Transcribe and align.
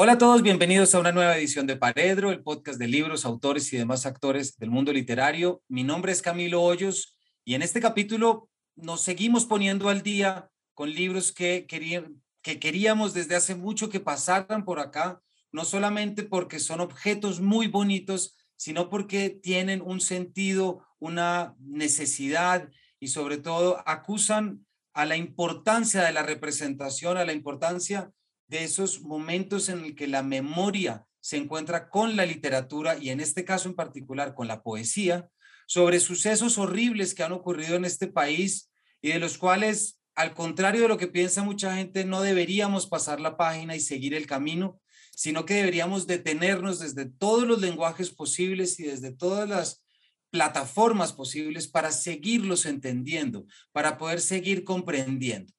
Hola 0.00 0.12
a 0.12 0.18
todos, 0.18 0.42
bienvenidos 0.42 0.94
a 0.94 1.00
una 1.00 1.10
nueva 1.10 1.36
edición 1.36 1.66
de 1.66 1.74
Paredro, 1.74 2.30
el 2.30 2.44
podcast 2.44 2.78
de 2.78 2.86
libros, 2.86 3.24
autores 3.24 3.72
y 3.72 3.78
demás 3.78 4.06
actores 4.06 4.56
del 4.56 4.70
mundo 4.70 4.92
literario. 4.92 5.60
Mi 5.66 5.82
nombre 5.82 6.12
es 6.12 6.22
Camilo 6.22 6.62
Hoyos 6.62 7.18
y 7.44 7.54
en 7.54 7.62
este 7.62 7.80
capítulo 7.80 8.48
nos 8.76 9.00
seguimos 9.00 9.44
poniendo 9.44 9.88
al 9.88 10.02
día 10.02 10.50
con 10.74 10.94
libros 10.94 11.32
que, 11.32 11.66
que 11.66 12.60
queríamos 12.60 13.12
desde 13.12 13.34
hace 13.34 13.56
mucho 13.56 13.90
que 13.90 13.98
pasaran 13.98 14.64
por 14.64 14.78
acá, 14.78 15.20
no 15.50 15.64
solamente 15.64 16.22
porque 16.22 16.60
son 16.60 16.78
objetos 16.78 17.40
muy 17.40 17.66
bonitos, 17.66 18.36
sino 18.54 18.90
porque 18.90 19.30
tienen 19.30 19.82
un 19.82 20.00
sentido, 20.00 20.86
una 21.00 21.56
necesidad 21.58 22.70
y 23.00 23.08
sobre 23.08 23.38
todo 23.38 23.82
acusan 23.84 24.64
a 24.92 25.04
la 25.06 25.16
importancia 25.16 26.04
de 26.04 26.12
la 26.12 26.22
representación, 26.22 27.16
a 27.16 27.24
la 27.24 27.32
importancia 27.32 28.12
de 28.48 28.64
esos 28.64 29.02
momentos 29.02 29.68
en 29.68 29.84
el 29.84 29.94
que 29.94 30.08
la 30.08 30.22
memoria 30.22 31.06
se 31.20 31.36
encuentra 31.36 31.90
con 31.90 32.16
la 32.16 32.26
literatura 32.26 32.96
y 32.98 33.10
en 33.10 33.20
este 33.20 33.44
caso 33.44 33.68
en 33.68 33.74
particular 33.74 34.34
con 34.34 34.48
la 34.48 34.62
poesía, 34.62 35.28
sobre 35.66 36.00
sucesos 36.00 36.56
horribles 36.56 37.14
que 37.14 37.22
han 37.22 37.32
ocurrido 37.32 37.76
en 37.76 37.84
este 37.84 38.06
país 38.06 38.70
y 39.02 39.10
de 39.10 39.18
los 39.18 39.36
cuales, 39.36 40.00
al 40.14 40.32
contrario 40.32 40.82
de 40.82 40.88
lo 40.88 40.96
que 40.96 41.06
piensa 41.06 41.42
mucha 41.42 41.76
gente, 41.76 42.04
no 42.04 42.22
deberíamos 42.22 42.86
pasar 42.86 43.20
la 43.20 43.36
página 43.36 43.76
y 43.76 43.80
seguir 43.80 44.14
el 44.14 44.26
camino, 44.26 44.80
sino 45.14 45.44
que 45.44 45.54
deberíamos 45.54 46.06
detenernos 46.06 46.78
desde 46.78 47.04
todos 47.06 47.46
los 47.46 47.60
lenguajes 47.60 48.10
posibles 48.10 48.80
y 48.80 48.84
desde 48.84 49.12
todas 49.12 49.48
las 49.48 49.84
plataformas 50.30 51.12
posibles 51.12 51.68
para 51.68 51.92
seguirlos 51.92 52.64
entendiendo, 52.64 53.46
para 53.72 53.98
poder 53.98 54.20
seguir 54.20 54.64
comprendiendo. 54.64 55.52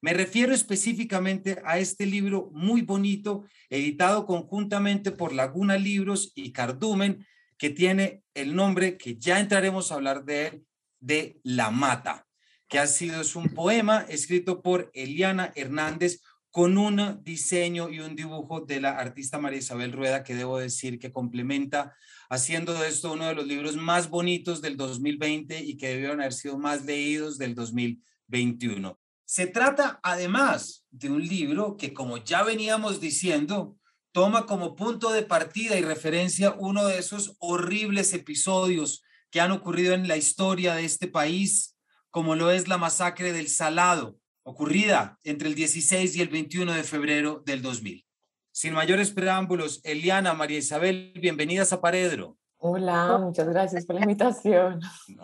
Me 0.00 0.12
refiero 0.12 0.54
específicamente 0.54 1.60
a 1.64 1.78
este 1.78 2.06
libro 2.06 2.50
muy 2.52 2.82
bonito, 2.82 3.44
editado 3.70 4.26
conjuntamente 4.26 5.10
por 5.10 5.32
Laguna 5.32 5.78
Libros 5.78 6.32
y 6.34 6.52
Cardumen, 6.52 7.26
que 7.58 7.70
tiene 7.70 8.22
el 8.34 8.54
nombre, 8.54 8.98
que 8.98 9.16
ya 9.16 9.40
entraremos 9.40 9.90
a 9.90 9.94
hablar 9.94 10.24
de 10.24 10.46
él, 10.46 10.66
de 11.00 11.40
La 11.42 11.70
Mata, 11.70 12.26
que 12.68 12.78
ha 12.78 12.86
sido 12.86 13.20
es 13.20 13.36
un 13.36 13.48
poema 13.50 14.04
escrito 14.08 14.62
por 14.62 14.90
Eliana 14.92 15.52
Hernández 15.54 16.20
con 16.50 16.78
un 16.78 17.22
diseño 17.22 17.90
y 17.90 18.00
un 18.00 18.16
dibujo 18.16 18.60
de 18.60 18.80
la 18.80 18.98
artista 18.98 19.38
María 19.38 19.58
Isabel 19.58 19.92
Rueda, 19.92 20.24
que 20.24 20.34
debo 20.34 20.58
decir 20.58 20.98
que 20.98 21.12
complementa, 21.12 21.94
haciendo 22.30 22.72
de 22.74 22.88
esto 22.88 23.12
uno 23.12 23.26
de 23.26 23.34
los 23.34 23.46
libros 23.46 23.76
más 23.76 24.08
bonitos 24.08 24.62
del 24.62 24.76
2020 24.76 25.62
y 25.64 25.76
que 25.76 25.88
debieron 25.88 26.20
haber 26.20 26.32
sido 26.32 26.58
más 26.58 26.84
leídos 26.84 27.36
del 27.38 27.54
2021. 27.54 28.98
Se 29.28 29.48
trata 29.48 29.98
además 30.04 30.86
de 30.92 31.10
un 31.10 31.20
libro 31.20 31.76
que, 31.76 31.92
como 31.92 32.18
ya 32.18 32.44
veníamos 32.44 33.00
diciendo, 33.00 33.76
toma 34.12 34.46
como 34.46 34.76
punto 34.76 35.10
de 35.10 35.22
partida 35.22 35.76
y 35.76 35.82
referencia 35.82 36.54
uno 36.56 36.86
de 36.86 36.98
esos 36.98 37.34
horribles 37.40 38.14
episodios 38.14 39.02
que 39.32 39.40
han 39.40 39.50
ocurrido 39.50 39.94
en 39.94 40.06
la 40.06 40.16
historia 40.16 40.76
de 40.76 40.84
este 40.84 41.08
país, 41.08 41.76
como 42.10 42.36
lo 42.36 42.52
es 42.52 42.68
la 42.68 42.78
masacre 42.78 43.32
del 43.32 43.48
Salado, 43.48 44.16
ocurrida 44.44 45.18
entre 45.24 45.48
el 45.48 45.56
16 45.56 46.14
y 46.14 46.22
el 46.22 46.28
21 46.28 46.72
de 46.72 46.84
febrero 46.84 47.42
del 47.44 47.62
2000. 47.62 48.06
Sin 48.52 48.74
mayores 48.74 49.10
preámbulos, 49.10 49.80
Eliana, 49.82 50.34
María 50.34 50.58
Isabel, 50.58 51.12
bienvenidas 51.20 51.72
a 51.72 51.80
Paredro. 51.80 52.38
Hola, 52.58 53.18
muchas 53.18 53.48
gracias 53.48 53.84
por 53.86 53.96
la 53.96 54.02
invitación. 54.02 54.80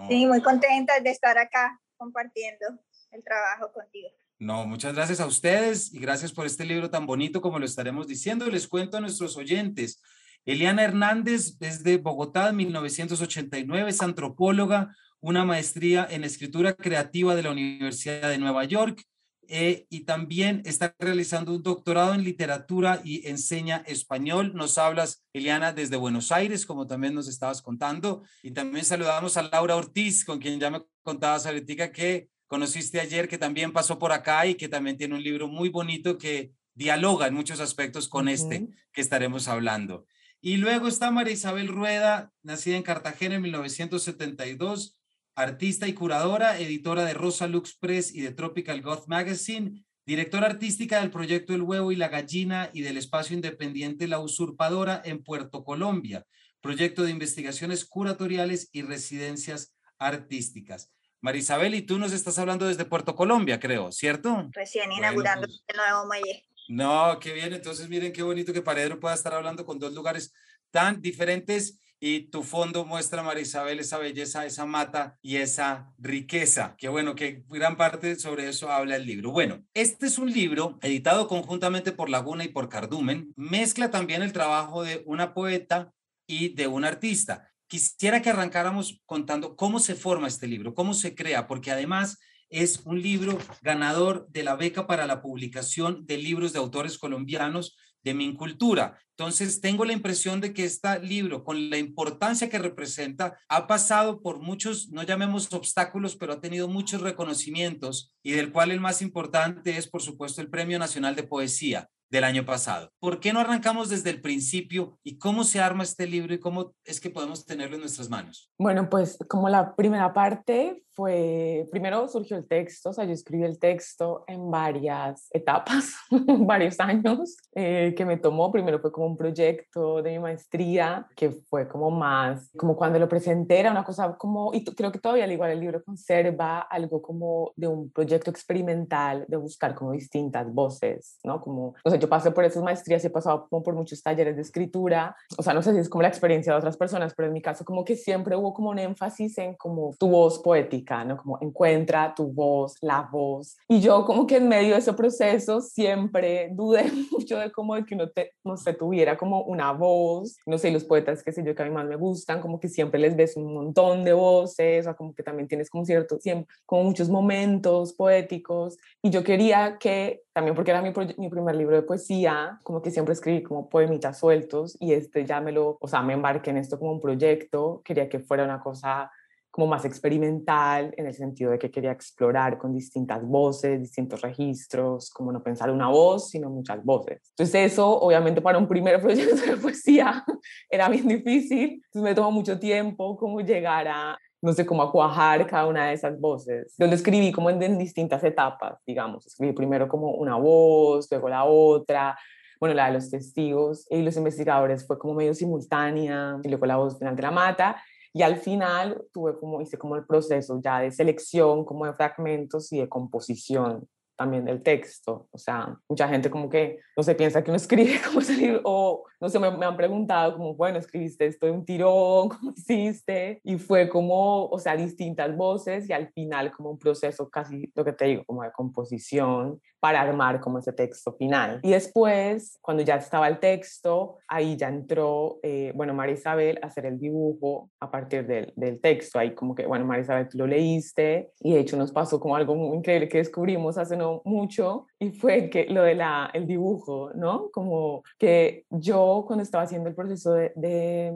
Sí, 0.08 0.26
muy 0.26 0.42
contenta 0.42 0.98
de 0.98 1.10
estar 1.10 1.38
acá 1.38 1.80
compartiendo 1.96 2.66
el 3.12 3.22
trabajo 3.22 3.72
contigo. 3.72 4.08
No, 4.38 4.66
muchas 4.66 4.94
gracias 4.94 5.20
a 5.20 5.26
ustedes 5.26 5.94
y 5.94 6.00
gracias 6.00 6.32
por 6.32 6.46
este 6.46 6.64
libro 6.64 6.90
tan 6.90 7.06
bonito 7.06 7.40
como 7.40 7.58
lo 7.58 7.64
estaremos 7.64 8.08
diciendo. 8.08 8.46
Les 8.48 8.66
cuento 8.66 8.96
a 8.96 9.00
nuestros 9.00 9.36
oyentes. 9.36 10.02
Eliana 10.44 10.82
Hernández 10.82 11.56
es 11.60 11.84
de 11.84 11.98
Bogotá, 11.98 12.52
1989, 12.52 13.90
es 13.90 14.02
antropóloga, 14.02 14.96
una 15.20 15.44
maestría 15.44 16.04
en 16.10 16.24
escritura 16.24 16.74
creativa 16.74 17.36
de 17.36 17.44
la 17.44 17.52
Universidad 17.52 18.28
de 18.28 18.38
Nueva 18.38 18.64
York 18.64 19.04
eh, 19.46 19.86
y 19.90 20.00
también 20.00 20.62
está 20.64 20.96
realizando 20.98 21.54
un 21.54 21.62
doctorado 21.62 22.14
en 22.14 22.24
literatura 22.24 23.00
y 23.04 23.28
enseña 23.28 23.84
español. 23.86 24.52
Nos 24.54 24.78
hablas, 24.78 25.24
Eliana, 25.32 25.72
desde 25.72 25.96
Buenos 25.96 26.32
Aires, 26.32 26.66
como 26.66 26.88
también 26.88 27.14
nos 27.14 27.28
estabas 27.28 27.62
contando. 27.62 28.24
Y 28.42 28.52
también 28.52 28.84
saludamos 28.84 29.36
a 29.36 29.42
Laura 29.42 29.76
Ortiz, 29.76 30.24
con 30.24 30.40
quien 30.40 30.58
ya 30.58 30.70
me 30.70 30.82
contabas 31.02 31.46
ahorita 31.46 31.92
que 31.92 32.31
conociste 32.52 33.00
ayer, 33.00 33.28
que 33.28 33.38
también 33.38 33.72
pasó 33.72 33.98
por 33.98 34.12
acá 34.12 34.44
y 34.44 34.56
que 34.56 34.68
también 34.68 34.98
tiene 34.98 35.14
un 35.14 35.22
libro 35.22 35.48
muy 35.48 35.70
bonito 35.70 36.18
que 36.18 36.52
dialoga 36.74 37.26
en 37.26 37.32
muchos 37.32 37.60
aspectos 37.60 38.08
con 38.08 38.28
este 38.28 38.68
que 38.92 39.00
estaremos 39.00 39.48
hablando. 39.48 40.04
Y 40.42 40.58
luego 40.58 40.86
está 40.86 41.10
María 41.10 41.32
Isabel 41.32 41.68
Rueda, 41.68 42.30
nacida 42.42 42.76
en 42.76 42.82
Cartagena 42.82 43.36
en 43.36 43.40
1972, 43.40 44.98
artista 45.34 45.88
y 45.88 45.94
curadora, 45.94 46.58
editora 46.60 47.06
de 47.06 47.14
Rosa 47.14 47.46
Lux 47.48 47.74
Press 47.74 48.14
y 48.14 48.20
de 48.20 48.32
Tropical 48.32 48.82
Goth 48.82 49.06
Magazine, 49.06 49.86
directora 50.04 50.48
artística 50.48 51.00
del 51.00 51.10
proyecto 51.10 51.54
El 51.54 51.62
Huevo 51.62 51.90
y 51.90 51.96
la 51.96 52.08
Gallina 52.08 52.68
y 52.74 52.82
del 52.82 52.98
espacio 52.98 53.34
independiente 53.34 54.08
La 54.08 54.20
Usurpadora 54.20 55.00
en 55.06 55.24
Puerto 55.24 55.64
Colombia, 55.64 56.26
proyecto 56.60 57.02
de 57.02 57.12
investigaciones 57.12 57.86
curatoriales 57.86 58.68
y 58.72 58.82
residencias 58.82 59.74
artísticas. 59.98 60.90
Marisabel, 61.22 61.74
y 61.74 61.82
tú 61.82 61.98
nos 61.98 62.12
estás 62.12 62.38
hablando 62.38 62.66
desde 62.66 62.84
Puerto 62.84 63.14
Colombia, 63.14 63.60
creo, 63.60 63.92
¿cierto? 63.92 64.48
Recién 64.52 64.90
inaugurando 64.92 65.46
pues 65.46 65.62
el 65.68 65.76
nuevo 65.76 66.06
muelle. 66.06 66.44
No, 66.68 67.18
qué 67.20 67.32
bien. 67.32 67.52
Entonces, 67.52 67.88
miren 67.88 68.12
qué 68.12 68.22
bonito 68.22 68.52
que 68.52 68.60
Paredro 68.60 68.98
pueda 68.98 69.14
estar 69.14 69.32
hablando 69.32 69.64
con 69.64 69.78
dos 69.78 69.94
lugares 69.94 70.34
tan 70.70 71.00
diferentes 71.00 71.78
y 72.00 72.30
tu 72.30 72.42
fondo 72.42 72.84
muestra, 72.84 73.22
Marisabel, 73.22 73.78
esa 73.78 73.98
belleza, 73.98 74.44
esa 74.44 74.66
mata 74.66 75.16
y 75.22 75.36
esa 75.36 75.92
riqueza. 75.98 76.74
Qué 76.76 76.88
bueno, 76.88 77.14
que 77.14 77.44
gran 77.48 77.76
parte 77.76 78.16
sobre 78.16 78.48
eso 78.48 78.72
habla 78.72 78.96
el 78.96 79.06
libro. 79.06 79.30
Bueno, 79.30 79.62
este 79.74 80.06
es 80.06 80.18
un 80.18 80.32
libro 80.32 80.80
editado 80.82 81.28
conjuntamente 81.28 81.92
por 81.92 82.10
Laguna 82.10 82.42
y 82.42 82.48
por 82.48 82.68
Cardumen. 82.68 83.32
Mezcla 83.36 83.92
también 83.92 84.22
el 84.22 84.32
trabajo 84.32 84.82
de 84.82 85.04
una 85.06 85.32
poeta 85.32 85.92
y 86.26 86.54
de 86.54 86.66
un 86.66 86.84
artista. 86.84 87.51
Quisiera 87.72 88.20
que 88.20 88.28
arrancáramos 88.28 89.00
contando 89.06 89.56
cómo 89.56 89.78
se 89.78 89.94
forma 89.94 90.28
este 90.28 90.46
libro, 90.46 90.74
cómo 90.74 90.92
se 90.92 91.14
crea, 91.14 91.46
porque 91.46 91.70
además 91.70 92.18
es 92.50 92.82
un 92.84 93.00
libro 93.00 93.38
ganador 93.62 94.28
de 94.28 94.42
la 94.42 94.56
beca 94.56 94.86
para 94.86 95.06
la 95.06 95.22
publicación 95.22 96.04
de 96.04 96.18
libros 96.18 96.52
de 96.52 96.58
autores 96.58 96.98
colombianos 96.98 97.74
de 98.04 98.12
mi 98.12 98.34
cultura. 98.34 98.98
Entonces, 99.16 99.62
tengo 99.62 99.86
la 99.86 99.94
impresión 99.94 100.42
de 100.42 100.52
que 100.52 100.66
este 100.66 101.00
libro, 101.00 101.44
con 101.44 101.70
la 101.70 101.78
importancia 101.78 102.50
que 102.50 102.58
representa, 102.58 103.38
ha 103.48 103.66
pasado 103.66 104.20
por 104.20 104.40
muchos, 104.40 104.90
no 104.90 105.02
llamemos 105.02 105.50
obstáculos, 105.54 106.14
pero 106.14 106.34
ha 106.34 106.40
tenido 106.42 106.68
muchos 106.68 107.00
reconocimientos 107.00 108.12
y 108.22 108.32
del 108.32 108.52
cual 108.52 108.70
el 108.70 108.80
más 108.80 109.00
importante 109.00 109.78
es, 109.78 109.88
por 109.88 110.02
supuesto, 110.02 110.42
el 110.42 110.50
Premio 110.50 110.78
Nacional 110.78 111.16
de 111.16 111.22
Poesía 111.22 111.88
del 112.12 112.24
año 112.24 112.44
pasado. 112.44 112.92
¿Por 113.00 113.20
qué 113.20 113.32
no 113.32 113.40
arrancamos 113.40 113.88
desde 113.88 114.10
el 114.10 114.20
principio 114.20 114.98
y 115.02 115.16
cómo 115.16 115.44
se 115.44 115.62
arma 115.62 115.82
este 115.82 116.06
libro 116.06 116.34
y 116.34 116.38
cómo 116.38 116.74
es 116.84 117.00
que 117.00 117.08
podemos 117.08 117.46
tenerlo 117.46 117.76
en 117.76 117.80
nuestras 117.80 118.10
manos? 118.10 118.52
Bueno, 118.58 118.90
pues 118.90 119.16
como 119.28 119.48
la 119.48 119.74
primera 119.74 120.12
parte 120.12 120.84
fue, 120.94 121.68
primero 121.70 122.06
surgió 122.08 122.36
el 122.36 122.46
texto, 122.46 122.90
o 122.90 122.92
sea, 122.92 123.04
yo 123.04 123.12
escribí 123.12 123.44
el 123.44 123.58
texto 123.58 124.24
en 124.26 124.50
varias 124.50 125.28
etapas, 125.32 125.94
varios 126.40 126.78
años, 126.80 127.36
eh, 127.54 127.94
que 127.96 128.04
me 128.04 128.16
tomó, 128.16 128.50
primero 128.50 128.78
fue 128.80 128.92
como 128.92 129.06
un 129.06 129.16
proyecto 129.16 130.02
de 130.02 130.12
mi 130.12 130.18
maestría, 130.18 131.06
que 131.16 131.30
fue 131.30 131.68
como 131.68 131.90
más, 131.90 132.50
como 132.56 132.76
cuando 132.76 132.98
lo 132.98 133.08
presenté 133.08 133.60
era 133.60 133.70
una 133.70 133.84
cosa 133.84 134.16
como, 134.16 134.52
y 134.54 134.64
creo 134.64 134.92
que 134.92 134.98
todavía 134.98 135.24
al 135.24 135.32
igual 135.32 135.50
el 135.50 135.60
libro 135.60 135.82
conserva 135.82 136.60
algo 136.60 137.00
como 137.02 137.52
de 137.56 137.66
un 137.66 137.90
proyecto 137.90 138.30
experimental, 138.30 139.24
de 139.28 139.36
buscar 139.36 139.74
como 139.74 139.92
distintas 139.92 140.52
voces, 140.52 141.18
¿no? 141.24 141.40
Como, 141.40 141.74
o 141.84 141.90
sea, 141.90 141.98
yo 141.98 142.08
pasé 142.08 142.30
por 142.30 142.44
esas 142.44 142.62
maestrías 142.62 143.04
he 143.04 143.10
pasado 143.10 143.46
como 143.48 143.62
por 143.62 143.74
muchos 143.74 144.02
talleres 144.02 144.36
de 144.36 144.42
escritura, 144.42 145.16
o 145.36 145.42
sea, 145.42 145.54
no 145.54 145.62
sé 145.62 145.72
si 145.72 145.78
es 145.78 145.88
como 145.88 146.02
la 146.02 146.08
experiencia 146.08 146.52
de 146.52 146.58
otras 146.58 146.76
personas, 146.76 147.14
pero 147.14 147.28
en 147.28 147.34
mi 147.34 147.42
caso 147.42 147.64
como 147.64 147.84
que 147.84 147.96
siempre 147.96 148.36
hubo 148.36 148.52
como 148.54 148.70
un 148.70 148.78
énfasis 148.78 149.38
en 149.38 149.54
como 149.54 149.94
tu 149.98 150.08
voz 150.08 150.38
poética, 150.40 150.81
¿no? 151.04 151.16
Como 151.16 151.38
encuentra 151.40 152.14
tu 152.14 152.32
voz, 152.32 152.76
la 152.80 153.08
voz. 153.10 153.56
Y 153.68 153.80
yo 153.80 154.04
como 154.04 154.26
que 154.26 154.36
en 154.36 154.48
medio 154.48 154.74
de 154.74 154.80
ese 154.80 154.92
proceso 154.92 155.60
siempre 155.60 156.50
dudé 156.52 156.84
mucho 157.10 157.38
de 157.38 157.50
cómo 157.50 157.74
de 157.74 157.84
que 157.84 157.94
uno 157.94 158.08
te, 158.10 158.32
no 158.44 158.56
sé, 158.56 158.74
tuviera 158.74 159.16
como 159.16 159.42
una 159.42 159.72
voz, 159.72 160.36
no 160.46 160.58
sé, 160.58 160.70
los 160.70 160.84
poetas 160.84 161.22
que 161.22 161.32
sé 161.32 161.42
yo 161.44 161.54
que 161.54 161.62
a 161.62 161.66
mí 161.66 161.70
más 161.70 161.86
me 161.86 161.96
gustan, 161.96 162.40
como 162.40 162.60
que 162.60 162.68
siempre 162.68 163.00
les 163.00 163.16
ves 163.16 163.36
un 163.36 163.52
montón 163.52 164.04
de 164.04 164.12
voces, 164.12 164.86
o 164.86 164.96
como 164.96 165.14
que 165.14 165.22
también 165.22 165.48
tienes 165.48 165.70
como 165.70 165.84
cierto, 165.84 166.18
siempre, 166.18 166.54
como 166.66 166.84
muchos 166.84 167.08
momentos 167.08 167.92
poéticos, 167.92 168.78
y 169.02 169.10
yo 169.10 169.24
quería 169.24 169.78
que, 169.78 170.22
también 170.32 170.54
porque 170.54 170.70
era 170.70 170.82
mi, 170.82 170.92
mi 171.18 171.28
primer 171.28 171.56
libro 171.56 171.76
de 171.76 171.82
poesía, 171.82 172.58
como 172.62 172.82
que 172.82 172.90
siempre 172.90 173.12
escribí 173.12 173.42
como 173.42 173.68
poemitas 173.68 174.18
sueltos 174.18 174.76
y 174.80 174.92
este 174.92 175.24
ya 175.24 175.40
me 175.40 175.52
lo, 175.52 175.78
o 175.80 175.88
sea, 175.88 176.02
me 176.02 176.14
embarqué 176.14 176.50
en 176.50 176.56
esto 176.58 176.78
como 176.78 176.92
un 176.92 177.00
proyecto, 177.00 177.82
quería 177.84 178.08
que 178.08 178.18
fuera 178.18 178.44
una 178.44 178.60
cosa 178.60 179.10
como 179.52 179.66
más 179.66 179.84
experimental 179.84 180.94
en 180.96 181.06
el 181.06 181.12
sentido 181.12 181.50
de 181.50 181.58
que 181.58 181.70
quería 181.70 181.92
explorar 181.92 182.56
con 182.56 182.72
distintas 182.72 183.22
voces, 183.22 183.80
distintos 183.80 184.22
registros, 184.22 185.10
como 185.10 185.30
no 185.30 185.42
pensar 185.42 185.70
una 185.70 185.88
voz, 185.88 186.30
sino 186.30 186.48
muchas 186.48 186.82
voces. 186.82 187.20
Entonces 187.36 187.72
eso, 187.72 188.00
obviamente, 188.00 188.40
para 188.40 188.56
un 188.56 188.66
primer 188.66 189.00
proyecto 189.02 189.36
de 189.36 189.58
poesía 189.58 190.24
era 190.70 190.88
bien 190.88 191.06
difícil, 191.06 191.82
entonces 191.84 192.02
me 192.02 192.14
tomó 192.14 192.30
mucho 192.30 192.58
tiempo 192.58 193.16
como 193.18 193.40
llegar 193.40 193.86
a 193.88 194.18
no 194.40 194.52
sé, 194.52 194.66
cómo 194.66 194.82
a 194.82 194.90
cuajar 194.90 195.46
cada 195.46 195.68
una 195.68 195.86
de 195.86 195.92
esas 195.92 196.18
voces. 196.18 196.74
Yo 196.76 196.88
lo 196.88 196.94
escribí 196.94 197.30
como 197.30 197.48
en, 197.48 197.62
en, 197.62 197.78
distintas 197.78 198.24
etapas, 198.24 198.76
digamos. 198.84 199.24
Escribí 199.24 199.52
primero 199.52 199.86
como 199.86 200.14
una 200.14 200.34
voz, 200.34 201.06
luego 201.12 201.28
la 201.28 201.44
otra, 201.44 202.18
bueno, 202.58 202.74
la 202.74 202.86
de 202.86 202.92
los 202.92 203.08
testigos 203.08 203.86
y 203.88 204.02
los 204.02 204.16
investigadores 204.16 204.86
fue 204.86 204.98
como 204.98 205.14
medio 205.14 205.34
simultánea, 205.34 206.38
y 206.42 206.48
luego 206.48 206.66
la 206.66 206.76
voz 206.76 206.98
final 206.98 207.14
de 207.14 207.22
la 207.22 207.30
mata, 207.30 207.82
y 208.12 208.22
al 208.22 208.36
final 208.36 209.02
tuve 209.12 209.38
como, 209.38 209.60
hice 209.60 209.78
como 209.78 209.96
el 209.96 210.04
proceso 210.04 210.60
ya 210.62 210.80
de 210.80 210.90
selección, 210.90 211.64
como 211.64 211.86
de 211.86 211.94
fragmentos 211.94 212.72
y 212.72 212.80
de 212.80 212.88
composición 212.88 213.88
también 214.16 214.44
del 214.44 214.62
texto. 214.62 215.26
O 215.30 215.38
sea, 215.38 215.76
mucha 215.88 216.06
gente 216.08 216.30
como 216.30 216.48
que 216.48 216.78
no 216.96 217.02
se 217.02 217.14
piensa 217.14 217.42
que 217.42 217.50
uno 217.50 217.56
escribe 217.56 218.00
como 218.04 218.20
salir, 218.20 218.60
o 218.64 219.04
no 219.20 219.28
sé, 219.28 219.38
me, 219.38 219.46
han 219.48 219.76
preguntado 219.76 220.36
como, 220.36 220.54
bueno, 220.54 220.78
escribiste 220.78 221.26
esto 221.26 221.46
de 221.46 221.52
un 221.52 221.64
tirón, 221.64 222.28
¿cómo 222.28 222.52
hiciste? 222.56 223.40
Y 223.44 223.58
fue 223.58 223.88
como, 223.88 224.46
o 224.46 224.58
sea, 224.58 224.76
distintas 224.76 225.34
voces 225.36 225.88
y 225.88 225.92
al 225.92 226.08
final 226.12 226.52
como 226.52 226.70
un 226.70 226.78
proceso 226.78 227.28
casi, 227.28 227.70
lo 227.74 227.84
que 227.84 227.92
te 227.92 228.04
digo, 228.06 228.24
como 228.24 228.42
de 228.42 228.52
composición 228.52 229.60
para 229.82 230.00
armar 230.00 230.40
como 230.40 230.60
ese 230.60 230.72
texto 230.72 231.12
final. 231.14 231.58
Y 231.60 231.72
después, 231.72 232.56
cuando 232.60 232.84
ya 232.84 232.94
estaba 232.94 233.26
el 233.26 233.40
texto, 233.40 234.18
ahí 234.28 234.56
ya 234.56 234.68
entró, 234.68 235.40
eh, 235.42 235.72
bueno, 235.74 235.92
María 235.92 236.14
Isabel 236.14 236.60
a 236.62 236.68
hacer 236.68 236.86
el 236.86 237.00
dibujo 237.00 237.68
a 237.80 237.90
partir 237.90 238.24
del, 238.24 238.52
del, 238.54 238.80
texto. 238.80 239.18
Ahí 239.18 239.34
como 239.34 239.56
que, 239.56 239.66
bueno, 239.66 239.84
María 239.84 240.04
Isabel, 240.04 240.28
tú 240.28 240.38
lo 240.38 240.46
leíste 240.46 241.32
y 241.40 241.54
de 241.54 241.58
hecho 241.58 241.76
nos 241.76 241.90
pasó 241.90 242.20
como 242.20 242.36
algo 242.36 242.54
muy 242.54 242.76
increíble 242.76 243.08
que 243.08 243.18
descubrimos 243.18 243.76
hace 243.76 243.96
no 243.96 244.22
mucho 244.24 244.86
y 245.00 245.10
fue 245.10 245.50
que 245.50 245.64
lo 245.64 245.82
de 245.82 245.96
la, 245.96 246.30
el 246.32 246.46
dibujo, 246.46 247.10
¿no? 247.16 247.50
Como 247.50 248.04
que 248.20 248.64
yo 248.70 249.24
cuando 249.26 249.42
estaba 249.42 249.64
haciendo 249.64 249.88
el 249.88 249.96
proceso 249.96 250.32
de, 250.32 250.52
de 250.54 251.12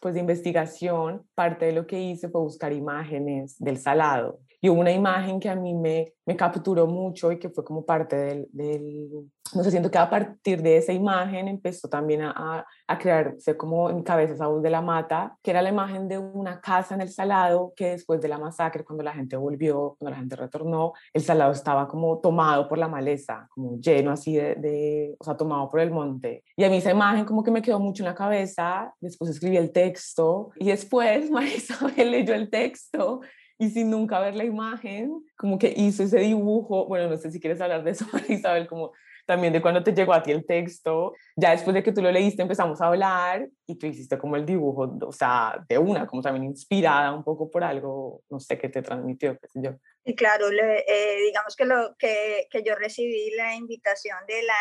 pues 0.00 0.14
de 0.14 0.20
investigación, 0.20 1.22
parte 1.34 1.66
de 1.66 1.72
lo 1.72 1.86
que 1.86 2.00
hice 2.00 2.28
fue 2.28 2.40
buscar 2.40 2.72
imágenes 2.72 3.56
del 3.58 3.78
salado. 3.78 4.40
Y 4.60 4.68
hubo 4.68 4.80
una 4.80 4.92
imagen 4.92 5.38
que 5.38 5.48
a 5.48 5.56
mí 5.56 5.74
me, 5.74 6.14
me 6.24 6.36
capturó 6.36 6.86
mucho 6.86 7.30
y 7.30 7.38
que 7.38 7.50
fue 7.50 7.64
como 7.64 7.84
parte 7.84 8.16
del, 8.16 8.48
del, 8.52 9.30
sé, 9.62 9.70
siento 9.70 9.90
que 9.90 9.98
a 9.98 10.10
partir 10.10 10.62
de 10.62 10.76
esa 10.76 10.92
imagen 10.92 11.48
empezó 11.48 11.88
también 11.88 12.22
a, 12.22 12.66
a, 12.86 12.98
crearse 12.98 13.56
como 13.56 13.90
en 13.90 13.96
mi 13.96 14.04
cabeza 14.04 14.46
voz 14.46 14.62
de 14.62 14.70
la 14.70 14.80
mata, 14.80 15.36
que 15.42 15.50
era 15.50 15.62
la 15.62 15.68
imagen 15.68 16.08
de 16.08 16.18
una 16.18 16.60
casa 16.60 16.94
en 16.94 17.00
el 17.00 17.08
Salado 17.08 17.72
que 17.76 17.90
después 17.90 18.20
de 18.20 18.28
la 18.28 18.38
masacre, 18.38 18.84
cuando 18.84 19.04
la 19.04 19.12
gente 19.12 19.36
volvió, 19.36 19.96
cuando 19.98 20.10
la 20.10 20.16
gente 20.16 20.36
retornó, 20.36 20.92
el 21.12 21.22
Salado 21.22 21.52
estaba 21.52 21.86
como 21.88 22.18
tomado 22.18 22.68
por 22.68 22.78
la 22.78 22.88
maleza, 22.88 23.46
como 23.50 23.78
lleno 23.78 24.10
así 24.10 24.36
de, 24.36 24.54
de 24.56 25.16
o 25.18 25.24
sea, 25.24 25.36
tomado 25.36 25.70
por 25.70 25.80
el 25.80 25.90
monte. 25.90 26.42
Y 26.56 26.64
a 26.64 26.70
mí 26.70 26.78
esa 26.78 26.90
imagen 26.90 27.24
como 27.24 27.42
que 27.42 27.50
me 27.50 27.62
quedó 27.62 27.78
mucho 27.78 28.02
en 28.02 28.08
la 28.08 28.14
cabeza, 28.14 28.92
después 29.00 29.30
escribí 29.30 29.56
el 29.56 29.72
texto 29.72 30.50
y 30.56 30.66
después 30.66 31.30
María 31.30 31.56
Isabel 31.56 32.10
leyó 32.10 32.34
el 32.34 32.50
texto 32.50 33.20
y 33.58 33.70
sin 33.70 33.90
nunca 33.90 34.20
ver 34.20 34.34
la 34.34 34.44
imagen, 34.44 35.24
como 35.36 35.58
que 35.58 35.72
hizo 35.76 36.02
ese 36.02 36.18
dibujo, 36.18 36.86
bueno, 36.86 37.08
no 37.08 37.16
sé 37.16 37.30
si 37.30 37.40
quieres 37.40 37.60
hablar 37.60 37.84
de 37.84 37.92
eso, 37.92 38.06
Isabel, 38.28 38.66
como 38.66 38.92
también 39.26 39.52
de 39.52 39.60
cuando 39.60 39.82
te 39.82 39.92
llegó 39.92 40.14
a 40.14 40.22
ti 40.22 40.30
el 40.30 40.46
texto, 40.46 41.14
ya 41.34 41.50
después 41.50 41.74
de 41.74 41.82
que 41.82 41.92
tú 41.92 42.00
lo 42.00 42.10
leíste 42.10 42.42
empezamos 42.42 42.80
a 42.80 42.86
hablar 42.86 43.48
y 43.66 43.76
tú 43.76 43.86
hiciste 43.86 44.16
como 44.16 44.36
el 44.36 44.46
dibujo, 44.46 44.96
o 45.02 45.12
sea, 45.12 45.62
de 45.68 45.76
una, 45.76 46.06
como 46.06 46.22
también 46.22 46.44
inspirada 46.44 47.12
un 47.12 47.24
poco 47.24 47.50
por 47.50 47.64
algo, 47.64 48.22
no 48.30 48.40
sé, 48.40 48.56
qué 48.56 48.68
te 48.68 48.82
transmitió, 48.82 49.36
qué 49.38 49.48
sé 49.48 49.60
yo. 49.62 49.72
Y 50.04 50.14
claro, 50.14 50.50
le, 50.50 50.78
eh, 50.78 51.16
digamos 51.26 51.56
que, 51.56 51.64
lo, 51.64 51.96
que, 51.98 52.46
que 52.50 52.62
yo 52.62 52.76
recibí 52.76 53.30
la 53.36 53.54
invitación 53.56 54.18
de 54.28 54.42
la, 54.44 54.54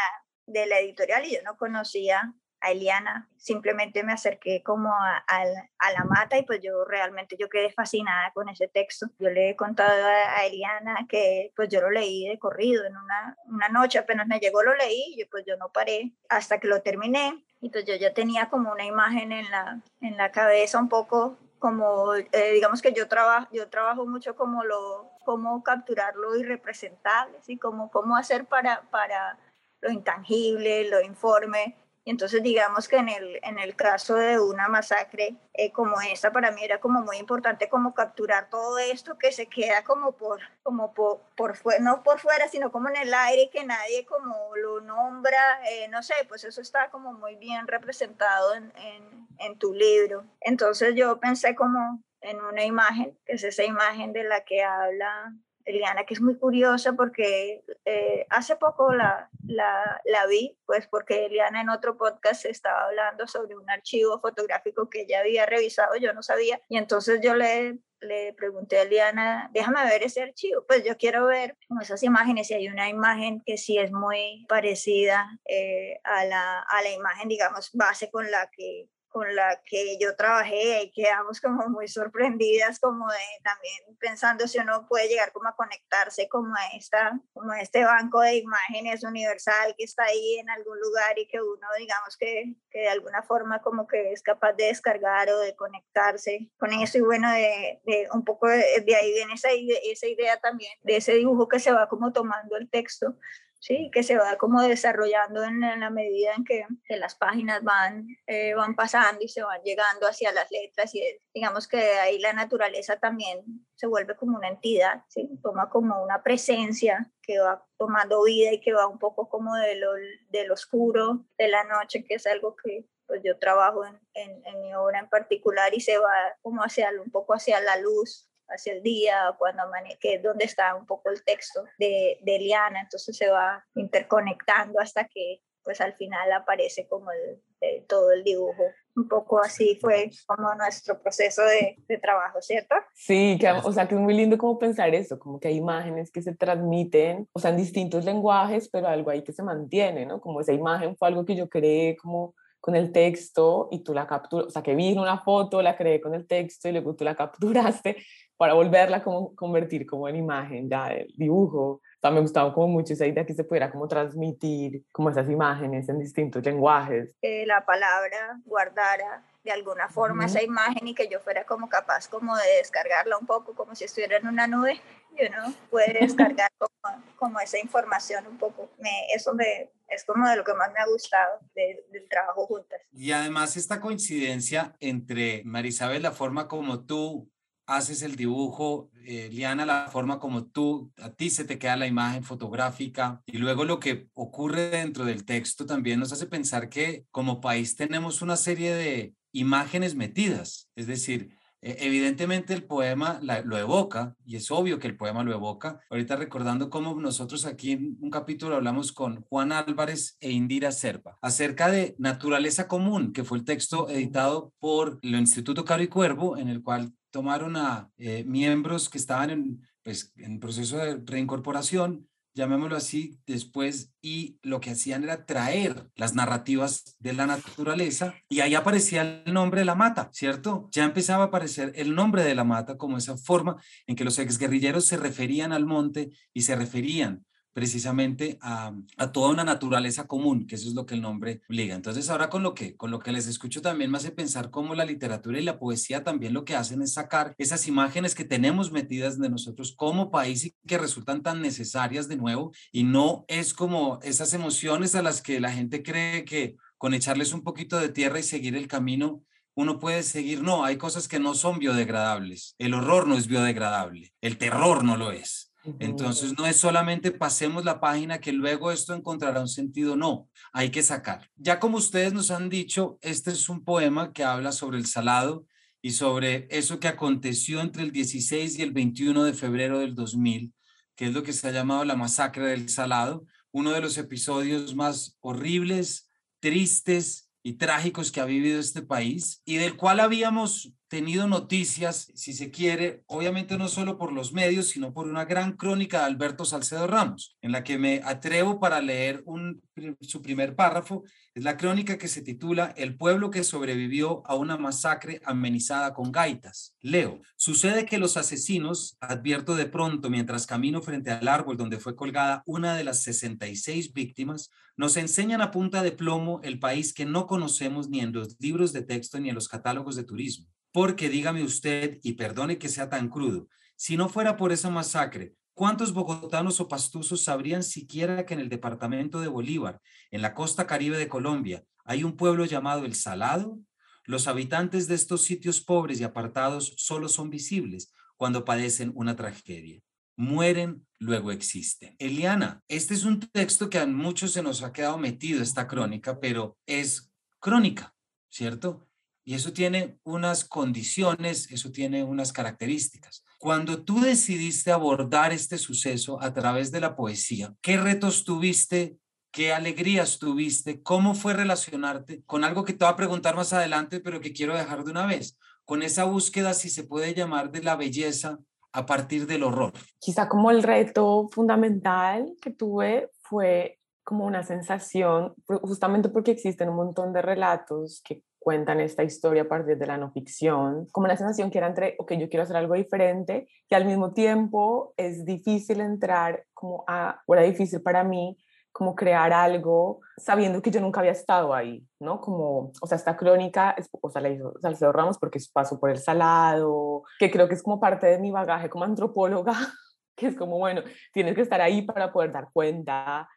de 0.48 0.66
la 0.66 0.80
editorial 0.80 1.24
y 1.26 1.36
yo 1.36 1.42
no 1.44 1.56
conocía 1.56 2.34
a 2.66 2.72
Eliana, 2.72 3.30
simplemente 3.38 4.04
me 4.04 4.14
acerqué 4.14 4.64
como 4.64 4.92
a, 4.92 5.24
a, 5.28 5.92
la 5.92 6.04
mata 6.04 6.38
y 6.38 6.44
pues 6.44 6.60
yo 6.64 6.84
realmente 6.84 7.38
yo 7.40 7.48
quedé 7.48 7.72
fascinada 7.72 8.32
con 8.34 8.50
ese 8.50 8.68
texto. 8.68 9.08
Yo 9.20 9.30
le 9.30 9.52
he 9.52 9.56
contado 9.56 10.04
a, 10.06 10.46
Eliana 10.46 11.06
que 11.08 11.52
pues 11.56 11.70
yo 11.70 11.80
lo 11.80 11.92
leí 11.92 12.28
de 12.28 12.40
corrido 12.40 12.86
en 12.86 12.98
una, 12.98 13.38
una 13.46 13.70
noche, 13.70 14.00
apenas 14.00 14.28
me 14.28 14.40
llegó 14.40 14.64
lo 14.64 14.74
leí 14.76 15.16
y 15.16 15.26
pues 15.26 15.44
yo 15.46 15.58
no 15.58 15.70
paré 15.72 16.14
hasta 16.28 16.60
que 16.60 16.68
lo 16.68 16.82
terminé 16.82 17.46
y 17.62 17.70
pues 17.70 17.86
yo 17.86 17.96
ya 17.96 18.14
tenía 18.14 18.50
como 18.50 18.72
una 18.72 18.86
imagen 18.86 19.32
en 19.32 19.50
la, 19.52 19.82
en 20.02 20.18
la 20.18 20.32
cabeza 20.32 20.80
un 20.80 20.90
poco 20.90 21.38
como 21.60 22.16
eh, 22.16 22.52
digamos 22.54 22.82
que 22.82 22.94
yo 22.94 23.08
trabajo 23.08 23.48
yo 23.52 23.70
trabajo 23.70 24.06
mucho 24.06 24.36
como 24.36 24.64
lo 24.64 25.12
cómo 25.24 25.64
capturarlo 25.64 26.36
y 26.36 26.44
representarlo 26.44 27.38
y 27.48 27.58
como 27.58 27.90
cómo 27.90 28.18
hacer 28.18 28.46
para 28.46 28.82
para 28.92 29.40
lo 29.82 29.90
intangible 29.92 30.90
lo 30.90 31.02
informe 31.02 31.76
y 32.06 32.12
entonces 32.12 32.44
digamos 32.44 32.88
que 32.88 32.98
en 32.98 33.10
el, 33.10 33.40
en 33.42 33.58
el 33.58 33.76
caso 33.76 34.14
de 34.14 34.40
una 34.40 34.70
masacre 34.70 35.36
eh, 35.54 35.72
como 35.72 36.00
esta, 36.02 36.32
para 36.32 36.52
mí 36.52 36.64
era 36.64 36.80
como 36.80 37.02
muy 37.02 37.18
importante 37.18 37.68
como 37.68 37.96
capturar 37.96 38.48
todo 38.52 38.78
esto 38.78 39.18
que 39.18 39.32
se 39.32 39.48
queda 39.48 39.84
como 39.84 40.12
por, 40.12 40.40
como 40.62 40.94
por, 40.94 41.22
por 41.36 41.56
no 41.82 42.04
por 42.04 42.20
fuera, 42.20 42.48
sino 42.48 42.72
como 42.72 42.90
en 42.90 42.98
el 42.98 43.14
aire, 43.14 43.50
que 43.52 43.66
nadie 43.66 44.06
como 44.06 44.56
lo 44.56 44.82
nombra, 44.82 45.60
eh, 45.68 45.88
no 45.88 46.04
sé, 46.04 46.14
pues 46.30 46.44
eso 46.44 46.62
está 46.62 46.92
como 46.92 47.12
muy 47.14 47.38
bien 47.38 47.68
representado 47.68 48.54
en, 48.54 48.72
en, 48.76 49.28
en 49.40 49.58
tu 49.58 49.74
libro. 49.74 50.26
Entonces 50.42 50.94
yo 50.96 51.20
pensé 51.20 51.56
como 51.56 52.04
en 52.22 52.40
una 52.40 52.64
imagen, 52.64 53.18
que 53.26 53.34
es 53.34 53.44
esa 53.44 53.64
imagen 53.64 54.14
de 54.14 54.24
la 54.26 54.42
que 54.42 54.64
habla 54.64 55.34
Eliana, 55.66 56.06
que 56.06 56.14
es 56.14 56.22
muy 56.22 56.38
curiosa 56.38 56.94
porque 56.94 57.64
eh, 57.86 58.26
hace 58.30 58.56
poco 58.56 58.94
la, 58.94 59.30
la, 59.48 60.02
la, 60.06 60.28
vi, 60.28 60.58
pues 60.66 60.88
porque 60.88 61.26
Eliana 61.26 61.62
en 61.62 61.70
otro 61.70 61.98
podcast 61.98 62.46
estaba 62.46 62.86
hablando 62.86 63.28
sobre 63.28 63.56
un 63.56 63.70
archivo 63.70 64.20
fotográfico 64.20 64.90
que 64.90 65.02
ella 65.02 65.20
había 65.20 65.46
revisado, 65.46 65.96
yo 65.96 66.14
no 66.14 66.22
sabía, 66.22 66.62
y 66.70 66.78
entonces 66.78 67.20
yo 67.22 67.36
le, 67.36 67.80
le 68.00 68.34
pregunté 68.34 68.78
a 68.78 68.84
Eliana, 68.84 69.50
déjame 69.54 69.84
ver 69.86 70.04
ese 70.04 70.22
archivo, 70.22 70.64
pues 70.68 70.84
yo 70.84 70.98
quiero 70.98 71.26
ver 71.26 71.58
esas 71.82 72.04
imágenes 72.04 72.50
y 72.52 72.54
hay 72.54 72.68
una 72.68 72.88
imagen 72.90 73.42
que 73.46 73.58
sí 73.58 73.78
es 73.78 73.92
muy 73.92 74.46
parecida 74.48 75.40
eh, 75.46 76.00
a, 76.04 76.26
la, 76.26 76.60
a 76.60 76.82
la 76.84 76.92
imagen, 76.92 77.28
digamos, 77.28 77.72
base 77.74 78.10
con 78.12 78.30
la 78.30 78.50
que 78.56 78.90
con 79.16 79.34
la 79.34 79.62
que 79.64 79.98
yo 79.98 80.14
trabajé 80.18 80.84
y 80.84 80.92
quedamos 80.92 81.40
como 81.40 81.70
muy 81.70 81.88
sorprendidas, 81.88 82.82
como 82.82 83.08
de 83.08 83.18
también 83.46 83.98
pensando 83.98 84.46
si 84.46 84.60
uno 84.60 84.86
puede 84.90 85.08
llegar 85.08 85.32
como 85.32 85.48
a 85.48 85.56
conectarse 85.56 86.28
como 86.28 86.54
a, 86.54 86.76
esta, 86.76 87.18
como 87.32 87.54
a 87.54 87.62
este 87.62 87.86
banco 87.86 88.20
de 88.20 88.36
imágenes 88.36 89.06
universal 89.06 89.74
que 89.78 89.86
está 89.86 90.04
ahí 90.04 90.40
en 90.40 90.50
algún 90.50 90.78
lugar 90.82 91.18
y 91.18 91.30
que 91.30 91.42
uno 91.42 91.66
digamos 91.80 92.18
que, 92.18 92.58
que 92.70 92.80
de 92.80 92.90
alguna 92.90 93.24
forma 93.24 93.62
como 93.62 93.88
que 93.88 94.12
es 94.12 94.22
capaz 94.22 94.52
de 94.52 94.66
descargar 94.66 95.30
o 95.30 95.40
de 95.40 95.56
conectarse 95.56 96.52
con 96.60 96.74
eso. 96.74 96.98
Y 96.98 97.02
bueno, 97.02 97.32
de, 97.32 97.80
de 97.86 98.10
un 98.12 98.26
poco 98.26 98.50
de, 98.50 98.82
de, 98.86 98.96
ahí 98.98 99.14
viene 99.14 99.36
esa, 99.36 99.48
esa 99.50 100.08
idea 100.08 100.42
también 100.42 100.74
de 100.84 100.98
ese 100.98 101.14
dibujo 101.14 101.48
que 101.48 101.62
se 101.62 101.72
va 101.72 101.88
como 101.88 102.12
tomando 102.12 102.58
el 102.58 102.70
texto 102.70 103.16
¿sí? 103.60 103.90
que 103.92 104.04
se 104.04 104.18
va 104.18 104.38
como 104.38 104.62
desarrollando 104.62 105.44
en, 105.44 105.60
la 105.62 105.90
medida 105.90 106.34
en 106.36 106.44
que, 106.44 106.66
las 106.98 107.16
páginas 107.16 107.64
van, 107.64 108.08
eh, 108.28 108.54
van 108.54 108.76
pasando 108.76 109.22
y 109.22 109.28
se 109.28 109.44
van 109.44 109.62
llegando 109.64 110.08
hacia 110.08 110.32
las 110.32 110.50
letras 110.52 110.94
y 110.96 111.04
digamos 111.34 111.68
que 111.68 111.78
ahí 111.78 112.20
la 112.20 112.34
naturaleza 112.34 112.98
también 112.98 113.44
se 113.76 113.88
vuelve 113.88 114.16
como 114.16 114.38
una 114.38 114.50
entidad, 114.50 115.04
¿sí? 115.10 115.30
toma 115.42 115.70
como 115.70 116.02
una 116.04 116.24
presencia 116.24 117.12
que 117.22 117.40
va 117.40 117.66
tomando 117.78 118.24
vida 118.24 118.54
y 118.54 118.62
que 118.62 118.74
va 118.74 118.88
un 118.88 119.00
poco 119.00 119.30
como 119.30 119.56
de 119.56 119.76
lo, 119.76 119.92
del 120.30 120.52
oscuro 120.52 121.26
de 121.38 121.48
la 121.48 121.64
noche, 121.64 122.06
que 122.06 122.16
es 122.16 122.28
algo 122.28 122.56
que 122.56 122.86
pues 123.08 123.22
yo 123.24 123.38
trabajo 123.38 123.86
en, 123.86 124.00
en, 124.14 124.46
en 124.46 124.62
mi 124.62 124.74
obra 124.74 125.00
en 125.00 125.10
particular 125.10 125.74
y 125.76 125.82
se 125.82 125.98
va 125.98 126.12
como 126.42 126.62
hacia 126.64 126.90
un 127.04 127.12
poco 127.12 127.34
hacia 127.34 127.60
la 127.62 127.78
luz 127.78 128.30
hacia 128.50 128.74
el 128.74 128.84
día, 128.84 129.36
cuando 129.38 129.64
es 130.02 130.24
donde 130.24 130.46
está 130.46 130.76
un 130.76 130.86
poco 130.86 131.10
el 131.10 131.24
texto 131.24 131.64
de, 131.78 132.20
de 132.22 132.36
Eliana, 132.36 132.82
entonces 132.82 133.16
se 133.16 133.30
va 133.30 133.64
interconectando 133.76 134.80
hasta 134.80 135.08
que 135.08 135.42
pues 135.66 135.82
al 135.82 135.94
final 135.94 136.32
aparece 136.32 136.88
como 136.88 137.10
el, 137.12 137.86
todo 137.88 138.12
el 138.12 138.24
dibujo. 138.24 138.64
Un 138.96 139.10
poco 139.10 139.42
así 139.42 139.78
fue 139.82 140.10
como 140.28 140.54
nuestro 140.54 141.02
proceso 141.02 141.42
de, 141.42 141.76
de 141.88 141.98
trabajo, 141.98 142.42
¿cierto? 142.42 142.76
Sí, 142.94 143.38
que, 143.42 143.50
o 143.50 143.74
sea 143.74 143.88
que 143.88 143.96
es 143.96 144.00
muy 144.00 144.14
lindo 144.14 144.38
como 144.38 144.58
pensar 144.58 144.94
eso, 144.94 145.20
como 145.20 145.40
que 145.40 145.50
hay 145.50 145.56
imágenes 145.56 146.12
que 146.12 146.22
se 146.22 146.34
transmiten, 146.36 147.28
o 147.34 147.40
sea, 147.40 147.50
en 147.50 147.58
distintos 147.58 148.06
lenguajes, 148.06 148.70
pero 148.70 148.88
algo 148.88 149.10
ahí 149.10 149.24
que 149.24 149.34
se 149.34 149.44
mantiene, 149.44 150.06
¿no? 150.06 150.22
Como 150.22 150.40
esa 150.40 150.54
imagen 150.54 150.96
fue 150.96 151.08
algo 151.08 151.26
que 151.26 151.36
yo 151.36 151.50
creé 151.50 151.98
como 151.98 152.36
con 152.62 152.76
el 152.76 152.92
texto 152.92 153.68
y 153.72 153.84
tú 153.84 153.94
la 153.94 154.08
capturas, 154.08 154.48
o 154.48 154.50
sea, 154.50 154.64
que 154.64 154.74
vi 154.74 154.94
una 154.94 155.20
foto, 155.20 155.62
la 155.62 155.78
creé 155.78 156.02
con 156.02 156.16
el 156.16 156.26
texto 156.26 156.68
y 156.68 156.72
luego 156.72 156.96
tú 156.96 157.04
la 157.04 157.16
capturaste 157.16 157.98
para 158.38 158.54
volverla 158.54 158.98
a 158.98 159.04
convertir 159.36 159.86
como 159.86 160.08
en 160.08 160.18
imagen 160.18 160.70
ya 160.70 160.90
del 160.90 161.14
dibujo. 161.16 161.82
sea, 162.02 162.12
me 162.12 162.20
gustaba 162.20 162.54
como 162.54 162.68
mucho 162.68 162.94
esa 162.94 163.06
idea 163.06 163.26
que 163.26 163.34
se 163.34 163.44
pudiera 163.44 163.72
como 163.72 163.88
transmitir 163.88 164.84
como 164.92 165.10
esas 165.10 165.30
imágenes 165.30 165.88
en 165.90 166.00
distintos 166.00 166.44
lenguajes. 166.44 167.16
Que 167.22 167.46
la 167.46 167.66
palabra 167.66 168.40
guardara 168.46 169.24
de 169.44 169.52
alguna 169.52 169.88
forma 169.90 170.26
esa 170.26 170.42
imagen 170.42 170.88
y 170.88 170.96
que 170.96 171.08
yo 171.08 171.20
fuera 171.20 171.46
como 171.46 171.70
capaz 171.70 172.08
como 172.08 172.36
de 172.36 172.58
descargarla 172.58 173.18
un 173.18 173.28
poco, 173.28 173.54
como 173.54 173.76
si 173.76 173.84
estuviera 173.84 174.18
en 174.18 174.28
una 174.28 174.48
nube, 174.48 174.82
you 175.12 175.28
know, 175.28 175.54
puede 175.70 175.94
descargar 176.02 176.52
como, 176.58 177.04
como, 177.16 177.40
esa 177.40 177.60
información 177.60 178.26
un 178.26 178.40
poco. 178.40 178.72
Me, 178.80 179.06
eso 179.16 179.36
me, 179.36 179.72
es 179.88 180.04
como 180.04 180.28
de 180.28 180.36
lo 180.36 180.44
que 180.44 180.56
más 180.56 180.74
me 180.74 180.80
ha 180.80 180.88
gustado 180.88 181.40
del 181.54 182.10
trabajo 182.10 182.48
juntas. 182.48 182.82
Y 182.92 183.12
además 183.12 183.56
esta 183.56 183.80
coincidencia 183.80 184.76
entre 184.80 185.44
Marisabel, 185.46 186.02
la 186.02 186.12
forma 186.12 186.48
como 186.48 186.84
tú 186.84 187.30
haces 187.68 188.02
el 188.02 188.16
dibujo, 188.16 188.90
eh, 189.06 189.30
Liana, 189.32 189.66
la 189.66 189.88
forma 189.88 190.20
como 190.20 190.46
tú, 190.46 190.92
a 190.98 191.12
ti 191.12 191.30
se 191.30 191.46
te 191.46 191.60
queda 191.60 191.76
la 191.76 191.88
imagen 191.88 192.24
fotográfica 192.24 193.22
y 193.26 193.38
luego 193.38 193.66
lo 193.66 193.80
que 193.80 194.10
ocurre 194.14 194.70
dentro 194.70 195.06
del 195.06 195.26
texto 195.26 195.66
también 195.66 196.00
nos 196.00 196.12
hace 196.12 196.28
pensar 196.28 196.70
que 196.70 197.06
como 197.12 197.42
país 197.42 197.76
tenemos 197.76 198.22
una 198.22 198.38
serie 198.38 198.74
de 198.74 199.16
imágenes 199.32 199.96
metidas, 199.96 200.70
es 200.76 200.88
decir, 200.88 201.36
e, 201.66 201.88
Evidentemente 201.88 202.54
el 202.54 202.64
poema 202.64 203.20
lo 203.22 203.58
evoca 203.58 204.16
y 204.24 204.36
es 204.36 204.52
obvio 204.52 204.78
que 204.78 204.88
el 204.88 204.98
poema 204.98 205.24
lo 205.24 205.34
evoca. 205.34 205.80
Ahorita 205.90 206.16
recordando 206.16 206.70
cómo 206.70 206.94
nosotros 207.02 207.46
aquí 207.46 207.72
en 207.72 207.98
un 208.02 208.12
capítulo 208.12 208.56
hablamos 208.56 208.92
con 208.92 209.24
Juan 209.24 209.52
Álvarez 209.52 210.16
e 210.20 210.32
Indira 210.32 210.72
Serpa 210.72 211.18
acerca 211.24 211.72
de 211.72 211.96
Naturaleza 211.98 212.68
Común, 212.68 213.14
que 213.14 213.24
fue 213.24 213.40
el 213.40 213.46
texto 213.46 213.90
editado 213.90 214.54
por 214.60 215.00
el 215.02 215.16
Instituto 215.16 215.66
Caro 215.66 215.82
y 215.82 215.88
Cuervo, 215.88 216.38
en 216.38 216.50
el 216.50 216.62
cual 216.62 216.94
tomaron 217.16 217.56
a 217.56 217.90
eh, 217.98 218.26
miembros 218.26 218.90
que 218.90 218.98
estaban 218.98 219.30
en, 219.30 219.62
pues, 219.84 220.12
en 220.18 220.42
proceso 220.42 220.76
de 220.76 220.98
reincorporación, 221.06 222.10
llamémoslo 222.34 222.76
así, 222.76 223.18
después, 223.26 223.94
y 224.02 224.38
lo 224.42 224.60
que 224.60 224.72
hacían 224.72 225.06
era 225.06 225.26
traer 225.26 225.90
las 225.96 226.14
narrativas 226.14 226.98
de 227.00 227.14
la 227.14 227.26
naturaleza, 227.26 228.16
y 228.28 228.42
ahí 228.42 228.54
aparecía 228.54 229.24
el 229.24 229.34
nombre 229.34 229.62
de 229.62 229.66
la 229.66 229.76
mata, 229.76 230.10
¿cierto? 230.12 230.68
Ya 230.74 230.84
empezaba 230.84 231.24
a 231.24 231.28
aparecer 231.28 231.72
el 231.76 231.96
nombre 231.96 232.22
de 232.26 232.36
la 232.36 232.44
mata 232.44 232.76
como 232.76 232.98
esa 232.98 233.16
forma 233.16 233.64
en 233.88 233.96
que 233.96 234.04
los 234.04 234.20
exguerrilleros 234.20 234.86
se 234.86 234.98
referían 234.98 235.54
al 235.54 235.66
monte 235.66 236.10
y 236.34 236.42
se 236.42 236.58
referían 236.58 237.26
precisamente 237.56 238.38
a, 238.42 238.74
toda 239.14 239.30
una 239.30 239.46
naturaleza 239.46 240.08
común, 240.08 240.46
que 240.46 240.56
eso 240.56 240.68
es 240.68 240.76
lo 240.76 240.86
que 240.86 240.94
el 240.94 241.02
nombre 241.02 241.42
obliga. 241.50 241.74
Entonces 241.74 242.10
ahora 242.10 242.30
con 242.30 242.44
lo 242.44 242.54
que 242.54 242.76
con 242.76 242.92
lo 242.92 243.00
que 243.00 243.14
les 243.14 243.28
escucho 243.28 243.62
también 243.62 243.90
me 243.90 243.98
hace 243.98 244.12
pensar 244.12 244.52
cómo 244.52 244.76
la 244.76 244.84
literatura 244.84 245.40
y 245.40 245.44
la 245.44 245.58
poesía 245.58 246.04
también 246.04 246.34
lo 246.34 246.44
que 246.44 246.58
hacen 246.58 246.82
es 246.82 246.92
sacar 246.92 247.34
esas 247.38 247.66
imágenes 247.70 248.14
que 248.14 248.26
tenemos 248.26 248.74
metidas 248.74 249.18
de 249.18 249.30
nosotros 249.30 249.74
como 249.74 250.12
país 250.12 250.44
y 250.44 250.56
que 250.68 250.78
resultan 250.78 251.24
tan 251.24 251.42
necesarias 251.42 252.10
de 252.10 252.18
nuevo 252.18 252.52
y 252.74 252.84
no 252.84 253.24
es 253.30 253.54
como 253.54 254.00
esas 254.04 254.34
emociones 254.34 254.94
a 254.94 255.02
las 255.02 255.22
que 255.22 255.40
la 255.40 255.54
gente 255.54 255.82
cree 255.82 256.26
que 256.26 256.58
con 256.78 256.94
echarles 256.94 257.32
un 257.32 257.42
poquito 257.42 257.80
de 257.80 257.88
tierra 257.88 258.20
y 258.20 258.24
seguir 258.24 258.58
el 258.58 258.68
camino 258.68 259.24
uno 259.58 259.80
puede 259.80 260.04
seguir. 260.04 260.44
No, 260.44 260.66
hay 260.66 260.76
cosas 260.76 261.08
que 261.08 261.20
no 261.20 261.34
son 261.34 261.60
biodegradables. 261.60 262.56
El 262.60 262.74
horror 262.74 263.08
no 263.08 263.16
es 263.16 263.28
biodegradable. 263.28 264.14
El 264.20 264.38
terror 264.38 264.84
no 264.84 264.98
lo 264.98 265.14
es. 265.14 265.45
Entonces 265.80 266.38
no 266.38 266.46
es 266.46 266.58
solamente 266.58 267.12
pasemos 267.12 267.66
la 267.66 267.80
página 267.80 268.20
que 268.20 268.32
luego 268.32 268.72
esto 268.72 268.94
encontrará 268.94 269.42
un 269.42 269.48
sentido, 269.48 269.96
no, 269.96 270.30
hay 270.54 270.70
que 270.70 270.84
sacar. 270.84 271.30
Ya 271.36 271.60
como 271.60 271.78
ustedes 271.78 272.14
nos 272.14 272.32
han 272.32 272.50
dicho, 272.50 272.98
este 273.02 273.32
es 273.32 273.50
un 273.50 273.64
poema 273.64 274.14
que 274.14 274.24
habla 274.24 274.52
sobre 274.52 274.78
el 274.78 274.86
salado 274.86 275.46
y 275.82 275.92
sobre 275.92 276.48
eso 276.50 276.80
que 276.80 276.88
aconteció 276.88 277.62
entre 277.62 277.84
el 277.84 277.92
16 277.92 278.60
y 278.60 278.62
el 278.62 278.72
21 278.72 279.24
de 279.24 279.34
febrero 279.34 279.80
del 279.80 279.96
2000, 279.96 280.54
que 280.96 281.06
es 281.06 281.14
lo 281.14 281.24
que 281.24 281.34
se 281.34 281.48
ha 281.48 281.52
llamado 281.52 281.86
la 281.86 281.96
masacre 281.96 282.46
del 282.48 282.70
salado, 282.70 283.26
uno 283.52 283.72
de 283.72 283.82
los 283.82 283.98
episodios 283.98 284.76
más 284.76 285.18
horribles, 285.22 286.10
tristes 286.40 287.25
y 287.46 287.54
trágicos 287.54 288.12
que 288.12 288.20
ha 288.20 288.26
vivido 288.26 288.60
este 288.60 288.82
país 288.82 289.44
y 289.46 289.58
del 289.58 289.78
cual 289.78 290.00
habíamos 290.00 290.74
tenido 290.88 291.28
noticias, 291.28 292.12
si 292.16 292.34
se 292.34 292.50
quiere, 292.50 293.04
obviamente 293.06 293.56
no 293.56 293.68
solo 293.68 294.00
por 294.00 294.12
los 294.12 294.34
medios, 294.34 294.70
sino 294.70 294.96
por 294.96 295.06
una 295.06 295.26
gran 295.26 295.56
crónica 295.56 296.00
de 296.00 296.06
Alberto 296.06 296.44
Salcedo 296.44 296.88
Ramos, 296.88 297.38
en 297.44 297.52
la 297.52 297.64
que 297.64 297.78
me 297.78 298.02
atrevo 298.04 298.60
para 298.60 298.82
leer 298.82 299.22
un, 299.28 299.62
su 300.02 300.24
primer 300.24 300.56
párrafo. 300.56 301.04
Es 301.36 301.44
la 301.44 301.58
crónica 301.58 301.98
que 301.98 302.08
se 302.08 302.22
titula 302.22 302.74
El 302.78 302.96
pueblo 302.96 303.30
que 303.30 303.44
sobrevivió 303.44 304.26
a 304.26 304.36
una 304.36 304.58
masacre 304.58 305.22
amenizada 305.26 305.94
con 305.94 306.12
gaitas. 306.12 306.76
Leo, 306.80 307.22
sucede 307.36 307.86
que 307.86 307.98
los 307.98 308.18
asesinos, 308.18 308.98
advierto 309.02 309.56
de 309.56 309.66
pronto 309.66 310.10
mientras 310.10 310.48
camino 310.48 310.82
frente 310.82 311.12
al 311.12 311.28
árbol 311.28 311.58
donde 311.58 311.78
fue 311.78 311.96
colgada 311.96 312.42
una 312.46 312.76
de 312.76 312.86
las 312.86 313.04
66 313.04 313.94
víctimas, 313.94 314.50
nos 314.78 314.96
enseñan 314.96 315.42
a 315.42 315.52
punta 315.52 315.84
de 315.84 315.92
plomo 315.92 316.40
el 316.42 316.58
país 316.58 316.94
que 316.94 317.06
no 317.06 317.28
conocemos 317.28 317.90
ni 317.90 318.00
en 318.00 318.14
los 318.14 318.40
libros 318.40 318.74
de 318.74 318.82
texto 318.82 319.20
ni 319.20 319.28
en 319.30 319.36
los 319.36 319.50
catálogos 319.50 319.96
de 319.96 320.06
turismo 320.06 320.48
porque 320.76 321.08
dígame 321.08 321.42
usted, 321.42 322.00
y 322.04 322.16
perdone 322.16 322.58
que 322.58 322.68
sea 322.68 322.90
tan 322.90 323.08
crudo, 323.08 323.48
si 323.78 323.96
no 323.96 324.10
fuera 324.10 324.36
por 324.36 324.52
esa 324.52 324.70
masacre, 324.70 325.34
¿cuántos 325.56 325.94
bogotanos 325.94 326.60
o 326.60 326.68
pastusos 326.68 327.24
sabrían 327.24 327.64
siquiera 327.64 328.26
que 328.26 328.36
en 328.36 328.42
el 328.42 328.50
departamento 328.50 329.20
de 329.22 329.28
Bolívar, 329.28 329.82
en 330.12 330.22
la 330.22 330.36
costa 330.36 330.68
caribe 330.68 330.98
de 330.98 331.08
Colombia, 331.08 331.64
hay 331.86 332.04
un 332.04 332.16
pueblo 332.16 332.46
llamado 332.46 332.86
El 332.86 332.94
Salado? 332.94 333.58
Los 334.04 334.28
habitantes 334.28 334.88
de 334.88 334.94
estos 334.94 335.24
sitios 335.24 335.62
pobres 335.62 336.00
y 336.00 336.04
apartados 336.04 336.76
solo 336.78 337.10
son 337.10 337.32
visibles 337.32 337.92
cuando 338.18 338.46
padecen 338.46 338.92
una 338.94 339.16
tragedia. 339.16 339.82
Mueren, 340.16 340.86
luego 341.00 341.32
existen. 341.32 341.96
Eliana, 342.00 342.62
este 342.68 342.94
es 342.94 343.04
un 343.04 343.20
texto 343.20 343.70
que 343.70 343.80
a 343.80 343.88
muchos 343.88 344.32
se 344.32 344.44
nos 344.44 344.62
ha 344.62 344.72
quedado 344.72 344.98
metido 344.98 345.42
esta 345.42 345.68
crónica, 345.68 346.20
pero 346.20 346.58
es 346.66 347.12
crónica, 347.40 347.96
¿cierto? 348.30 348.88
Y 349.26 349.34
eso 349.34 349.52
tiene 349.52 349.98
unas 350.04 350.46
condiciones, 350.46 351.52
eso 351.52 351.72
tiene 351.72 352.04
unas 352.04 352.32
características. 352.32 353.25
Cuando 353.46 353.84
tú 353.84 354.02
decidiste 354.02 354.72
abordar 354.72 355.32
este 355.32 355.60
suceso 355.60 356.20
a 356.20 356.34
través 356.34 356.72
de 356.72 356.80
la 356.80 356.96
poesía, 356.96 357.54
¿qué 357.62 357.78
retos 357.78 358.24
tuviste? 358.24 358.98
¿Qué 359.32 359.54
alegrías 359.54 360.18
tuviste? 360.18 360.82
¿Cómo 360.82 361.14
fue 361.14 361.36
relacionarte 361.36 362.24
con 362.26 362.44
algo 362.44 362.66
que 362.66 362.74
te 362.74 362.84
voy 362.84 362.92
a 362.92 362.96
preguntar 362.96 363.36
más 363.36 363.54
adelante, 363.54 364.00
pero 364.00 364.20
que 364.20 364.34
quiero 364.34 364.56
dejar 364.56 364.84
de 364.84 364.90
una 364.90 365.06
vez? 365.06 365.38
Con 365.64 365.84
esa 365.84 366.06
búsqueda, 366.06 366.56
si 366.56 366.72
se 366.72 366.86
puede 366.86 367.14
llamar, 367.14 367.52
de 367.52 367.62
la 367.62 367.76
belleza 367.76 368.40
a 368.72 368.88
partir 368.88 369.28
del 369.28 369.44
horror. 369.44 369.74
Quizá 370.00 370.28
como 370.28 370.50
el 370.50 370.64
reto 370.64 371.30
fundamental 371.32 372.36
que 372.42 372.50
tuve 372.50 373.12
fue 373.22 373.80
como 374.04 374.26
una 374.26 374.42
sensación, 374.42 375.36
justamente 375.46 376.10
porque 376.10 376.32
existen 376.32 376.70
un 376.70 376.78
montón 376.78 377.14
de 377.14 377.22
relatos 377.22 378.02
que 378.04 378.24
cuentan 378.46 378.80
esta 378.80 379.02
historia 379.02 379.42
a 379.42 379.48
partir 379.48 379.76
de 379.76 379.88
la 379.88 379.98
no 379.98 380.12
ficción, 380.12 380.86
como 380.92 381.06
una 381.06 381.18
sensación 381.18 381.50
que 381.50 381.58
era 381.58 381.66
entre, 381.66 381.96
ok, 381.98 382.12
yo 382.14 382.30
quiero 382.30 382.44
hacer 382.44 382.56
algo 382.56 382.76
diferente, 382.76 383.48
que 383.68 383.76
al 383.76 383.86
mismo 383.86 384.14
tiempo 384.14 384.94
es 384.98 385.26
difícil 385.26 385.82
entrar 385.82 386.46
como 386.54 386.84
a, 386.88 387.24
o 387.26 387.34
era 387.34 387.42
difícil 387.42 387.82
para 387.82 388.04
mí 388.04 388.38
como 388.72 388.94
crear 388.94 389.34
algo 389.34 390.02
sabiendo 390.16 390.62
que 390.62 390.70
yo 390.70 390.80
nunca 390.80 391.00
había 391.00 391.14
estado 391.14 391.56
ahí, 391.56 391.84
¿no? 392.00 392.22
Como, 392.22 392.72
o 392.80 392.88
sea, 392.88 392.98
esta 392.98 393.18
crónica, 393.18 393.72
es, 393.72 393.90
o 394.00 394.12
sea, 394.12 394.22
la 394.22 394.30
hizo 394.30 394.54
Salcedo 394.62 394.92
Ramos 394.92 395.18
porque 395.18 395.40
paso 395.52 395.80
por 395.80 395.90
el 395.90 395.98
salado, 395.98 397.02
que 397.18 397.32
creo 397.32 397.48
que 397.48 397.56
es 397.56 397.64
como 397.64 397.80
parte 397.80 398.06
de 398.06 398.20
mi 398.20 398.30
bagaje 398.30 398.70
como 398.70 398.84
antropóloga, 398.84 399.54
que 400.16 400.28
es 400.28 400.36
como, 400.36 400.60
bueno, 400.60 400.84
tienes 401.14 401.34
que 401.34 401.42
estar 401.42 401.62
ahí 401.62 401.82
para 401.82 402.14
poder 402.14 402.32
dar 402.32 402.50
cuenta 402.54 403.28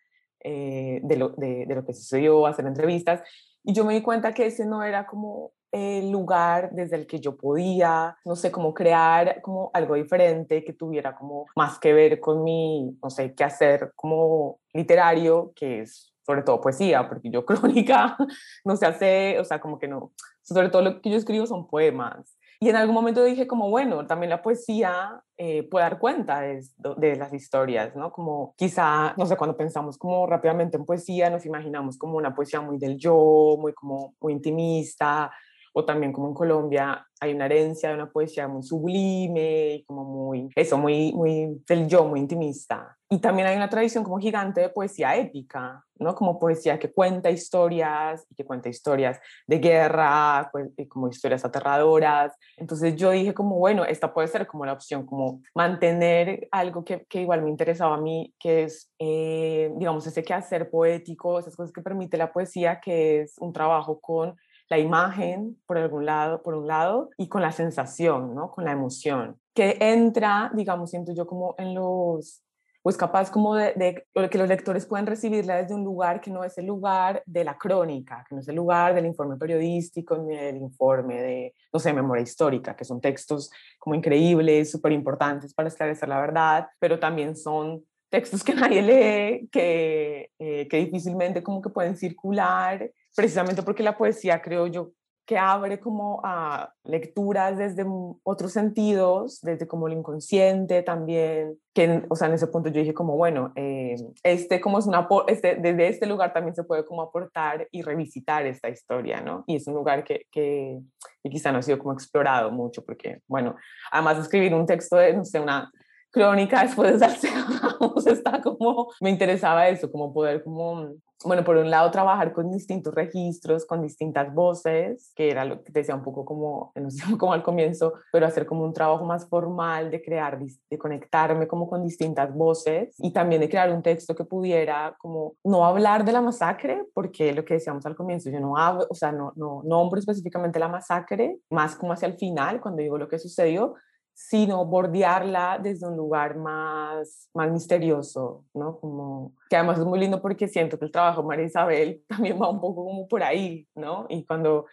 eh, 0.41 1.01
de, 1.03 1.17
lo, 1.17 1.31
de, 1.31 1.65
de, 1.67 1.75
lo 1.75 1.87
que 1.87 1.95
sucedió, 1.95 2.47
hacer 2.47 2.67
entrevistas. 2.67 3.23
Y 3.69 3.75
yo 3.75 3.85
me 3.85 3.93
di 3.93 4.01
cuenta 4.01 4.33
que 4.33 4.47
ese 4.47 4.65
no 4.65 4.83
era 4.83 5.05
como 5.05 5.53
el 5.71 6.11
lugar 6.11 6.71
desde 6.73 6.97
el 6.97 7.07
que 7.07 7.21
yo 7.21 7.37
podía, 7.37 8.17
no 8.25 8.35
sé, 8.35 8.51
como 8.51 8.73
crear 8.73 9.43
como 9.43 9.71
algo 9.75 9.95
diferente 9.95 10.65
que 10.65 10.73
tuviera 10.73 11.15
como 11.15 11.45
más 11.55 11.79
que 11.79 11.93
ver 11.93 12.19
con 12.19 12.43
mi, 12.43 12.97
no 13.03 13.11
sé, 13.11 13.35
qué 13.35 13.45
hacer 13.45 13.93
como 13.95 14.59
literario, 14.73 15.53
que 15.55 15.83
es 15.83 16.15
sobre 16.25 16.45
todo 16.45 16.63
poesía, 16.63 17.07
porque 17.07 17.29
yo 17.29 17.45
crónica 17.47 18.17
no 18.65 18.75
sé 18.75 18.87
hacer, 18.87 19.39
o 19.39 19.45
sea, 19.45 19.61
como 19.61 19.79
que 19.79 19.87
no, 19.87 20.13
sobre 20.41 20.71
todo 20.71 20.81
lo 20.81 21.03
que 21.03 21.11
yo 21.11 21.19
escribo 21.19 21.47
son 21.47 21.69
poemas. 21.69 22.38
Y 22.61 22.69
en 22.69 22.77
algún 22.77 22.95
momento 22.95 23.23
dije 23.23 23.47
como, 23.47 23.71
bueno, 23.71 24.07
también 24.07 24.31
la 24.31 24.43
poesía 24.43 25.23
eh, 25.37 25.63
puede 25.63 25.85
dar 25.85 26.01
cuenta 26.01 26.41
de, 26.41 26.65
de, 26.97 27.17
las 27.17 27.33
historias, 27.33 27.95
¿no? 27.95 28.11
Como 28.11 28.55
quizá, 28.57 29.15
no 29.17 29.27
sé, 29.27 29.37
cuando 29.37 29.57
pensamos 29.57 29.97
como 29.97 30.27
rápidamente 30.27 30.77
en 30.77 30.85
poesía, 30.85 31.31
nos 31.31 31.47
imaginamos 31.47 31.97
como 31.97 32.17
una 32.17 32.35
poesía 32.35 32.61
muy 32.61 32.79
del 32.79 32.99
yo, 32.99 33.57
muy 33.61 33.73
como 33.75 34.15
muy 34.21 34.33
intimista, 34.33 35.31
o 35.79 35.85
también 35.85 36.13
como 36.13 36.27
en 36.27 36.35
Colombia 36.35 37.07
hay 37.21 37.35
una 37.35 37.47
herencia 37.47 37.89
de 37.89 37.95
una 37.95 38.11
poesía 38.11 38.49
muy 38.49 38.65
sublime 38.65 39.75
y 39.75 39.85
como 39.85 40.03
muy, 40.03 40.51
eso, 40.57 40.77
muy, 40.77 41.13
muy 41.13 41.63
del 41.69 41.87
yo, 41.87 42.05
muy 42.05 42.19
intimista. 42.19 42.97
Y 43.09 43.19
también 43.19 43.47
hay 43.47 43.57
una 43.57 43.71
tradición 43.71 44.03
como 44.03 44.19
gigante 44.19 44.61
de 44.61 44.69
poesía 44.71 45.17
épica, 45.17 45.85
¿no? 46.01 46.17
Como 46.17 46.39
poesía 46.39 46.79
que 46.81 46.93
cuenta 46.93 47.31
historias 47.31 48.27
y 48.29 48.35
que 48.35 48.45
cuenta 48.45 48.69
historias 48.69 49.21
de 49.47 49.59
guerra, 49.59 50.49
pues, 50.51 50.69
como 50.89 51.09
historias 51.09 51.45
aterradoras. 51.45 52.37
Entonces 52.57 52.97
yo 52.97 53.13
dije 53.13 53.33
como, 53.33 53.57
bueno, 53.57 53.85
esta 53.85 54.13
puede 54.13 54.27
ser 54.27 54.47
como 54.49 54.67
la 54.67 54.73
opción, 54.73 55.07
como 55.07 55.41
mantener 55.55 56.49
algo 56.51 56.85
que, 56.85 57.07
que 57.09 57.23
igual 57.23 57.43
me 57.43 57.51
interesaba 57.51 57.95
a 57.95 58.01
mí, 58.01 58.35
que 58.39 58.65
es, 58.65 58.91
eh, 58.99 59.73
digamos, 59.77 60.07
ese 60.09 60.25
quehacer 60.25 60.71
poético, 60.71 61.39
esas 61.39 61.55
cosas 61.55 61.73
que 61.73 61.83
permite 61.83 62.17
la 62.17 62.33
poesía, 62.33 62.81
que 62.81 63.23
es 63.23 63.37
un 63.39 63.53
trabajo 63.53 64.01
con 64.01 64.37
la 64.69 64.79
imagen 64.79 65.57
por 65.67 65.79
algún 65.79 66.07
lado, 66.07 66.43
por 66.43 66.55
un 66.55 66.67
lado, 66.67 67.11
y 67.17 67.29
con 67.29 67.43
la 67.43 67.53
sensación, 67.53 68.35
¿no? 68.35 68.51
Con 68.51 68.65
la 68.65 68.73
emoción, 68.73 69.41
que 69.55 69.77
entra, 69.81 70.51
digamos, 70.55 70.91
siento 70.91 71.13
yo 71.15 71.27
como 71.27 71.55
en 71.59 71.75
los 71.75 72.43
pues 72.83 72.97
capaz 72.97 73.31
como 73.31 73.55
de, 73.55 74.07
que 74.31 74.39
los 74.39 74.49
lectores 74.49 74.87
pueden 74.87 75.07
recibirla 75.07 75.57
desde 75.57 75.75
un 75.75 75.85
lugar 75.85 76.23
que 76.23 76.31
no 76.31 76.43
es 76.43 76.57
el 76.57 76.65
lugar 76.65 77.23
de 77.27 77.45
la 77.45 77.59
crónica, 77.59 78.25
que 78.27 78.35
no 78.35 78.41
es 78.41 78.49
el 78.49 78.57
lugar 78.57 78.95
del 78.95 79.05
informe 79.05 79.37
periodístico 79.37 80.17
ni 80.17 80.35
del 80.35 80.57
informe 80.57 81.21
de, 81.21 81.55
no 81.71 81.81
sé, 81.81 81.93
memoria 81.93 82.23
histórica, 82.23 82.75
que 82.75 82.85
son 82.87 83.01
textos 83.01 83.51
como 83.79 83.95
increíbles, 83.95 84.71
súper 84.71 84.93
importantes 84.93 85.53
para 85.53 85.69
esclarecer 85.69 86.09
la 86.09 86.19
verdad, 86.19 86.69
pero 86.79 86.99
también 86.99 87.37
son 87.37 87.85
textos 88.11 88.43
que 88.45 88.55
nadie 88.55 88.83
lee, 88.83 89.49
que, 89.51 90.31
eh, 90.39 90.69
que 90.69 90.77
difícilmente 90.79 91.43
como 91.43 91.61
que 91.61 91.71
pueden 91.71 91.97
circular, 91.97 92.91
precisamente 93.15 93.63
porque 93.63 93.83
la 93.83 93.97
poesía, 93.97 94.41
creo 94.41 94.67
yo, 94.67 94.93
que 95.29 95.37
abre 95.37 95.79
como 95.79 96.23
a 96.25 96.73
lecturas 96.85 97.59
desde 97.59 97.85
otros 98.23 98.51
sentidos, 98.51 99.43
desde 99.43 99.69
como 99.69 99.87
el 99.87 99.93
inconsciente 99.93 100.83
también, 100.83 101.59
que, 101.75 102.03
o 102.09 102.17
sea, 102.17 102.29
en 102.29 102.35
ese 102.35 102.47
punto 102.47 102.71
yo 102.71 102.81
dije 102.81 102.95
como, 102.95 103.15
bueno, 103.15 103.53
eh, 103.55 103.97
este 104.23 104.59
como 104.59 104.79
es 104.79 104.87
una, 104.87 105.07
este, 105.27 105.57
desde 105.57 105.89
este 105.89 106.07
lugar 106.07 106.33
también 106.33 106.55
se 106.55 106.65
puede 106.65 106.87
como 106.87 107.03
aportar 107.03 107.69
y 107.71 107.83
revisitar 107.83 108.47
esta 108.47 108.71
historia, 108.71 109.21
¿no? 109.21 109.45
Y 109.47 109.57
es 109.57 109.67
un 109.67 109.75
lugar 109.75 110.03
que, 110.03 110.23
que, 110.33 110.79
que 111.23 111.29
quizá 111.29 111.53
no 111.53 111.59
ha 111.59 111.63
sido 111.63 111.79
como 111.79 111.93
explorado 111.93 112.51
mucho, 112.51 112.83
porque, 112.83 113.21
bueno, 113.29 113.55
además 113.93 114.17
de 114.17 114.23
escribir 114.23 114.55
un 114.55 114.65
texto 114.65 114.97
de, 114.97 115.13
no 115.13 115.27
sé, 115.27 115.41
una 115.41 115.71
crónica 116.11 116.63
después 116.63 116.93
de 116.93 116.99
Salcedo 116.99 117.95
está 118.07 118.41
como, 118.41 118.89
me 119.01 119.11
interesaba 119.11 119.69
eso, 119.69 119.91
como 119.91 120.13
poder 120.13 120.43
como 120.43 120.95
bueno, 121.25 121.43
por 121.43 121.57
un 121.57 121.69
lado 121.69 121.91
trabajar 121.91 122.33
con 122.33 122.51
distintos 122.53 122.95
registros, 122.95 123.67
con 123.67 123.83
distintas 123.83 124.33
voces, 124.33 125.13
que 125.17 125.31
era 125.31 125.45
lo 125.45 125.65
que 125.65 125.73
decía 125.73 125.95
un 125.95 126.03
poco 126.03 126.25
como, 126.25 126.71
no 126.77 126.91
sé, 126.91 127.03
como 127.19 127.33
al 127.33 127.43
comienzo, 127.43 127.95
pero 128.13 128.27
hacer 128.27 128.47
como 128.47 128.65
un 128.65 128.73
trabajo 128.73 129.05
más 129.05 129.29
formal 129.29 129.91
de 129.91 130.01
crear, 130.01 130.39
de 130.39 130.79
conectarme 130.79 131.49
como 131.49 131.69
con 131.69 131.83
distintas 131.83 132.33
voces 132.33 132.95
y 132.99 133.13
también 133.13 133.41
de 133.41 133.49
crear 133.49 133.73
un 133.73 133.83
texto 133.83 134.15
que 134.15 134.25
pudiera 134.25 134.95
como 134.99 135.35
no 135.45 135.65
hablar 135.65 136.05
de 136.05 136.13
la 136.13 136.21
masacre, 136.21 136.85
porque 136.95 137.33
lo 137.33 137.45
que 137.45 137.55
decíamos 137.55 137.85
al 137.87 137.97
comienzo, 137.97 138.31
yo 138.31 138.41
no 138.41 138.57
hablo, 138.57 138.87
o 138.89 138.95
sea, 138.95 139.11
no, 139.11 139.33
no 139.35 139.63
nombro 139.65 139.99
específicamente 139.99 140.59
la 140.59 140.69
masacre, 140.69 141.39
más 141.51 141.75
como 141.75 141.93
hacia 141.93 142.07
el 142.07 142.17
final, 142.17 142.61
cuando 142.61 142.83
digo 142.83 142.97
lo 142.97 143.09
que 143.09 143.19
sucedió, 143.19 143.75
sino 144.21 144.67
bordearla 144.67 145.61
desde 145.63 145.87
un 145.87 145.97
lugar 145.97 146.37
más, 146.37 147.31
más 147.33 147.53
misterioso, 147.53 148.45
¿no? 148.53 148.81
Como, 148.81 149.33
que 149.49 149.55
además 149.55 149.79
es 149.79 149.85
muy 149.85 150.01
lindo 150.01 150.21
porque 150.21 150.49
siento 150.49 150.77
que 150.77 150.87
el 150.87 150.91
trabajo 150.91 151.23
de 151.23 151.29
María 151.29 151.47
Isabel 151.47 152.03
también 152.09 152.37
va 152.43 152.51
un 152.51 152.61
poco 152.61 152.85
como 152.85 153.07
por 153.07 153.23
ahí, 153.23 153.69
¿no? 153.77 154.07
Y 154.09 154.27
cuando 154.27 154.67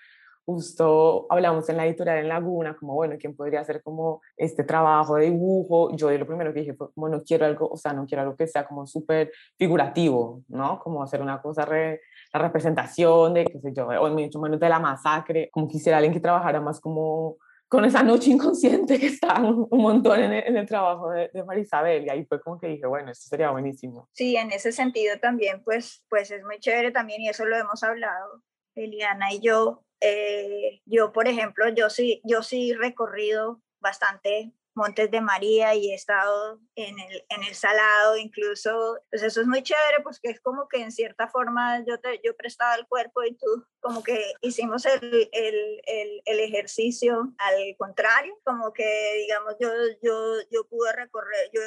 justo 0.47 1.27
hablamos 1.29 1.69
en 1.69 1.77
la 1.77 1.85
editorial 1.85 2.17
en 2.17 2.27
Laguna, 2.27 2.75
como, 2.75 2.95
bueno, 2.95 3.17
¿quién 3.19 3.35
podría 3.35 3.59
hacer 3.59 3.83
como 3.83 4.21
este 4.35 4.63
trabajo 4.63 5.15
de 5.15 5.25
dibujo? 5.25 5.95
Yo 5.95 6.07
de 6.07 6.17
lo 6.17 6.25
primero 6.25 6.51
que 6.51 6.61
dije 6.61 6.73
fue, 6.73 6.91
como, 6.95 7.07
no 7.07 7.21
quiero 7.21 7.45
algo, 7.45 7.69
o 7.69 7.77
sea, 7.77 7.93
no 7.93 8.07
quiero 8.07 8.23
algo 8.23 8.35
que 8.35 8.47
sea 8.47 8.65
como 8.65 8.87
súper 8.87 9.31
figurativo, 9.59 10.41
¿no? 10.47 10.79
Como 10.79 11.03
hacer 11.03 11.21
una 11.21 11.39
cosa, 11.39 11.65
re, 11.65 12.01
la 12.33 12.39
representación 12.39 13.35
de, 13.35 13.45
qué 13.45 13.59
sé 13.59 13.73
yo, 13.75 13.87
o 13.89 14.09
mucho 14.09 14.39
menos 14.39 14.59
de 14.59 14.69
la 14.69 14.79
masacre, 14.79 15.49
como 15.51 15.67
quisiera 15.67 15.99
alguien 15.99 16.13
que 16.13 16.19
trabajara 16.19 16.59
más 16.59 16.79
como 16.79 17.37
con 17.67 17.83
esa 17.85 18.03
noche 18.03 18.31
inconsciente 18.31 18.99
que 18.99 19.07
está 19.07 19.41
un, 19.41 19.67
montón 19.71 20.21
en 20.21 20.57
el, 20.57 20.65
trabajo 20.65 21.09
de, 21.09 21.29
de, 21.33 21.43
Marisabel 21.43 22.05
y 22.05 22.09
ahí 22.09 22.25
fue 22.25 22.41
como 22.41 22.59
que 22.59 22.67
dije, 22.67 22.85
bueno, 22.85 23.11
esto 23.11 23.27
sería 23.27 23.51
buenísimo. 23.51 24.07
Sí, 24.13 24.35
en 24.35 24.51
ese 24.51 24.71
sentido 24.71 25.17
también, 25.19 25.63
pues, 25.63 26.03
pues 26.09 26.31
es 26.31 26.43
muy 26.43 26.59
chévere 26.59 26.91
también 26.91 27.21
y 27.21 27.29
eso 27.29 27.45
lo 27.45 27.57
hemos 27.57 27.83
hablado, 27.83 28.43
Eliana 28.75 29.33
y 29.33 29.39
yo. 29.39 29.83
Eh, 30.01 30.81
yo, 30.85 31.11
por 31.11 31.27
ejemplo, 31.27 31.67
yo 31.69 31.89
sí, 31.89 32.21
yo 32.23 32.43
sí 32.43 32.73
recorrido 32.73 33.61
bastante 33.79 34.51
Montes 34.75 35.09
de 35.09 35.21
María 35.21 35.73
y 35.73 35.91
he 35.91 35.95
estado 35.95 36.59
en 36.75 36.99
el, 36.99 37.25
en 37.29 37.43
el 37.43 37.55
Salado, 37.55 38.17
incluso, 38.17 38.99
pues 39.09 39.23
eso 39.23 39.39
es 39.39 39.47
muy 39.47 39.63
chévere, 39.63 40.03
pues 40.03 40.19
que 40.19 40.29
es 40.29 40.41
como 40.41 40.67
que 40.67 40.81
en 40.81 40.91
cierta 40.91 41.29
forma 41.29 41.83
yo, 41.85 41.99
te, 41.99 42.19
yo 42.23 42.35
prestaba 42.35 42.75
el 42.75 42.85
cuerpo 42.85 43.23
y 43.23 43.35
tú 43.35 43.65
como 43.79 44.03
que 44.03 44.33
hicimos 44.41 44.85
el, 44.85 45.29
el, 45.31 45.81
el, 45.85 46.21
el, 46.25 46.39
ejercicio 46.41 47.33
al 47.37 47.75
contrario, 47.77 48.37
como 48.43 48.73
que 48.73 49.13
digamos 49.17 49.55
yo, 49.59 49.69
yo, 50.03 50.35
yo 50.51 50.67
pude 50.67 50.91
recorrer, 50.91 51.49
yo 51.53 51.61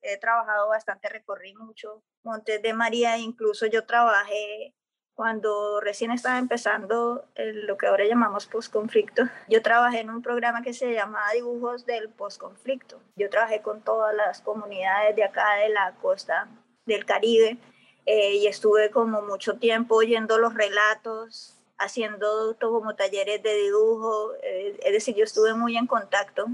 he 0.00 0.16
trabajado 0.18 0.68
bastante, 0.68 1.08
recorrí 1.10 1.54
mucho 1.54 2.02
Montes 2.22 2.62
de 2.62 2.72
María, 2.72 3.18
incluso 3.18 3.66
yo 3.66 3.84
trabajé 3.84 4.74
cuando 5.14 5.80
recién 5.80 6.10
estaba 6.10 6.38
empezando 6.38 7.24
lo 7.36 7.76
que 7.76 7.86
ahora 7.86 8.04
llamamos 8.04 8.46
postconflicto, 8.46 9.24
yo 9.48 9.62
trabajé 9.62 10.00
en 10.00 10.10
un 10.10 10.22
programa 10.22 10.62
que 10.62 10.74
se 10.74 10.92
llamaba 10.92 11.32
Dibujos 11.32 11.86
del 11.86 12.08
Postconflicto. 12.08 13.00
Yo 13.16 13.30
trabajé 13.30 13.62
con 13.62 13.80
todas 13.80 14.14
las 14.14 14.40
comunidades 14.40 15.14
de 15.14 15.24
acá 15.24 15.56
de 15.56 15.68
la 15.68 15.94
costa 16.02 16.48
del 16.86 17.04
Caribe 17.04 17.58
eh, 18.06 18.34
y 18.36 18.46
estuve 18.46 18.90
como 18.90 19.22
mucho 19.22 19.56
tiempo 19.56 19.96
oyendo 19.96 20.38
los 20.38 20.54
relatos, 20.54 21.54
haciendo 21.78 22.56
como 22.60 22.94
talleres 22.94 23.42
de 23.42 23.54
dibujo, 23.54 24.34
eh, 24.42 24.78
es 24.84 24.92
decir, 24.92 25.14
yo 25.14 25.24
estuve 25.24 25.54
muy 25.54 25.76
en 25.76 25.86
contacto 25.86 26.46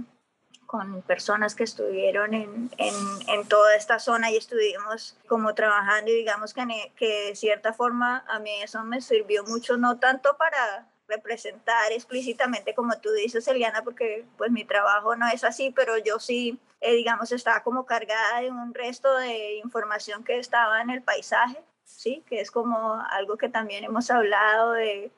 con 0.71 1.03
personas 1.03 1.57
que 1.57 1.65
estuvieron 1.65 2.33
en, 2.33 2.71
en, 2.79 2.95
en, 3.27 3.49
toda 3.49 3.75
esta 3.75 3.99
zona 3.99 4.31
y 4.31 4.37
estuvimos 4.37 5.17
como 5.27 5.53
trabajando 5.53 6.13
y 6.13 6.15
digamos 6.15 6.55
que, 6.55 6.63
que 6.95 7.27
de 7.31 7.35
cierta 7.35 7.73
forma 7.73 8.25
a 8.29 8.39
mí 8.39 8.53
eso 8.63 8.85
me 8.85 9.01
sirvió 9.01 9.43
mucho, 9.43 9.77
no 9.77 9.99
tanto 9.99 10.37
para 10.37 10.87
representar 11.09 11.91
explícitamente 11.91 12.73
como 12.73 12.97
tú 13.01 13.11
dices, 13.11 13.49
Eliana, 13.49 13.83
porque 13.83 14.25
pues 14.39 14.53
mi 14.53 14.65
trabajo 14.65 15.17
no 15.17 15.27
es 15.27 15.43
así, 15.43 15.73
pero 15.75 15.99
yo 15.99 16.21
sí, 16.21 16.61
eh, 16.81 16.95
digamos, 16.95 17.33
estaba 17.33 17.65
como 17.65 17.85
cargada 17.85 18.41
de 18.41 18.53
un 18.53 18.73
resto 18.73 19.13
de 19.17 19.57
información 19.57 20.23
que 20.23 20.39
estaba 20.39 20.83
en 20.83 20.91
el 20.91 21.03
paisaje, 21.03 21.61
¿sí? 21.85 22.23
Que 22.29 22.41
es 22.41 22.53
como 22.53 22.95
algo 23.11 23.37
que 23.39 23.49
también 23.49 23.83
hemos 23.83 24.09
hablado 24.13 24.75
de 24.75 25.11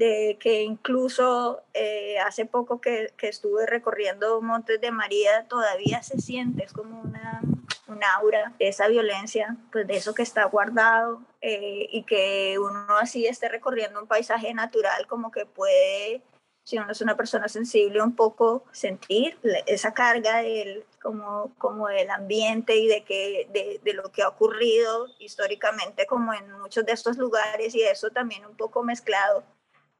de 0.00 0.38
que 0.40 0.62
incluso 0.62 1.60
eh, 1.74 2.18
hace 2.20 2.46
poco 2.46 2.80
que, 2.80 3.12
que, 3.18 3.28
estuve 3.28 3.66
recorriendo 3.66 4.40
Montes 4.40 4.80
de 4.80 4.90
María 4.90 5.46
todavía 5.46 6.02
se 6.02 6.18
siente, 6.18 6.64
es 6.64 6.72
como 6.72 7.02
una, 7.02 7.42
una 7.86 8.14
aura 8.14 8.54
de 8.58 8.68
esa 8.68 8.88
violencia, 8.88 9.58
pues 9.70 9.86
de 9.86 9.98
eso 9.98 10.14
que 10.14 10.22
está 10.22 10.44
guardado 10.46 11.20
eh, 11.42 11.86
y 11.92 12.04
que 12.04 12.58
uno 12.58 12.96
así 12.98 13.26
esté 13.26 13.50
recorriendo 13.50 14.00
un 14.00 14.06
paisaje 14.06 14.54
natural 14.54 15.06
como 15.06 15.30
que 15.30 15.44
puede, 15.44 16.22
si 16.64 16.78
uno 16.78 16.92
es 16.92 17.02
una 17.02 17.18
persona 17.18 17.48
sensible, 17.48 18.00
un 18.00 18.16
poco 18.16 18.64
sentir 18.72 19.38
esa 19.66 19.92
carga 19.92 20.38
del, 20.38 20.82
como, 21.02 21.52
como 21.58 21.88
del 21.88 22.08
ambiente 22.08 22.74
y 22.74 22.86
de, 22.86 23.04
que, 23.04 23.50
de, 23.52 23.82
de 23.84 23.92
lo 23.92 24.10
que 24.10 24.22
ha 24.22 24.28
ocurrido 24.28 25.08
históricamente 25.18 26.06
como 26.06 26.32
en 26.32 26.50
muchos 26.52 26.86
de 26.86 26.92
estos 26.92 27.18
lugares 27.18 27.74
y 27.74 27.82
eso 27.82 28.08
también 28.08 28.46
un 28.46 28.56
poco 28.56 28.82
mezclado 28.82 29.44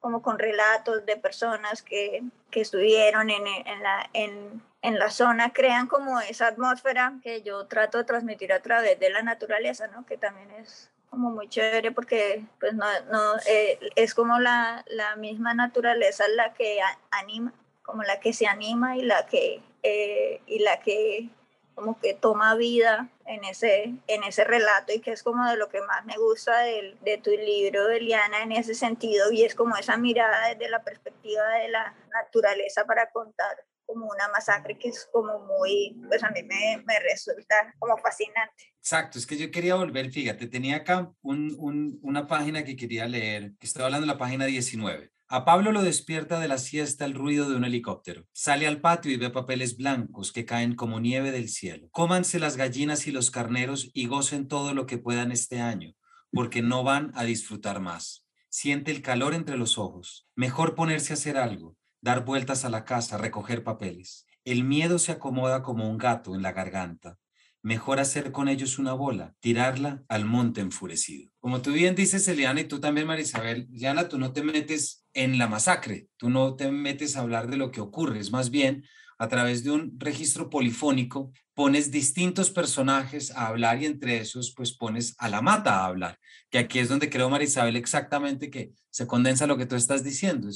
como 0.00 0.22
con 0.22 0.38
relatos 0.38 1.04
de 1.06 1.16
personas 1.16 1.82
que, 1.82 2.22
que 2.50 2.62
estuvieron 2.62 3.30
en, 3.30 3.46
en, 3.46 3.82
la, 3.82 4.10
en, 4.14 4.62
en, 4.82 4.98
la 4.98 5.10
zona, 5.10 5.52
crean 5.52 5.86
como 5.86 6.20
esa 6.20 6.48
atmósfera 6.48 7.14
que 7.22 7.42
yo 7.42 7.66
trato 7.66 7.98
de 7.98 8.04
transmitir 8.04 8.52
a 8.52 8.60
través 8.60 8.98
de 8.98 9.10
la 9.10 9.22
naturaleza, 9.22 9.86
¿no? 9.88 10.06
que 10.06 10.16
también 10.16 10.50
es 10.52 10.90
como 11.10 11.30
muy 11.30 11.48
chévere 11.48 11.92
porque 11.92 12.44
pues 12.58 12.72
no, 12.72 12.86
no 13.10 13.36
eh, 13.46 13.78
es 13.96 14.14
como 14.14 14.38
la, 14.38 14.84
la, 14.88 15.16
misma 15.16 15.54
naturaleza 15.54 16.24
la 16.28 16.54
que 16.54 16.78
anima, 17.10 17.52
como 17.82 18.02
la 18.04 18.20
que 18.20 18.32
se 18.32 18.46
anima 18.46 18.96
y 18.96 19.02
la 19.02 19.26
que, 19.26 19.60
eh, 19.82 20.40
y 20.46 20.60
la 20.60 20.80
que 20.80 21.28
como 21.74 21.98
que 22.00 22.14
toma 22.14 22.54
vida 22.54 23.09
en 23.26 23.44
ese, 23.44 23.94
en 24.06 24.24
ese 24.24 24.44
relato 24.44 24.92
y 24.92 25.00
que 25.00 25.12
es 25.12 25.22
como 25.22 25.48
de 25.48 25.56
lo 25.56 25.68
que 25.68 25.80
más 25.83 26.04
me 26.04 26.16
gusta 26.16 26.59
de, 26.61 26.96
de 27.02 27.18
tu 27.18 27.30
libro, 27.30 27.88
Eliana, 27.88 28.42
en 28.42 28.52
ese 28.52 28.74
sentido, 28.74 29.30
y 29.33 29.44
es 29.44 29.54
como 29.54 29.76
esa 29.76 29.96
mirada 29.96 30.48
desde 30.48 30.68
la 30.68 30.83
perspectiva 30.83 31.46
de 31.59 31.68
la 31.68 31.94
naturaleza 32.12 32.85
para 32.85 33.11
contar 33.11 33.64
como 33.87 34.06
una 34.06 34.28
masacre 34.28 34.78
que 34.78 34.88
es 34.88 35.09
como 35.12 35.40
muy, 35.40 35.96
pues 36.06 36.22
a 36.22 36.30
mí 36.30 36.42
me, 36.44 36.83
me 36.87 37.00
resulta 37.00 37.74
como 37.78 37.96
fascinante. 37.98 38.72
Exacto, 38.78 39.18
es 39.18 39.26
que 39.26 39.37
yo 39.37 39.50
quería 39.50 39.74
volver, 39.74 40.11
fíjate, 40.11 40.46
tenía 40.46 40.76
acá 40.76 41.12
un, 41.22 41.54
un, 41.59 41.98
una 42.02 42.26
página 42.26 42.64
que 42.64 42.76
quería 42.76 43.06
leer, 43.06 43.52
que 43.59 43.66
estaba 43.66 43.87
hablando 43.87 44.06
de 44.06 44.12
la 44.12 44.18
página 44.18 44.44
19. 44.44 45.11
A 45.32 45.44
Pablo 45.44 45.70
lo 45.70 45.82
despierta 45.82 46.40
de 46.40 46.48
la 46.48 46.58
siesta 46.58 47.04
el 47.04 47.14
ruido 47.14 47.48
de 47.48 47.54
un 47.54 47.64
helicóptero. 47.64 48.26
Sale 48.32 48.66
al 48.66 48.80
patio 48.80 49.12
y 49.12 49.16
ve 49.16 49.30
papeles 49.30 49.76
blancos 49.76 50.32
que 50.32 50.44
caen 50.44 50.74
como 50.74 50.98
nieve 50.98 51.30
del 51.30 51.48
cielo. 51.48 51.88
Cómanse 51.92 52.40
las 52.40 52.56
gallinas 52.56 53.06
y 53.06 53.12
los 53.12 53.30
carneros 53.30 53.92
y 53.94 54.08
gocen 54.08 54.48
todo 54.48 54.74
lo 54.74 54.86
que 54.86 54.98
puedan 54.98 55.30
este 55.30 55.60
año, 55.60 55.94
porque 56.32 56.62
no 56.62 56.82
van 56.82 57.12
a 57.14 57.22
disfrutar 57.22 57.78
más. 57.78 58.26
Siente 58.48 58.90
el 58.90 59.02
calor 59.02 59.34
entre 59.34 59.56
los 59.56 59.78
ojos. 59.78 60.26
Mejor 60.34 60.74
ponerse 60.74 61.12
a 61.12 61.14
hacer 61.14 61.36
algo, 61.36 61.76
dar 62.00 62.24
vueltas 62.24 62.64
a 62.64 62.68
la 62.68 62.84
casa, 62.84 63.16
recoger 63.16 63.62
papeles. 63.62 64.26
El 64.44 64.64
miedo 64.64 64.98
se 64.98 65.12
acomoda 65.12 65.62
como 65.62 65.88
un 65.88 65.96
gato 65.96 66.34
en 66.34 66.42
la 66.42 66.50
garganta 66.50 67.19
mejor 67.62 68.00
hacer 68.00 68.32
con 68.32 68.48
ellos 68.48 68.78
una 68.78 68.92
bola, 68.92 69.34
tirarla 69.40 70.02
al 70.08 70.24
monte 70.24 70.60
enfurecido. 70.60 71.30
Como 71.38 71.60
tú 71.60 71.72
bien 71.72 71.94
dices, 71.94 72.26
Eliana, 72.28 72.60
y 72.60 72.64
tú 72.64 72.80
también, 72.80 73.06
Marisabel, 73.06 73.68
Eliana, 73.72 74.08
tú 74.08 74.18
no 74.18 74.32
te 74.32 74.42
metes 74.42 75.06
en 75.12 75.38
la 75.38 75.48
masacre, 75.48 76.08
tú 76.16 76.30
no 76.30 76.56
te 76.56 76.70
metes 76.70 77.16
a 77.16 77.20
hablar 77.20 77.50
de 77.50 77.56
lo 77.56 77.70
que 77.70 77.80
ocurre, 77.80 78.18
es 78.18 78.30
más 78.30 78.50
bien 78.50 78.84
a 79.18 79.28
través 79.28 79.62
de 79.62 79.70
un 79.70 79.96
registro 79.98 80.48
polifónico, 80.48 81.30
pones 81.52 81.90
distintos 81.90 82.50
personajes 82.50 83.30
a 83.32 83.48
hablar 83.48 83.82
y 83.82 83.84
entre 83.84 84.16
esos, 84.16 84.54
pues 84.56 84.72
pones 84.72 85.14
a 85.18 85.28
la 85.28 85.42
mata 85.42 85.80
a 85.80 85.86
hablar, 85.86 86.18
que 86.48 86.58
aquí 86.58 86.78
es 86.78 86.88
donde 86.88 87.10
creo, 87.10 87.28
Marisabel, 87.28 87.76
exactamente 87.76 88.50
que 88.50 88.72
se 88.88 89.06
condensa 89.06 89.46
lo 89.46 89.58
que 89.58 89.66
tú 89.66 89.76
estás 89.76 90.02
diciendo. 90.02 90.48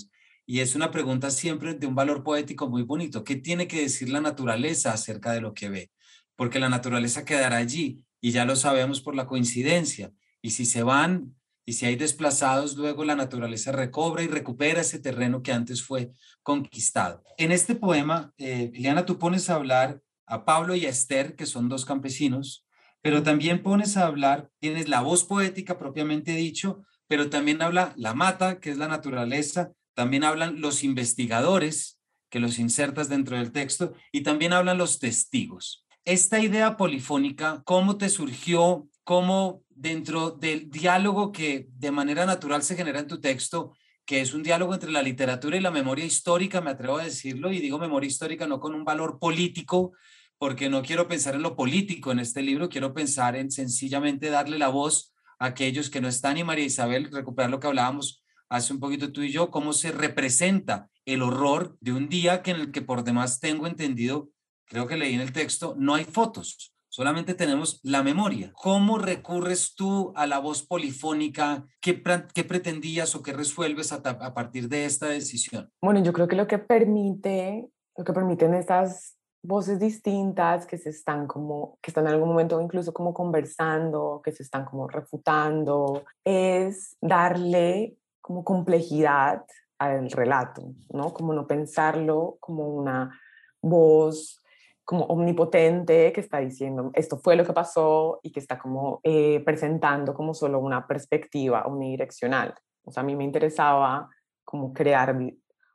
Y 0.47 0.61
es 0.61 0.75
una 0.75 0.91
pregunta 0.91 1.31
siempre 1.31 1.75
de 1.75 1.87
un 1.87 1.95
valor 1.95 2.23
poético 2.23 2.69
muy 2.69 2.83
bonito. 2.83 3.23
¿Qué 3.23 3.37
tiene 3.37 3.69
que 3.69 3.83
decir 3.83 4.09
la 4.09 4.21
naturaleza 4.21 4.93
acerca 4.93 5.33
de 5.33 5.43
lo 5.43 5.53
que 5.53 5.69
ve? 5.69 5.91
Porque 6.37 6.59
la 6.59 6.69
naturaleza 6.69 7.25
quedará 7.25 7.57
allí 7.57 8.05
y 8.21 8.33
ya 8.33 8.45
lo 8.45 8.57
sabemos 8.57 9.01
por 9.01 9.15
la 9.15 9.27
coincidencia. 9.27 10.13
Y 10.41 10.51
si 10.51 10.65
se 10.65 10.83
van 10.83 11.35
y 11.67 11.75
si 11.75 11.87
hay 11.87 11.97
desplazados, 11.97 12.77
luego 12.77 13.05
la 13.05 13.17
naturaleza 13.17 13.73
recobra 13.73 14.23
y 14.23 14.29
recupera 14.29 14.83
ese 14.83 14.99
terreno 14.99 15.43
que 15.43 15.53
antes 15.53 15.83
fue 15.83 16.13
conquistado. 16.43 17.23
En 17.39 17.53
este 17.53 17.75
poema, 17.75 18.33
eh, 18.37 18.71
Liliana, 18.73 19.07
tú 19.07 19.19
pones 19.19 19.49
a 19.49 19.55
hablar 19.55 20.01
a 20.27 20.45
Pablo 20.45 20.75
y 20.75 20.87
a 20.87 20.91
Esther, 20.91 21.37
que 21.37 21.47
son 21.47 21.69
dos 21.69 21.85
campesinos, 21.85 22.67
pero 23.01 23.23
también 23.23 23.63
pones 23.63 23.97
a 23.97 24.07
hablar, 24.07 24.51
tienes 24.59 24.89
la 24.89 25.01
voz 25.01 25.25
poética 25.25 25.79
propiamente 25.79 26.33
dicho, 26.33 26.83
pero 27.07 27.31
también 27.31 27.63
habla 27.63 27.95
la 27.97 28.15
mata, 28.15 28.61
que 28.61 28.71
es 28.71 28.79
la 28.79 28.89
naturaleza, 28.89 29.73
también 29.95 30.25
hablan 30.25 30.61
los 30.61 30.83
investigadores, 30.85 32.01
que 32.31 32.41
los 32.41 32.59
insertas 32.59 33.09
dentro 33.09 33.37
del 33.37 33.53
texto, 33.53 33.93
y 34.13 34.23
también 34.23 34.53
hablan 34.53 34.79
los 34.79 34.99
testigos 34.99 35.84
esta 36.05 36.39
idea 36.41 36.77
polifónica, 36.77 37.63
¿cómo 37.65 37.97
te 37.97 38.09
surgió? 38.09 38.89
¿Cómo 39.05 39.63
dentro 39.71 40.31
del 40.31 40.71
diálogo 40.71 41.33
que 41.33 41.67
de 41.77 41.91
manera 41.91 42.27
natural 42.27 42.63
se 42.63 42.77
genera 42.77 43.01
en 43.01 43.07
tu 43.07 43.21
texto, 43.21 43.73
que 44.05 44.21
es 44.21 44.35
un 44.35 44.43
diálogo 44.43 44.75
entre 44.75 44.91
la 44.91 45.03
literatura 45.03 45.57
y 45.57 45.61
la 45.61 45.71
memoria 45.71 46.05
histórica, 46.05 46.61
me 46.61 46.71
atrevo 46.71 46.99
a 46.99 47.05
decirlo, 47.05 47.53
y 47.53 47.59
digo 47.59 47.79
memoria 47.79 48.07
histórica 48.07 48.47
no 48.47 48.61
con 48.61 48.75
un 48.75 48.85
valor 48.85 49.19
político, 49.19 49.93
porque 50.37 50.69
no 50.69 50.83
quiero 50.83 51.09
pensar 51.09 51.35
en 51.37 51.43
lo 51.43 51.57
político 51.57 52.13
en 52.13 52.19
este 52.19 52.43
libro, 52.43 52.69
quiero 52.69 52.93
pensar 52.93 53.35
en 53.35 53.51
sencillamente 53.51 54.29
darle 54.29 54.59
la 54.59 54.69
voz 54.69 55.15
a 55.39 55.47
aquellos 55.47 55.89
que 55.89 56.03
no 56.03 56.09
están 56.09 56.37
y 56.37 56.45
María 56.45 56.67
Isabel, 56.67 57.11
recuperar 57.11 57.51
lo 57.51 57.61
que 57.61 57.67
hablábamos 57.67 58.23
hace 58.51 58.75
un 58.75 58.81
poquito 58.81 59.11
tú 59.11 59.23
y 59.23 59.33
yo, 59.33 59.51
cómo 59.51 59.73
se 59.73 59.91
representa 59.91 60.91
el 61.07 61.23
horror 61.23 61.77
de 61.81 61.93
un 61.93 62.09
día 62.09 62.43
que 62.43 62.51
en 62.51 62.61
el 62.61 62.73
que 62.73 62.83
por 62.83 63.05
demás 63.05 63.41
tengo 63.41 63.67
entendido 63.67 64.29
creo 64.67 64.87
que 64.87 64.97
leí 64.97 65.15
en 65.15 65.21
el 65.21 65.33
texto, 65.33 65.75
no 65.79 65.95
hay 65.95 66.05
fotos, 66.05 66.75
solamente 66.95 67.35
tenemos 67.35 67.81
la 67.83 68.05
memoria. 68.05 68.53
¿Cómo 68.55 68.99
recurres 68.99 69.75
tú 69.75 70.13
a 70.15 70.29
la 70.29 70.39
voz 70.39 70.63
polifónica? 70.63 71.67
¿Qué, 71.81 72.01
qué 72.33 72.45
pretendías 72.45 73.17
o 73.17 73.23
qué 73.23 73.33
resuelves 73.33 73.93
a, 73.93 73.97
a, 73.97 74.33
partir 74.33 74.69
de 74.69 74.85
esta 74.85 75.07
decisión? 75.07 75.73
Bueno, 75.83 76.03
yo 76.05 76.13
creo 76.13 76.29
que 76.29 76.37
lo 76.37 76.47
que 76.47 76.59
permite, 76.59 77.69
lo 77.97 78.05
que 78.05 78.13
permiten 78.13 78.55
estas 78.55 79.17
voces 79.43 79.81
distintas 79.81 80.67
que 80.67 80.79
se 80.79 80.91
están 80.91 81.27
como, 81.27 81.79
que 81.83 81.91
están 81.91 82.07
en 82.07 82.13
algún 82.13 82.29
momento 82.29 82.61
incluso 82.61 82.95
como 82.95 83.13
conversando, 83.13 84.21
que 84.25 84.31
se 84.31 84.45
están 84.45 84.65
como 84.65 84.87
refutando, 84.87 86.05
es 86.25 86.97
darle 87.01 87.97
como 88.21 88.45
complejidad 88.45 89.45
al 89.79 90.11
relato, 90.13 90.73
¿no? 90.91 91.13
Como 91.13 91.35
no 91.35 91.49
pensarlo 91.49 92.37
como 92.39 92.69
una 92.69 93.21
voz 93.61 94.41
como 94.85 95.05
omnipotente 95.07 96.13
que 96.13 96.21
está 96.21 96.39
diciendo 96.39 96.91
esto 96.95 97.17
fue 97.17 97.37
lo 97.37 97.45
que 97.45 97.53
pasó 97.53 98.21
y 98.23 98.31
que 98.31 98.41
está 98.41 98.59
como 98.59 99.01
eh, 99.03 99.41
presentando 99.45 100.15
como 100.15 100.35
solo 100.35 100.59
una 100.59 100.87
perspectiva 100.87 101.67
unidireccional. 101.67 102.55
O 102.85 102.93
sea, 102.93 103.03
a 103.03 103.07
mí 103.07 103.17
me 103.17 103.25
interesaba 103.25 104.09
como 104.45 104.75
crear 104.75 105.17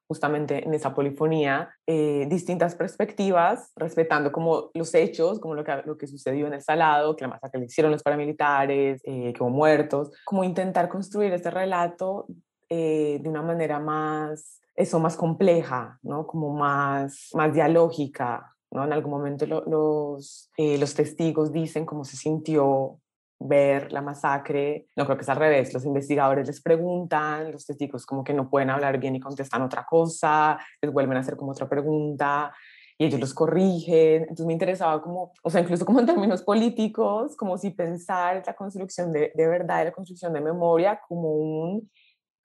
justamente 0.07 0.63
en 0.63 0.73
esa 0.73 0.93
polifonía 0.93 1.69
eh, 1.85 2.25
distintas 2.29 2.75
perspectivas, 2.75 3.71
respetando 3.75 4.31
como 4.31 4.69
los 4.73 4.93
hechos, 4.93 5.39
como 5.39 5.55
lo 5.55 5.63
que, 5.63 5.81
lo 5.85 5.97
que 5.97 6.07
sucedió 6.07 6.47
en 6.47 6.53
el 6.53 6.61
Salado, 6.61 7.15
que 7.15 7.25
la 7.25 7.29
masacre 7.29 7.59
le 7.59 7.65
hicieron 7.65 7.91
los 7.91 8.03
paramilitares, 8.03 9.01
eh, 9.03 9.33
que 9.33 9.43
hubo 9.43 9.49
muertos, 9.49 10.11
como 10.23 10.43
intentar 10.43 10.87
construir 10.89 11.33
este 11.33 11.51
relato 11.51 12.27
de 12.71 13.23
una 13.25 13.41
manera 13.41 13.79
más, 13.79 14.61
eso, 14.75 14.99
más 14.99 15.17
compleja, 15.17 15.97
¿no? 16.03 16.27
Como 16.27 16.53
más, 16.53 17.29
más 17.33 17.51
dialógica, 17.51 18.55
¿no? 18.71 18.83
En 18.83 18.93
algún 18.93 19.11
momento 19.11 19.45
los, 19.45 20.49
eh, 20.57 20.77
los 20.77 20.93
testigos 20.93 21.51
dicen 21.51 21.85
cómo 21.85 22.03
se 22.03 22.17
sintió 22.17 22.99
ver 23.39 23.91
la 23.91 24.01
masacre. 24.01 24.87
No 24.95 25.05
creo 25.05 25.17
que 25.17 25.23
es 25.23 25.29
al 25.29 25.37
revés. 25.37 25.73
Los 25.73 25.85
investigadores 25.85 26.47
les 26.47 26.61
preguntan, 26.61 27.51
los 27.51 27.65
testigos 27.65 28.05
como 28.05 28.23
que 28.23 28.33
no 28.33 28.49
pueden 28.49 28.69
hablar 28.69 28.99
bien 28.99 29.15
y 29.15 29.19
contestan 29.19 29.61
otra 29.61 29.85
cosa, 29.89 30.59
les 30.81 30.91
vuelven 30.91 31.17
a 31.17 31.21
hacer 31.21 31.37
como 31.37 31.51
otra 31.51 31.69
pregunta 31.69 32.53
y 32.99 33.05
ellos 33.05 33.19
los 33.19 33.33
corrigen. 33.33 34.23
Entonces 34.23 34.45
me 34.45 34.53
interesaba 34.53 35.01
como, 35.01 35.31
o 35.41 35.49
sea, 35.49 35.61
incluso 35.61 35.85
como 35.85 36.01
en 36.01 36.05
términos 36.05 36.43
políticos, 36.43 37.35
como 37.37 37.57
si 37.57 37.71
pensar 37.71 38.43
la 38.45 38.53
construcción 38.53 39.13
de, 39.13 39.31
de 39.33 39.47
verdad, 39.47 39.85
la 39.85 39.91
construcción 39.91 40.33
de 40.33 40.41
memoria 40.41 40.99
como 41.07 41.31
un 41.31 41.89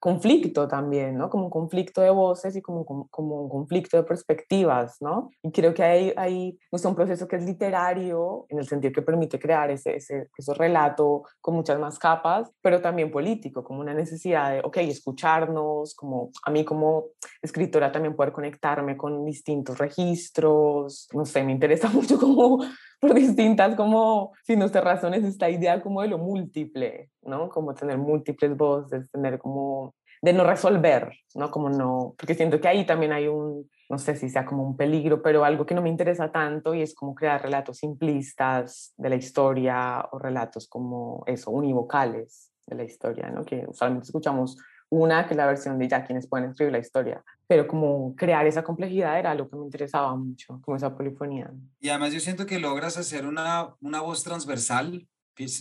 conflicto 0.05 0.67
también, 0.67 1.17
¿no? 1.17 1.31
Como 1.31 1.45
un 1.45 1.49
conflicto 1.49 1.99
de 1.99 2.11
voces 2.11 2.55
y 2.55 2.61
como, 2.61 2.85
como, 2.85 3.41
un 3.41 3.49
conflicto 3.49 3.97
de 3.97 4.03
perspectivas, 4.03 4.97
¿no? 5.01 5.31
Y 5.41 5.51
creo 5.51 5.73
que 5.73 5.81
hay, 5.81 6.13
hay 6.15 6.59
pues, 6.69 6.85
un 6.85 6.93
proceso 6.93 7.27
que 7.27 7.37
es 7.37 7.43
literario, 7.43 8.45
en 8.49 8.59
el 8.59 8.67
sentido 8.67 8.93
que 8.93 9.01
permite 9.01 9.39
crear 9.39 9.71
ese, 9.71 9.95
ese, 9.95 10.27
ese 10.37 10.53
relato 10.53 11.23
con 11.41 11.55
muchas 11.55 11.79
más 11.79 11.97
capas, 11.97 12.51
pero 12.61 12.81
también 12.81 13.09
político, 13.09 13.63
como 13.63 13.79
una 13.79 13.95
necesidad 13.95 14.51
de, 14.51 14.59
ok, 14.63 14.77
escucharnos, 14.77 15.95
como 15.95 16.29
a 16.45 16.51
mí 16.51 16.63
como 16.63 17.05
escritora 17.41 17.91
también 17.91 18.15
poder 18.15 18.31
conectarme 18.31 18.95
con 18.95 19.25
distintos 19.25 19.79
registros, 19.79 21.07
no 21.13 21.25
sé, 21.25 21.43
me 21.43 21.51
interesa 21.51 21.89
mucho 21.89 22.19
como 22.19 22.59
por 22.99 23.13
distintas 23.13 23.75
como 23.75 24.33
signos 24.43 24.71
de 24.71 24.81
razones 24.81 25.23
esta 25.23 25.49
idea 25.49 25.81
como 25.81 26.01
de 26.01 26.09
lo 26.09 26.17
múltiple, 26.17 27.09
¿no? 27.23 27.49
Como 27.49 27.73
tener 27.73 27.97
múltiples 27.97 28.55
voces, 28.55 29.09
tener 29.11 29.39
como 29.39 29.94
de 30.21 30.33
no 30.33 30.43
resolver, 30.43 31.11
¿no? 31.35 31.51
Como 31.51 31.69
no, 31.69 32.15
porque 32.17 32.35
siento 32.35 32.59
que 32.59 32.67
ahí 32.67 32.85
también 32.85 33.11
hay 33.11 33.27
un, 33.27 33.69
no 33.89 33.97
sé 33.97 34.15
si 34.15 34.29
sea 34.29 34.45
como 34.45 34.63
un 34.63 34.77
peligro, 34.77 35.21
pero 35.21 35.45
algo 35.45 35.65
que 35.65 35.75
no 35.75 35.81
me 35.81 35.89
interesa 35.89 36.31
tanto 36.31 36.73
y 36.73 36.81
es 36.81 36.95
como 36.95 37.13
crear 37.13 37.41
relatos 37.41 37.77
simplistas 37.77 38.93
de 38.97 39.09
la 39.09 39.15
historia 39.15 40.07
o 40.11 40.19
relatos 40.19 40.67
como 40.67 41.23
eso, 41.27 41.51
univocales 41.51 42.51
de 42.65 42.75
la 42.75 42.83
historia, 42.83 43.29
¿no? 43.29 43.43
Que 43.43 43.65
usualmente 43.67 44.05
escuchamos 44.05 44.57
una 44.89 45.25
que 45.25 45.33
es 45.33 45.37
la 45.37 45.45
versión 45.45 45.77
de 45.79 45.87
ya 45.87 46.03
quienes 46.03 46.27
pueden 46.27 46.49
escribir 46.49 46.71
la 46.71 46.79
historia, 46.79 47.23
pero 47.47 47.67
como 47.67 48.15
crear 48.15 48.45
esa 48.47 48.63
complejidad 48.63 49.19
era 49.19 49.33
lo 49.35 49.49
que 49.49 49.55
me 49.55 49.65
interesaba 49.65 50.15
mucho, 50.15 50.59
como 50.63 50.77
esa 50.77 50.95
polifonía. 50.95 51.51
Y 51.79 51.89
además 51.89 52.13
yo 52.13 52.19
siento 52.19 52.45
que 52.45 52.59
logras 52.59 52.97
hacer 52.97 53.25
una, 53.25 53.75
una 53.81 54.01
voz 54.01 54.23
transversal, 54.23 55.07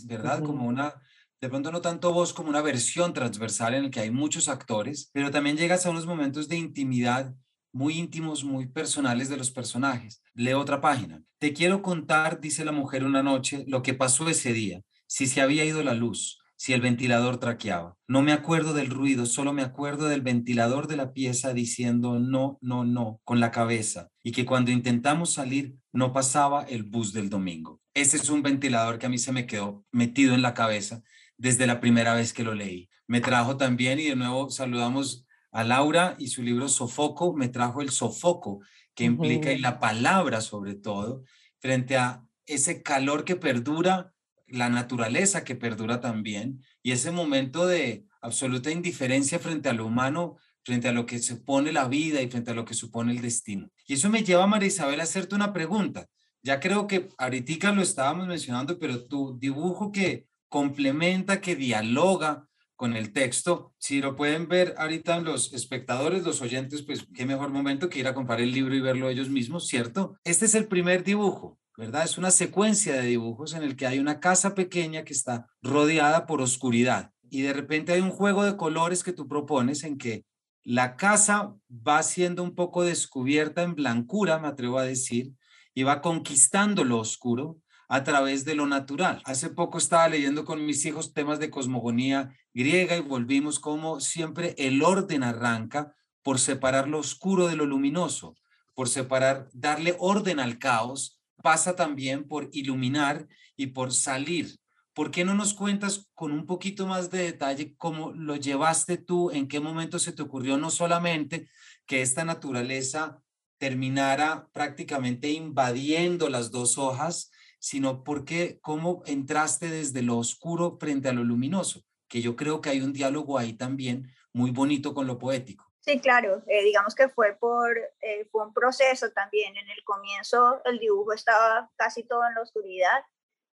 ¿verdad? 0.07 0.43
Como 0.43 0.69
una, 0.69 0.95
de 1.45 1.51
pronto 1.51 1.71
no 1.71 1.83
tanto 1.83 2.11
voz 2.11 2.33
como 2.33 2.49
una 2.49 2.63
versión 2.63 3.13
transversal 3.13 3.75
en 3.75 3.85
el 3.85 3.91
que 3.91 4.01
hay 4.01 4.11
muchos 4.11 4.49
actores, 4.49 5.11
pero 5.13 5.31
también 5.31 5.59
llegas 5.59 5.85
a 5.85 5.91
unos 5.91 6.07
momentos 6.07 6.49
de 6.49 6.57
intimidad 6.57 7.35
muy 7.71 7.99
íntimos, 7.99 8.45
muy 8.45 8.65
personales 8.65 9.29
de 9.29 9.37
los 9.37 9.51
personajes. 9.51 10.23
Leo 10.33 10.59
otra 10.59 10.81
página. 10.81 11.23
Te 11.39 11.53
quiero 11.53 11.83
contar, 11.83 12.41
dice 12.41 12.65
la 12.65 12.73
mujer 12.73 13.05
una 13.05 13.23
noche, 13.23 13.67
lo 13.69 13.83
que 13.83 13.93
pasó 13.93 14.27
ese 14.31 14.55
día, 14.55 14.81
si 15.07 15.27
se 15.27 15.43
había 15.43 15.67
ido 15.67 15.83
la 15.83 15.93
luz, 15.93 16.39
si 16.57 16.73
el 16.73 16.81
ventilador 16.81 17.37
traqueaba. 17.37 17.95
No 18.09 18.23
me 18.23 18.33
acuerdo 18.33 18.73
del 18.73 18.89
ruido, 18.89 19.27
solo 19.27 19.53
me 19.53 19.61
acuerdo 19.61 20.09
del 20.09 20.23
ventilador 20.23 20.87
de 20.87 20.97
la 20.97 21.13
pieza 21.13 21.53
diciendo 21.53 22.21
no, 22.21 22.57
no, 22.63 22.87
no 22.87 23.21
con 23.25 23.39
la 23.39 23.51
cabeza 23.51 24.09
y 24.23 24.33
que 24.33 24.47
cuando 24.47 24.71
intentamos 24.71 25.35
salir 25.35 25.77
no 25.93 26.15
pasaba 26.15 26.63
el 26.63 26.85
bus 26.85 27.13
del 27.13 27.29
domingo. 27.29 27.83
Ese 27.93 28.17
es 28.17 28.31
un 28.31 28.43
ventilador 28.43 28.99
que 28.99 29.05
a 29.05 29.11
mí 29.11 29.19
se 29.19 29.31
me 29.31 29.47
quedó 29.47 29.85
metido 29.93 30.35
en 30.35 30.41
la 30.41 30.55
cabeza 30.55 31.03
desde 31.37 31.67
la 31.67 31.81
primera 31.81 32.15
vez 32.15 32.33
que 32.33 32.45
lo 32.45 32.55
leí. 32.55 32.89
Me 33.07 33.21
trajo 33.21 33.57
también, 33.57 33.99
y 33.99 34.05
de 34.05 34.17
nuevo 34.17 34.51
saludamos 34.51 35.27
a 35.53 35.65
Laura 35.65 36.17
y 36.19 36.29
su 36.29 36.43
libro 36.43 36.69
Sofoco, 36.69 37.35
me 37.35 37.49
trajo 37.49 37.81
el 37.81 37.91
sofoco, 37.91 38.61
que 38.95 39.05
implica, 39.05 39.53
y 39.53 39.59
la 39.59 39.79
palabra 39.79 40.41
sobre 40.41 40.75
todo, 40.75 41.25
frente 41.59 41.97
a 41.97 42.25
ese 42.47 42.83
calor 42.83 43.25
que 43.25 43.37
perdura 43.37 44.13
la 44.47 44.69
naturaleza 44.69 45.45
que 45.45 45.57
perdura 45.57 46.01
también 46.01 46.63
y 46.83 46.93
ese 46.93 47.11
momento 47.11 47.67
de 47.67 48.05
absoluta 48.21 48.71
indiferencia 48.71 49.39
frente 49.39 49.69
a 49.69 49.73
lo 49.73 49.87
humano 49.87 50.37
frente 50.65 50.89
a 50.89 50.93
lo 50.93 51.07
que 51.07 51.19
supone 51.19 51.73
la 51.73 51.89
vida 51.89 52.23
y 52.23 52.29
frente 52.29 52.51
a 52.51 52.55
lo 52.55 52.65
que 52.65 52.75
supone 52.75 53.13
el 53.13 53.21
destino. 53.21 53.71
Y 53.87 53.95
eso 53.95 54.09
me 54.09 54.25
lleva, 54.25 54.47
María 54.47 54.69
Isabel, 54.69 55.01
a 55.01 55.05
hacerte 55.05 55.35
una 55.35 55.53
pregunta. 55.53 56.09
Ya 56.43 56.59
creo 56.59 56.87
que 56.87 57.09
ahorita 57.19 57.73
lo 57.73 57.83
estábamos 57.83 58.27
mencionando, 58.27 58.79
pero 58.79 59.05
tu 59.05 59.39
dibujo 59.39 59.93
que 59.93 60.27
complementa, 60.55 61.41
que 61.41 61.57
dialoga 61.57 62.47
con 62.77 62.95
el 62.95 63.13
texto, 63.13 63.75
si 63.77 64.01
lo 64.01 64.15
pueden 64.15 64.47
ver 64.47 64.77
ahorita 64.79 65.19
los 65.19 65.53
espectadores, 65.53 66.23
los 66.23 66.43
oyentes, 66.43 66.83
pues 66.83 67.09
qué 67.13 67.27
mejor 67.27 67.51
momento 67.51 67.89
que 67.89 67.99
ir 67.99 68.07
a 68.07 68.15
comprar 68.15 68.41
el 68.41 68.53
libro 68.53 68.73
y 68.73 68.81
verlo 68.81 69.09
ellos 69.09 69.31
mismos, 69.31 69.67
¿cierto? 69.67 70.17
Este 70.23 70.45
es 70.45 70.55
el 70.55 70.69
primer 70.69 71.03
dibujo. 71.03 71.59
¿verdad? 71.77 72.05
Es 72.05 72.19
una 72.19 72.31
secuencia 72.31 72.95
de 72.95 73.09
dibujos 73.09 73.55
en 73.55 73.65
el 73.65 73.75
que 73.75 73.89
hay 73.89 73.99
una 73.99 74.21
casa 74.21 74.55
pequeña 74.55 75.03
que 75.03 75.13
está 75.13 75.49
rodeada 75.61 76.25
por 76.25 76.41
oscuridad 76.41 77.11
y 77.29 77.43
de 77.43 77.53
repente 77.53 77.93
hay 77.93 78.01
un 78.01 78.13
juego 78.13 78.45
de 78.45 78.57
colores 78.57 79.03
que 79.03 79.13
tú 79.13 79.27
propones 79.27 79.83
en 79.83 79.99
que 79.99 80.25
la 80.63 80.95
casa 80.95 81.57
va 81.69 82.01
siendo 82.05 82.45
un 82.45 82.55
poco 82.55 82.85
descubierta 82.85 83.65
en 83.65 83.75
blancura, 83.75 84.39
me 84.39 84.47
atrevo 84.47 84.79
a 84.79 84.85
decir, 84.85 85.33
y 85.75 85.83
va 85.83 86.01
conquistando 86.01 86.85
lo 86.85 87.01
oscuro 87.01 87.59
a 87.95 88.03
través 88.03 88.45
de 88.45 88.57
lo 88.57 88.67
natural. 88.67 89.23
Hace 89.25 89.51
poco 89.51 89.79
estaba 89.79 90.09
leyendo 90.09 90.45
con 90.45 90.67
mis 90.67 90.85
hijos 90.85 91.15
temas 91.15 91.39
de 91.39 91.49
cosmogonía 91.49 92.35
griega 92.53 92.97
y 92.97 93.01
volvimos 93.01 93.61
como 93.61 94.01
siempre 94.01 94.57
el 94.59 94.83
orden 94.83 95.23
arranca 95.23 95.95
por 96.25 96.41
separar 96.41 96.89
lo 96.89 96.99
oscuro 96.99 97.47
de 97.47 97.55
lo 97.55 97.67
luminoso, 97.67 98.35
por 98.75 98.89
separar, 98.89 99.49
darle 99.53 99.95
orden 100.01 100.41
al 100.41 100.59
caos, 100.59 101.21
pasa 101.41 101.77
también 101.77 102.27
por 102.27 102.49
iluminar 102.53 103.29
y 103.57 103.69
por 103.69 103.95
salir 103.95 104.59
¿Por 104.93 105.13
qué 105.13 105.25
no 105.25 105.35
nos 105.35 105.55
cuentas 105.55 106.09
con 106.15 106.31
un 106.33 106.47
poquito 106.47 106.87
más 106.87 107.11
de 107.11 107.19
detalle 107.19 107.77
cómo 107.77 108.13
lo 108.13 108.37
llevaste 108.37 108.97
tú, 108.97 109.31
en 109.33 109.49
qué 109.49 109.59
momento 109.59 109.99
se 109.99 110.13
te 110.13 110.23
ocurrió 110.23 110.57
no 110.57 110.71
solamente 110.71 111.49
que 111.85 112.01
esta 112.01 112.25
naturaleza 112.25 113.21
terminara 113.59 114.49
prácticamente 114.53 115.31
invadiendo 115.31 116.29
las 116.29 116.53
dos 116.53 116.79
hojas, 116.79 117.33
sino 117.65 118.05
porque 118.05 118.59
cómo 118.61 119.03
entraste 119.07 119.71
desde 119.71 120.03
lo 120.03 120.19
oscuro 120.19 120.77
frente 120.79 121.09
a 121.09 121.15
lo 121.15 121.25
luminoso, 121.25 121.81
que 122.11 122.21
yo 122.21 122.37
creo 122.37 122.61
que 122.61 122.69
hay 122.69 122.83
un 122.83 122.93
diálogo 122.93 123.39
ahí 123.39 123.55
también 123.55 124.13
muy 124.35 124.51
bonito 124.51 124.93
con 124.93 125.07
lo 125.07 125.19
poético. 125.19 125.65
Sí, 125.81 125.99
claro, 125.99 126.43
eh, 126.47 126.63
digamos 126.63 126.95
que 126.95 127.09
fue 127.09 127.39
por 127.41 127.75
eh, 128.03 128.27
fue 128.31 128.45
un 128.45 128.53
proceso 128.53 129.11
también. 129.13 129.57
En 129.57 129.71
el 129.71 129.83
comienzo 129.83 130.61
el 130.67 130.79
dibujo 130.79 131.15
estaba 131.15 131.71
casi 131.77 132.03
todo 132.03 132.27
en 132.29 132.35
la 132.35 132.43
oscuridad 132.43 133.01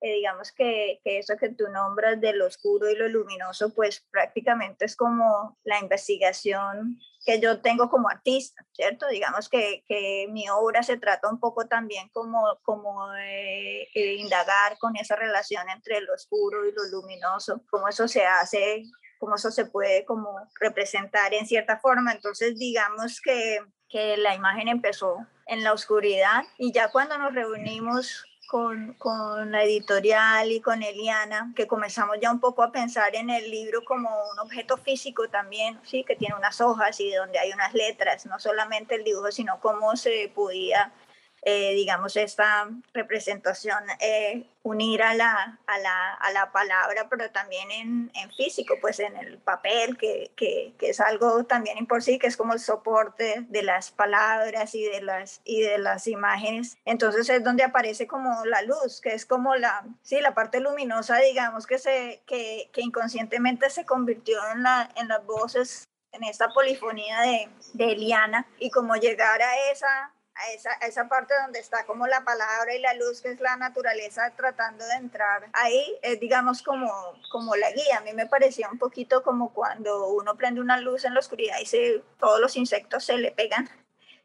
eh, 0.02 0.14
digamos 0.14 0.54
que, 0.54 1.02
que, 1.04 1.20
eso 1.20 1.36
que 1.38 1.50
tú 1.50 1.68
nombras 1.68 2.20
de 2.20 2.34
lo 2.34 2.48
oscuro 2.48 2.90
y 2.90 2.96
lo 2.96 3.10
luminoso, 3.10 3.74
pues 3.76 4.08
prácticamente 4.10 4.86
es 4.86 4.96
como 4.96 5.58
la 5.64 5.80
investigación 5.80 6.98
que 7.30 7.40
yo 7.40 7.62
tengo 7.62 7.92
como 7.92 8.10
artista, 8.10 8.66
¿cierto? 8.74 9.06
Digamos 9.08 9.50
que, 9.50 9.84
que 9.88 10.26
mi 10.32 10.50
obra 10.50 10.82
se 10.82 10.98
trata 10.98 11.30
un 11.30 11.40
poco 11.40 11.68
también 11.68 12.10
como, 12.10 12.58
como 12.64 13.08
de, 13.12 13.88
indagar 14.18 14.80
con 14.80 14.96
esa 14.96 15.16
relación 15.16 15.70
entre 15.70 16.02
lo 16.02 16.16
oscuro 16.16 16.68
y 16.68 16.72
lo 16.72 16.86
luminoso, 16.86 17.62
cómo 17.70 17.88
eso 17.88 18.08
se 18.08 18.26
hace, 18.26 18.82
cómo 19.20 19.36
eso 19.36 19.52
se 19.52 19.66
puede 19.66 20.06
como 20.06 20.40
representar 20.60 21.36
en 21.36 21.46
cierta 21.46 21.78
forma. 21.78 22.14
Entonces, 22.14 22.58
digamos 22.58 23.22
que, 23.22 23.60
que 23.88 24.18
la 24.18 24.34
imagen 24.34 24.68
empezó 24.68 25.18
en 25.46 25.64
la 25.64 25.74
oscuridad 25.74 26.46
y 26.58 26.72
ya 26.74 26.90
cuando 26.90 27.16
nos 27.20 27.36
reunimos 27.36 28.26
con, 28.50 28.96
con, 28.96 29.52
la 29.52 29.64
editorial 29.64 30.52
y 30.52 30.60
con 30.60 30.82
Eliana, 30.82 31.54
que 31.56 31.68
comenzamos 31.68 32.18
ya 32.20 32.32
un 32.32 32.40
poco 32.40 32.64
a 32.64 32.72
pensar 32.72 33.16
en 33.16 33.30
el 33.30 33.52
libro 33.52 33.84
como 33.86 34.10
un 34.10 34.40
objeto 34.40 34.76
físico 34.78 35.30
también, 35.30 35.80
sí, 35.84 36.04
que 36.04 36.16
tiene 36.16 36.34
unas 36.34 36.60
hojas 36.60 37.00
y 37.00 37.12
donde 37.12 37.38
hay 37.38 37.52
unas 37.52 37.76
letras, 37.76 38.26
no 38.26 38.40
solamente 38.40 38.96
el 38.96 39.04
dibujo, 39.04 39.32
sino 39.32 39.60
cómo 39.60 39.96
se 39.96 40.32
podía 40.34 40.92
eh, 41.42 41.74
digamos, 41.74 42.16
esta 42.18 42.70
representación 42.94 43.84
eh, 44.00 44.46
unir 44.64 45.02
a 45.04 45.14
la, 45.14 45.60
a, 45.68 45.80
la, 45.80 46.14
a 46.14 46.32
la, 46.32 46.52
palabra, 46.52 47.08
pero 47.10 47.32
también 47.32 47.72
en, 47.72 48.12
en 48.14 48.32
físico, 48.32 48.76
pues 48.82 49.00
en 49.00 49.16
el 49.16 49.38
papel, 49.38 49.98
que, 49.98 50.32
que, 50.36 50.74
que, 50.78 50.90
es 50.90 51.00
algo 51.00 51.46
también 51.46 51.86
por 51.88 52.04
sí, 52.04 52.20
que 52.20 52.28
es 52.28 52.36
como 52.36 52.54
el 52.54 52.60
soporte 52.60 53.46
de 53.48 53.64
las 53.64 53.92
palabras 53.92 54.76
y 54.76 54.84
de 54.84 55.02
las, 55.02 55.42
y 55.46 55.62
de 55.62 55.78
las 55.78 56.08
imágenes. 56.08 56.78
Entonces 56.86 57.30
es 57.30 57.44
donde 57.44 57.64
aparece 57.64 58.06
como 58.06 58.46
la 58.46 58.62
luz, 58.62 59.00
que 59.02 59.14
es 59.14 59.26
como 59.26 59.56
la, 59.56 59.86
sí, 60.02 60.20
la 60.20 60.34
parte 60.34 60.60
luminosa, 60.60 61.18
digamos, 61.18 61.66
que, 61.66 61.78
se, 61.78 62.22
que, 62.26 62.70
que 62.74 62.82
inconscientemente 62.82 63.70
se 63.70 63.86
convirtió 63.86 64.40
en, 64.54 64.64
la, 64.64 64.90
en 64.96 65.08
las 65.08 65.26
voces 65.26 65.86
en 66.12 66.24
esta 66.24 66.50
polifonía 66.50 67.22
de, 67.22 67.50
de 67.74 67.92
Eliana 67.92 68.48
y 68.60 68.70
como 68.72 68.96
llegar 68.96 69.42
a 69.42 69.72
esa 69.72 70.12
a 70.40 70.54
esa, 70.54 70.72
esa 70.82 71.08
parte 71.08 71.34
donde 71.44 71.60
está 71.60 71.86
como 71.86 72.08
la 72.08 72.24
palabra 72.24 72.74
y 72.74 72.80
la 72.80 72.94
luz, 72.94 73.22
que 73.22 73.32
es 73.32 73.40
la 73.40 73.56
naturaleza 73.58 74.32
tratando 74.36 74.86
de 74.86 74.96
entrar 74.96 75.50
ahí, 75.54 75.98
es 76.02 76.20
digamos 76.20 76.64
como, 76.64 76.92
como 77.32 77.56
la 77.56 77.72
guía. 77.72 77.98
A 77.98 78.02
mí 78.02 78.14
me 78.14 78.26
parecía 78.26 78.70
un 78.70 78.80
poquito 78.80 79.24
como 79.24 79.54
cuando 79.54 80.08
uno 80.10 80.36
prende 80.36 80.62
una 80.62 80.80
luz 80.80 81.06
en 81.06 81.14
la 81.14 81.20
oscuridad 81.20 81.58
y 81.62 81.66
se, 81.66 82.04
todos 82.20 82.40
los 82.40 82.56
insectos 82.56 83.04
se 83.04 83.18
le 83.18 83.32
pegan. 83.32 83.70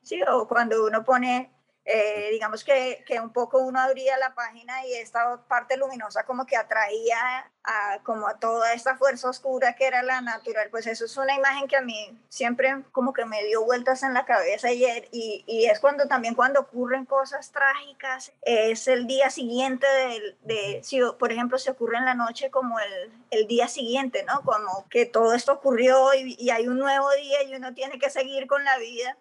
Sí, 0.02 0.20
o 0.28 0.46
cuando 0.46 0.84
uno 0.84 1.02
pone 1.02 1.53
eh, 1.86 2.28
digamos 2.30 2.64
que, 2.64 3.04
que, 3.06 3.20
un 3.20 3.30
poco 3.30 3.58
uno 3.58 3.78
abría 3.78 4.16
la 4.16 4.34
página 4.34 4.86
y 4.86 4.94
esta 4.94 5.36
parte 5.48 5.76
luminosa 5.76 6.24
como 6.24 6.46
que 6.46 6.56
atraía 6.56 7.50
a, 7.62 7.98
como 8.02 8.26
a 8.26 8.38
toda 8.38 8.72
esta 8.72 8.96
fuerza 8.96 9.28
oscura 9.28 9.74
que 9.74 9.86
era 9.86 10.02
la 10.02 10.22
natural, 10.22 10.68
pues 10.70 10.86
eso 10.86 11.04
es 11.04 11.16
una 11.18 11.34
imagen 11.34 11.68
que 11.68 11.76
a 11.76 11.82
mí 11.82 12.18
siempre 12.30 12.82
como 12.90 13.12
que 13.12 13.26
me 13.26 13.44
dio 13.44 13.64
vueltas 13.64 14.02
en 14.02 14.14
la 14.14 14.24
cabeza 14.24 14.68
ayer 14.68 15.08
y, 15.12 15.44
y 15.46 15.66
es 15.66 15.78
cuando 15.78 16.06
también 16.08 16.34
cuando 16.34 16.60
ocurren 16.60 17.04
cosas 17.04 17.52
trágicas, 17.52 18.32
es 18.42 18.88
el 18.88 19.06
día 19.06 19.28
siguiente 19.28 19.86
de, 20.42 20.80
si 20.82 21.00
por 21.18 21.32
ejemplo 21.32 21.58
se 21.58 21.70
ocurre 21.70 21.98
en 21.98 22.06
la 22.06 22.14
noche 22.14 22.50
como 22.50 22.78
el, 22.80 23.12
el 23.30 23.46
día 23.46 23.68
siguiente, 23.68 24.24
¿no? 24.24 24.40
Como 24.42 24.86
que 24.88 25.04
todo 25.04 25.34
esto 25.34 25.52
ocurrió 25.52 26.14
y, 26.14 26.34
y 26.38 26.48
hay 26.48 26.66
un 26.66 26.78
nuevo 26.78 27.10
día 27.12 27.42
y 27.42 27.54
uno 27.54 27.74
tiene 27.74 27.98
que 27.98 28.08
seguir 28.08 28.46
con 28.46 28.64
la 28.64 28.78
vida 28.78 29.18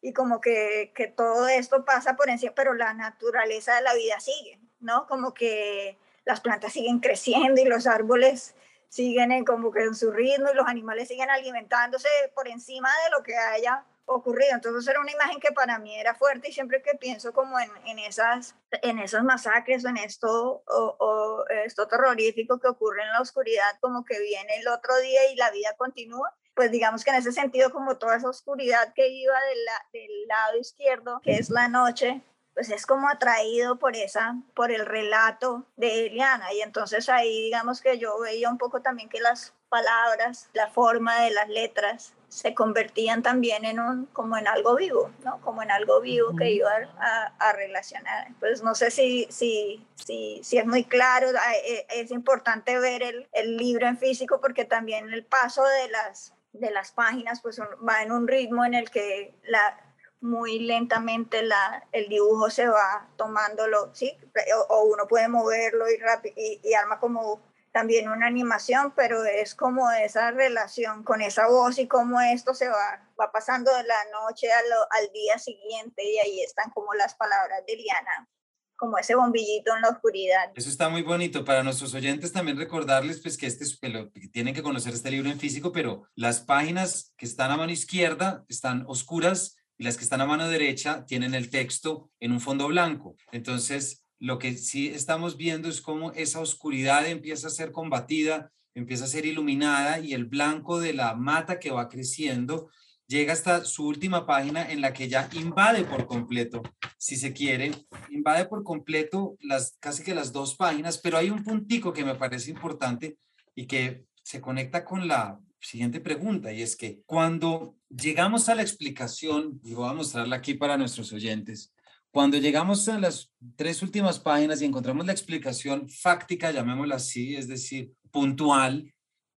y 0.00 0.12
como 0.12 0.40
que, 0.40 0.92
que, 0.94 1.08
todo 1.08 1.48
esto 1.48 1.84
pasa 1.84 2.16
por 2.16 2.28
encima, 2.28 2.52
pero 2.54 2.74
la 2.74 2.94
naturaleza 2.94 3.74
de 3.76 3.82
la 3.82 3.94
vida 3.94 4.20
sigue, 4.20 4.60
¿no? 4.80 5.06
Como 5.06 5.34
que 5.34 5.98
las 6.24 6.40
plantas 6.40 6.72
siguen 6.72 7.00
creciendo 7.00 7.60
y 7.60 7.64
los 7.64 7.86
árboles 7.86 8.54
siguen 8.88 9.32
en, 9.32 9.44
como 9.44 9.72
que 9.72 9.82
en 9.82 9.94
su 9.94 10.10
ritmo 10.10 10.48
y 10.52 10.56
los 10.56 10.66
animales 10.66 11.08
siguen 11.08 11.30
alimentándose 11.30 12.08
por 12.34 12.48
encima 12.48 12.88
de 13.04 13.10
lo 13.10 13.22
que 13.22 13.36
haya 13.36 13.84
ocurrido. 14.06 14.54
Entonces 14.54 14.88
era 14.88 15.00
una 15.00 15.12
imagen 15.12 15.40
que 15.40 15.52
para 15.52 15.78
mí 15.78 15.98
era 15.98 16.14
fuerte 16.14 16.48
y 16.48 16.52
siempre 16.52 16.82
que 16.82 16.96
pienso 16.96 17.32
como 17.32 17.58
en, 17.58 17.70
en 17.86 17.98
esas, 17.98 18.54
en 18.82 18.98
esas 18.98 19.24
masacres 19.24 19.84
o 19.84 19.88
en 19.88 19.96
esto, 19.98 20.62
o, 20.66 20.96
o, 20.98 21.44
esto 21.48 21.86
terrorífico 21.88 22.58
que 22.58 22.68
ocurre 22.68 23.02
en 23.02 23.12
la 23.12 23.20
oscuridad, 23.20 23.78
como 23.80 24.04
que 24.04 24.18
viene 24.20 24.56
el 24.56 24.68
otro 24.68 24.96
día 24.98 25.30
y 25.30 25.36
la 25.36 25.50
vida 25.50 25.74
continúa, 25.76 26.34
pues 26.56 26.72
digamos 26.72 27.04
que 27.04 27.10
en 27.10 27.16
ese 27.16 27.32
sentido, 27.32 27.70
como 27.70 27.98
toda 27.98 28.16
esa 28.16 28.30
oscuridad 28.30 28.94
que 28.94 29.08
iba 29.08 29.34
del, 29.38 29.58
del 29.92 30.26
lado 30.26 30.58
izquierdo, 30.58 31.20
que 31.22 31.34
es 31.34 31.50
la 31.50 31.68
noche, 31.68 32.22
pues 32.54 32.70
es 32.70 32.86
como 32.86 33.10
atraído 33.10 33.78
por 33.78 33.94
esa, 33.94 34.36
por 34.54 34.72
el 34.72 34.86
relato 34.86 35.66
de 35.76 36.06
Eliana. 36.06 36.54
Y 36.54 36.62
entonces 36.62 37.10
ahí 37.10 37.42
digamos 37.42 37.82
que 37.82 37.98
yo 37.98 38.18
veía 38.18 38.48
un 38.48 38.56
poco 38.56 38.80
también 38.80 39.10
que 39.10 39.20
las 39.20 39.52
palabras, 39.68 40.48
la 40.54 40.70
forma 40.70 41.20
de 41.20 41.30
las 41.32 41.50
letras, 41.50 42.14
se 42.28 42.54
convertían 42.54 43.22
también 43.22 43.66
en 43.66 43.78
un, 43.78 44.06
como 44.06 44.38
en 44.38 44.48
algo 44.48 44.74
vivo, 44.74 45.10
¿no? 45.22 45.38
Como 45.42 45.62
en 45.62 45.70
algo 45.70 46.00
vivo 46.00 46.34
que 46.34 46.50
iba 46.50 46.70
a, 46.98 47.32
a, 47.38 47.52
relacionar. 47.52 48.28
Pues 48.40 48.62
no 48.62 48.74
sé 48.74 48.90
si, 48.90 49.26
si, 49.30 49.86
si, 49.94 50.40
si, 50.42 50.56
es 50.56 50.66
muy 50.66 50.84
claro, 50.84 51.28
e, 51.66 51.86
es 51.90 52.10
importante 52.10 52.78
ver 52.78 53.02
el, 53.02 53.28
el 53.32 53.58
libro 53.58 53.86
en 53.86 53.98
físico 53.98 54.40
porque 54.40 54.64
también 54.64 55.12
el 55.12 55.24
paso 55.24 55.62
de 55.62 55.90
las, 55.90 56.32
de 56.60 56.70
las 56.70 56.92
páginas 56.92 57.40
pues 57.40 57.60
va 57.60 58.02
en 58.02 58.12
un 58.12 58.26
ritmo 58.26 58.64
en 58.64 58.74
el 58.74 58.90
que 58.90 59.34
la, 59.44 59.86
muy 60.20 60.58
lentamente 60.60 61.42
la, 61.42 61.86
el 61.92 62.08
dibujo 62.08 62.50
se 62.50 62.68
va 62.68 63.08
tomándolo, 63.16 63.94
¿sí? 63.94 64.16
O, 64.56 64.74
o 64.74 64.84
uno 64.84 65.06
puede 65.06 65.28
moverlo 65.28 65.86
y, 65.88 65.98
y, 66.36 66.60
y, 66.62 66.74
arma 66.74 66.98
como 66.98 67.40
también 67.72 68.08
una 68.08 68.26
animación, 68.26 68.92
pero 68.96 69.24
es 69.24 69.54
como 69.54 69.90
esa 69.90 70.30
relación 70.30 71.04
con 71.04 71.20
esa 71.20 71.46
voz 71.46 71.78
y 71.78 71.86
cómo 71.86 72.20
esto 72.20 72.54
se 72.54 72.68
va, 72.68 73.06
va 73.20 73.30
pasando 73.30 73.74
de 73.74 73.84
la 73.84 74.04
noche 74.12 74.48
lo, 74.70 74.76
al 74.98 75.12
día 75.12 75.38
siguiente 75.38 76.02
y 76.02 76.18
ahí 76.18 76.42
están 76.42 76.70
como 76.70 76.94
las 76.94 77.14
palabras 77.14 77.64
de 77.66 77.76
Liana 77.76 78.28
como 78.76 78.98
ese 78.98 79.14
bombillito 79.14 79.74
en 79.74 79.82
la 79.82 79.88
oscuridad. 79.88 80.52
Eso 80.54 80.68
está 80.68 80.88
muy 80.88 81.02
bonito. 81.02 81.44
Para 81.44 81.62
nuestros 81.62 81.94
oyentes 81.94 82.32
también 82.32 82.56
recordarles 82.56 83.20
pues 83.20 83.36
que, 83.36 83.46
este, 83.46 83.64
que 84.12 84.28
tienen 84.28 84.54
que 84.54 84.62
conocer 84.62 84.94
este 84.94 85.10
libro 85.10 85.30
en 85.30 85.38
físico, 85.38 85.72
pero 85.72 86.04
las 86.14 86.40
páginas 86.40 87.14
que 87.16 87.26
están 87.26 87.50
a 87.50 87.56
mano 87.56 87.72
izquierda 87.72 88.44
están 88.48 88.84
oscuras 88.86 89.56
y 89.78 89.84
las 89.84 89.96
que 89.96 90.04
están 90.04 90.20
a 90.20 90.26
mano 90.26 90.48
derecha 90.48 91.04
tienen 91.06 91.34
el 91.34 91.50
texto 91.50 92.10
en 92.20 92.32
un 92.32 92.40
fondo 92.40 92.68
blanco. 92.68 93.16
Entonces, 93.32 94.04
lo 94.18 94.38
que 94.38 94.54
sí 94.56 94.88
estamos 94.88 95.36
viendo 95.36 95.68
es 95.68 95.80
cómo 95.80 96.12
esa 96.12 96.40
oscuridad 96.40 97.06
empieza 97.06 97.48
a 97.48 97.50
ser 97.50 97.72
combatida, 97.72 98.52
empieza 98.74 99.04
a 99.04 99.08
ser 99.08 99.26
iluminada 99.26 100.00
y 100.00 100.14
el 100.14 100.24
blanco 100.24 100.80
de 100.80 100.94
la 100.94 101.14
mata 101.14 101.58
que 101.58 101.70
va 101.70 101.88
creciendo 101.88 102.70
llega 103.06 103.32
hasta 103.32 103.64
su 103.64 103.86
última 103.86 104.26
página 104.26 104.70
en 104.70 104.80
la 104.80 104.92
que 104.92 105.08
ya 105.08 105.28
invade 105.32 105.84
por 105.84 106.06
completo, 106.06 106.62
si 106.98 107.16
se 107.16 107.32
quiere, 107.32 107.72
invade 108.10 108.46
por 108.46 108.64
completo 108.64 109.36
las 109.40 109.76
casi 109.80 110.02
que 110.02 110.14
las 110.14 110.32
dos 110.32 110.56
páginas, 110.56 110.98
pero 110.98 111.18
hay 111.18 111.30
un 111.30 111.44
puntico 111.44 111.92
que 111.92 112.04
me 112.04 112.14
parece 112.14 112.50
importante 112.50 113.18
y 113.54 113.66
que 113.66 114.04
se 114.22 114.40
conecta 114.40 114.84
con 114.84 115.06
la 115.06 115.38
siguiente 115.60 116.00
pregunta 116.00 116.52
y 116.52 116.62
es 116.62 116.76
que 116.76 117.00
cuando 117.06 117.76
llegamos 117.88 118.48
a 118.48 118.54
la 118.54 118.62
explicación, 118.62 119.60
y 119.64 119.74
voy 119.74 119.88
a 119.88 119.94
mostrarla 119.94 120.36
aquí 120.36 120.54
para 120.54 120.76
nuestros 120.76 121.12
oyentes, 121.12 121.72
cuando 122.10 122.38
llegamos 122.38 122.88
a 122.88 122.98
las 122.98 123.30
tres 123.56 123.82
últimas 123.82 124.18
páginas 124.18 124.62
y 124.62 124.64
encontramos 124.64 125.04
la 125.04 125.12
explicación 125.12 125.88
fáctica, 125.88 126.50
llamémosla 126.50 126.96
así, 126.96 127.36
es 127.36 127.46
decir, 127.46 127.92
puntual, 128.10 128.92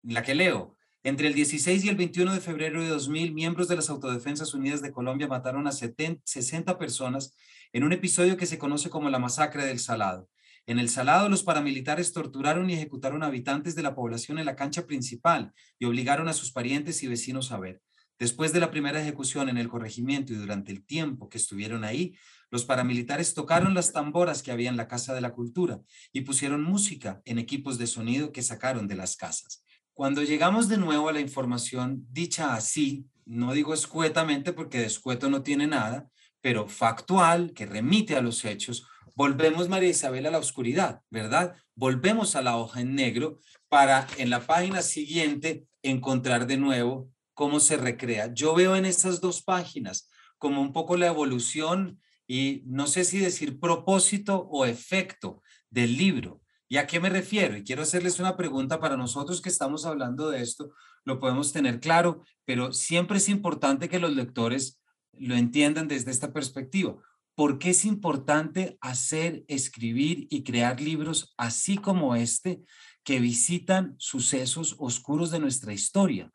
la 0.04 0.22
que 0.22 0.36
leo, 0.36 0.77
entre 1.08 1.30
el 1.30 1.34
16 1.34 1.86
y 1.86 1.88
el 1.88 1.96
21 1.96 2.34
de 2.34 2.42
febrero 2.42 2.84
de 2.84 2.90
2000, 2.90 3.34
miembros 3.34 3.70
de 3.70 3.78
las 3.78 3.90
Autodefensas 3.90 4.54
Unidas 4.54 4.82
de 4.82 4.92
Colombia 4.92 5.30
mataron 5.30 5.66
a 5.66 5.72
70, 5.72 6.22
60 6.26 6.78
personas 6.78 7.34
en 7.72 7.86
un 7.86 7.94
episodio 7.94 8.36
que 8.36 8.46
se 8.46 8.58
conoce 8.58 8.90
como 8.90 9.10
la 9.10 9.18
masacre 9.18 9.66
del 9.66 9.80
Salado. 9.80 10.28
En 10.66 10.80
el 10.80 10.90
Salado, 10.90 11.30
los 11.30 11.44
paramilitares 11.44 12.12
torturaron 12.12 12.70
y 12.70 12.74
ejecutaron 12.74 13.24
habitantes 13.24 13.74
de 13.74 13.84
la 13.84 13.96
población 13.96 14.38
en 14.38 14.46
la 14.46 14.58
cancha 14.58 14.86
principal 14.86 15.54
y 15.80 15.86
obligaron 15.86 16.28
a 16.28 16.34
sus 16.34 16.52
parientes 16.52 17.02
y 17.04 17.08
vecinos 17.08 17.54
a 17.54 17.58
ver. 17.58 17.82
Después 18.20 18.52
de 18.52 18.60
la 18.60 18.70
primera 18.70 19.02
ejecución 19.02 19.48
en 19.48 19.58
el 19.58 19.70
corregimiento 19.70 20.34
y 20.34 20.36
durante 20.36 20.74
el 20.74 20.86
tiempo 20.86 21.30
que 21.30 21.38
estuvieron 21.38 21.86
ahí, 21.86 22.18
los 22.52 22.66
paramilitares 22.66 23.34
tocaron 23.34 23.74
las 23.74 23.94
tamboras 23.94 24.44
que 24.44 24.52
había 24.52 24.70
en 24.70 24.76
la 24.76 24.90
Casa 24.90 25.14
de 25.14 25.22
la 25.22 25.32
Cultura 25.32 25.80
y 26.12 26.22
pusieron 26.22 26.64
música 26.64 27.22
en 27.24 27.40
equipos 27.40 27.78
de 27.78 27.88
sonido 27.88 28.34
que 28.34 28.42
sacaron 28.42 28.90
de 28.90 28.96
las 28.98 29.16
casas. 29.16 29.64
Cuando 29.98 30.22
llegamos 30.22 30.70
de 30.70 30.78
nuevo 30.78 31.10
a 31.10 31.12
la 31.12 31.22
información 31.22 32.06
dicha 32.12 32.54
así, 32.54 33.08
no 33.26 33.54
digo 33.54 33.74
escuetamente 33.74 34.54
porque 34.54 34.78
de 34.78 34.86
escueto 34.86 35.28
no 35.28 35.42
tiene 35.42 35.66
nada, 35.66 36.08
pero 36.40 36.68
factual, 36.68 37.52
que 37.52 37.66
remite 37.66 38.16
a 38.16 38.22
los 38.22 38.46
hechos, 38.46 38.88
volvemos, 39.16 39.70
María 39.70 39.90
Isabel, 39.90 40.28
a 40.28 40.30
la 40.30 40.38
oscuridad, 40.38 41.02
¿verdad? 41.10 41.56
Volvemos 41.74 42.36
a 42.36 42.44
la 42.44 42.58
hoja 42.58 42.82
en 42.82 42.94
negro 42.94 43.40
para 43.70 44.06
en 44.20 44.30
la 44.30 44.46
página 44.46 44.84
siguiente 44.84 45.66
encontrar 45.82 46.46
de 46.46 46.58
nuevo 46.58 47.10
cómo 47.34 47.60
se 47.60 47.76
recrea. 47.76 48.32
Yo 48.32 48.54
veo 48.54 48.76
en 48.76 48.86
estas 48.86 49.20
dos 49.20 49.42
páginas 49.42 50.12
como 50.38 50.62
un 50.62 50.74
poco 50.74 50.96
la 50.96 51.08
evolución 51.08 52.00
y 52.28 52.62
no 52.68 52.86
sé 52.86 53.04
si 53.04 53.18
decir 53.18 53.60
propósito 53.60 54.48
o 54.52 54.68
efecto 54.68 55.42
del 55.72 55.98
libro. 55.98 56.44
¿Y 56.70 56.78
a 56.78 56.88
qué 56.88 57.00
me 57.00 57.10
refiero? 57.10 57.56
Y 57.56 57.64
quiero 57.64 57.84
hacerles 57.84 58.20
una 58.20 58.36
pregunta 58.36 58.80
para 58.80 58.98
nosotros 58.98 59.42
que 59.42 59.50
estamos 59.50 59.86
hablando 59.86 60.30
de 60.30 60.42
esto, 60.42 60.72
lo 61.06 61.20
podemos 61.20 61.54
tener 61.54 61.80
claro, 61.80 62.24
pero 62.44 62.74
siempre 62.74 63.18
es 63.18 63.30
importante 63.30 63.88
que 63.88 64.00
los 64.00 64.14
lectores 64.14 64.82
lo 65.14 65.36
entiendan 65.36 65.88
desde 65.88 66.12
esta 66.12 66.34
perspectiva. 66.34 66.98
¿Por 67.36 67.60
qué 67.60 67.70
es 67.70 67.86
importante 67.86 68.78
hacer, 68.82 69.46
escribir 69.48 70.28
y 70.30 70.44
crear 70.44 70.82
libros 70.82 71.34
así 71.38 71.78
como 71.78 72.16
este 72.16 72.62
que 73.04 73.20
visitan 73.20 73.96
sucesos 73.98 74.76
oscuros 74.80 75.32
de 75.32 75.40
nuestra 75.40 75.72
historia? 75.72 76.32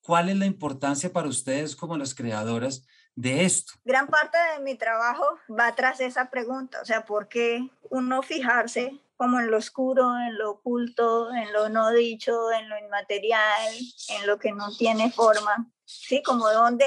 ¿Cuál 0.00 0.30
es 0.30 0.36
la 0.36 0.46
importancia 0.46 1.12
para 1.12 1.28
ustedes 1.28 1.76
como 1.76 1.98
las 1.98 2.14
creadoras 2.14 2.86
de 3.14 3.44
esto? 3.44 3.72
Gran 3.84 4.06
parte 4.06 4.38
de 4.54 4.62
mi 4.62 4.76
trabajo 4.76 5.24
va 5.50 5.74
tras 5.74 6.00
esa 6.00 6.30
pregunta, 6.30 6.80
o 6.80 6.84
sea, 6.84 7.04
¿por 7.04 7.28
qué 7.28 7.68
uno 7.90 8.22
fijarse 8.22 9.00
como 9.16 9.38
en 9.38 9.50
lo 9.50 9.58
oscuro, 9.58 10.18
en 10.18 10.38
lo 10.38 10.52
oculto, 10.52 11.32
en 11.32 11.52
lo 11.52 11.68
no 11.68 11.90
dicho, 11.90 12.50
en 12.52 12.68
lo 12.68 12.78
inmaterial, 12.78 13.74
en 14.08 14.26
lo 14.26 14.38
que 14.38 14.52
no 14.52 14.74
tiene 14.76 15.10
forma, 15.10 15.70
¿sí? 15.84 16.22
Como 16.22 16.50
donde, 16.50 16.86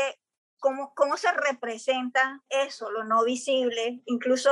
cómo, 0.60 0.94
cómo 0.96 1.18
se 1.18 1.32
representa 1.32 2.44
eso, 2.50 2.92
lo 2.92 3.04
no 3.04 3.24
visible, 3.24 4.02
incluso 4.06 4.52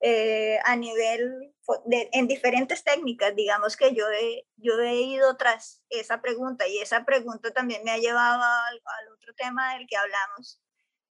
eh, 0.00 0.58
a 0.64 0.76
nivel, 0.76 1.52
de, 1.86 2.08
en 2.12 2.26
diferentes 2.26 2.84
técnicas, 2.84 3.34
digamos 3.34 3.76
que 3.76 3.94
yo 3.94 4.08
he, 4.10 4.46
yo 4.56 4.78
he 4.80 4.94
ido 4.94 5.36
tras 5.36 5.82
esa 5.90 6.22
pregunta 6.22 6.66
y 6.68 6.78
esa 6.78 7.04
pregunta 7.04 7.50
también 7.50 7.82
me 7.84 7.90
ha 7.90 7.98
llevado 7.98 8.42
al, 8.42 8.82
al 8.84 9.12
otro 9.12 9.34
tema 9.34 9.74
del 9.74 9.86
que 9.86 9.96
hablamos, 9.96 10.60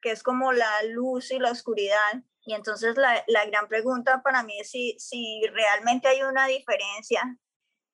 que 0.07 0.13
es 0.13 0.23
como 0.23 0.53
la 0.53 0.85
luz 0.85 1.33
y 1.33 1.41
la 1.41 1.51
oscuridad 1.51 2.23
y 2.43 2.55
entonces 2.55 2.97
la, 2.97 3.25
la, 3.27 3.45
gran 3.47 3.67
pregunta 3.67 4.23
para 4.23 4.45
mí 4.45 4.61
es 4.61 4.71
si, 4.71 4.97
si 5.01 5.43
realmente 5.53 6.07
hay 6.07 6.23
una 6.23 6.47
diferencia 6.47 7.37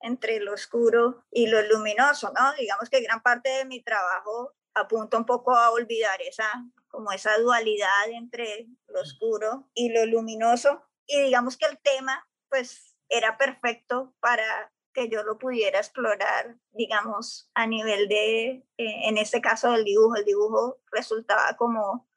entre 0.00 0.40
lo 0.40 0.52
oscuro 0.52 1.24
y 1.30 1.46
lo 1.46 1.62
luminoso, 1.62 2.30
¿no? 2.38 2.52
Digamos 2.58 2.90
que 2.90 3.00
gran 3.00 3.22
parte 3.22 3.48
de 3.48 3.64
mi 3.64 3.82
trabajo 3.82 4.52
apunta 4.74 5.16
un 5.16 5.24
poco 5.24 5.56
a 5.56 5.70
olvidar 5.70 6.20
esa, 6.20 6.50
como 6.88 7.12
esa 7.12 7.38
dualidad 7.38 8.10
entre 8.10 8.66
lo 8.88 9.00
oscuro 9.00 9.70
y 9.72 9.88
lo 9.88 10.04
luminoso. 10.04 10.82
Y 11.06 11.22
digamos 11.22 11.56
que 11.56 11.64
el 11.64 11.78
tema, 11.78 12.28
pues, 12.50 12.94
era 13.08 13.38
perfecto 13.38 14.14
para 14.20 14.70
que 14.92 15.08
yo 15.08 15.22
lo 15.22 15.38
pudiera 15.38 15.78
explorar, 15.78 16.56
digamos, 16.70 17.50
a 17.54 17.66
nivel 17.66 18.08
de, 18.08 18.64
eh, 18.76 19.08
en 19.08 19.18
este 19.18 19.40
caso 19.40 19.72
del 19.72 19.84
dibujo. 19.84 20.16
El 20.16 20.24
dibujo 20.24 20.78
resultaba 20.90 21.56
como 21.56 22.08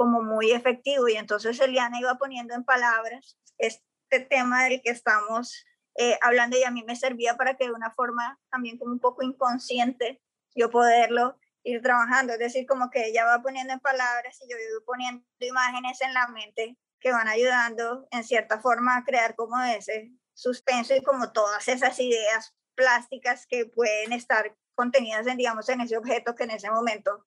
como 0.00 0.22
muy 0.22 0.52
efectivo 0.52 1.08
y 1.08 1.16
entonces 1.16 1.60
Eliana 1.60 2.00
iba 2.00 2.14
poniendo 2.14 2.54
en 2.54 2.64
palabras 2.64 3.36
este 3.58 4.20
tema 4.30 4.64
del 4.64 4.80
que 4.80 4.90
estamos 4.90 5.66
eh, 5.94 6.18
hablando 6.22 6.56
y 6.56 6.64
a 6.64 6.70
mí 6.70 6.82
me 6.84 6.96
servía 6.96 7.36
para 7.36 7.58
que 7.58 7.64
de 7.64 7.72
una 7.72 7.90
forma 7.90 8.40
también 8.50 8.78
como 8.78 8.92
un 8.92 8.98
poco 8.98 9.22
inconsciente 9.22 10.22
yo 10.54 10.70
poderlo 10.70 11.38
ir 11.64 11.82
trabajando, 11.82 12.32
es 12.32 12.38
decir, 12.38 12.66
como 12.66 12.88
que 12.88 13.08
ella 13.08 13.26
va 13.26 13.42
poniendo 13.42 13.74
en 13.74 13.80
palabras 13.80 14.40
y 14.40 14.50
yo 14.50 14.56
voy 14.56 14.84
poniendo 14.86 15.22
imágenes 15.40 16.00
en 16.00 16.14
la 16.14 16.28
mente 16.28 16.78
que 16.98 17.12
van 17.12 17.28
ayudando 17.28 18.08
en 18.10 18.24
cierta 18.24 18.58
forma 18.58 18.96
a 18.96 19.04
crear 19.04 19.34
como 19.34 19.60
ese 19.60 20.12
suspenso 20.40 20.94
y 20.94 21.02
como 21.02 21.32
todas 21.32 21.68
esas 21.68 21.98
ideas 22.00 22.54
plásticas 22.74 23.46
que 23.46 23.66
pueden 23.66 24.12
estar 24.12 24.56
contenidas 24.74 25.26
en, 25.26 25.36
digamos, 25.36 25.68
en 25.68 25.82
ese 25.82 25.98
objeto 25.98 26.34
que 26.34 26.44
en 26.44 26.52
ese 26.52 26.70
momento 26.70 27.26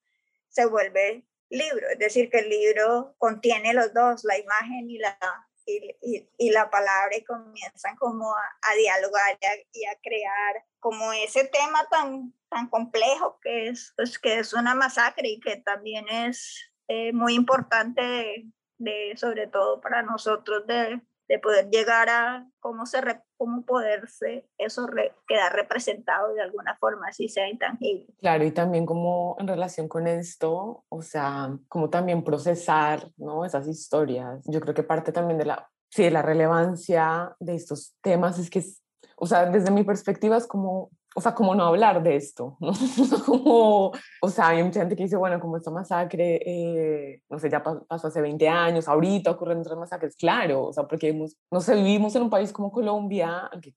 se 0.50 0.66
vuelve 0.66 1.24
libro, 1.50 1.88
es 1.92 2.00
decir, 2.00 2.32
que 2.32 2.40
el 2.40 2.50
libro 2.50 3.14
contiene 3.20 3.76
los 3.76 3.94
dos, 3.94 4.24
la 4.24 4.40
imagen 4.40 4.90
y 4.90 4.98
la, 4.98 5.16
y, 5.68 6.28
y, 6.40 6.50
la 6.50 6.72
palabra, 6.72 7.16
y 7.16 7.24
comienzan 7.24 7.96
como 7.98 8.34
a, 8.36 8.76
dialogar 8.76 9.38
y 9.72 9.86
a, 9.86 9.96
crear 10.02 10.66
como 10.80 11.14
ese 11.14 11.46
tema 11.46 11.88
tan, 11.92 12.34
tan 12.50 12.68
complejo 12.70 13.40
que 13.40 13.68
es, 13.68 13.94
pues, 13.96 14.18
que 14.18 14.40
es 14.40 14.54
una 14.54 14.74
masacre 14.74 15.30
y 15.30 15.40
que 15.40 15.58
también 15.58 16.10
es 16.10 16.72
eh, 16.88 17.14
muy 17.14 17.36
importante, 17.36 18.02
de, 18.02 18.46
de, 18.80 19.14
sobre 19.18 19.46
todo 19.46 19.80
para 19.80 20.02
nosotros, 20.02 20.66
de, 20.66 21.00
de 21.34 21.40
poder 21.40 21.68
llegar 21.72 22.10
a 22.10 22.48
cómo, 22.60 22.86
se 22.86 23.02
cómo 23.38 23.66
poderse 23.66 24.48
eso 24.60 24.88
quedar 25.28 25.52
representado 25.52 26.32
de 26.36 26.44
alguna 26.44 26.76
forma, 26.76 27.08
así 27.08 27.28
sea 27.28 27.50
intangible. 27.50 28.06
Claro, 28.20 28.44
y 28.44 28.52
también 28.52 28.86
como 28.86 29.36
en 29.40 29.48
relación 29.48 29.88
con 29.88 30.06
esto, 30.06 30.86
o 30.88 31.02
sea, 31.02 31.58
como 31.68 31.90
también 31.90 32.24
procesar, 32.24 33.10
¿no? 33.18 33.46
Esas 33.46 33.68
historias. 33.68 34.44
Yo 34.46 34.60
creo 34.60 34.76
que 34.76 34.84
parte 34.84 35.12
también 35.12 35.40
de 35.40 35.46
la, 35.46 35.68
sí, 35.90 36.04
de 36.04 36.12
la 36.12 36.22
relevancia 36.22 37.36
de 37.40 37.56
estos 37.56 37.96
temas 38.02 38.38
es 38.38 38.52
que, 38.52 38.64
o 39.18 39.26
sea, 39.26 39.50
desde 39.50 39.72
mi 39.72 39.84
perspectiva 39.84 40.38
es 40.38 40.46
como 40.46 40.92
o 41.16 41.22
sea, 41.22 41.34
como 41.34 41.56
no 41.56 41.66
hablar 41.66 42.02
de 42.02 42.16
esto, 42.16 42.58
¿no? 42.60 42.72
como, 43.26 43.92
o 44.22 44.30
sea, 44.30 44.50
hay 44.50 44.64
mucha 44.64 44.80
gente 44.80 44.96
que 44.96 45.04
dice, 45.04 45.18
bueno, 45.18 45.40
como 45.40 45.58
esta 45.58 45.72
masacre, 45.72 46.42
eh, 46.46 47.22
no 47.30 47.40
sé, 47.40 47.50
ya 47.50 47.64
pasó 47.64 48.08
hace 48.08 48.22
20 48.22 48.48
años, 48.48 48.88
ahorita 48.88 49.32
ocurren 49.32 49.60
otras 49.60 49.78
masacres, 49.78 50.16
claro, 50.16 50.66
o 50.66 50.74
sea, 50.74 50.88
porque 50.88 51.10
hemos, 51.10 51.38
no 51.52 51.62
sé, 51.62 51.76
vivimos 51.76 52.16
en 52.16 52.24
un 52.24 52.30
país 52.30 52.52
como 52.52 52.72
Colombia, 52.72 53.50
que 53.62 53.74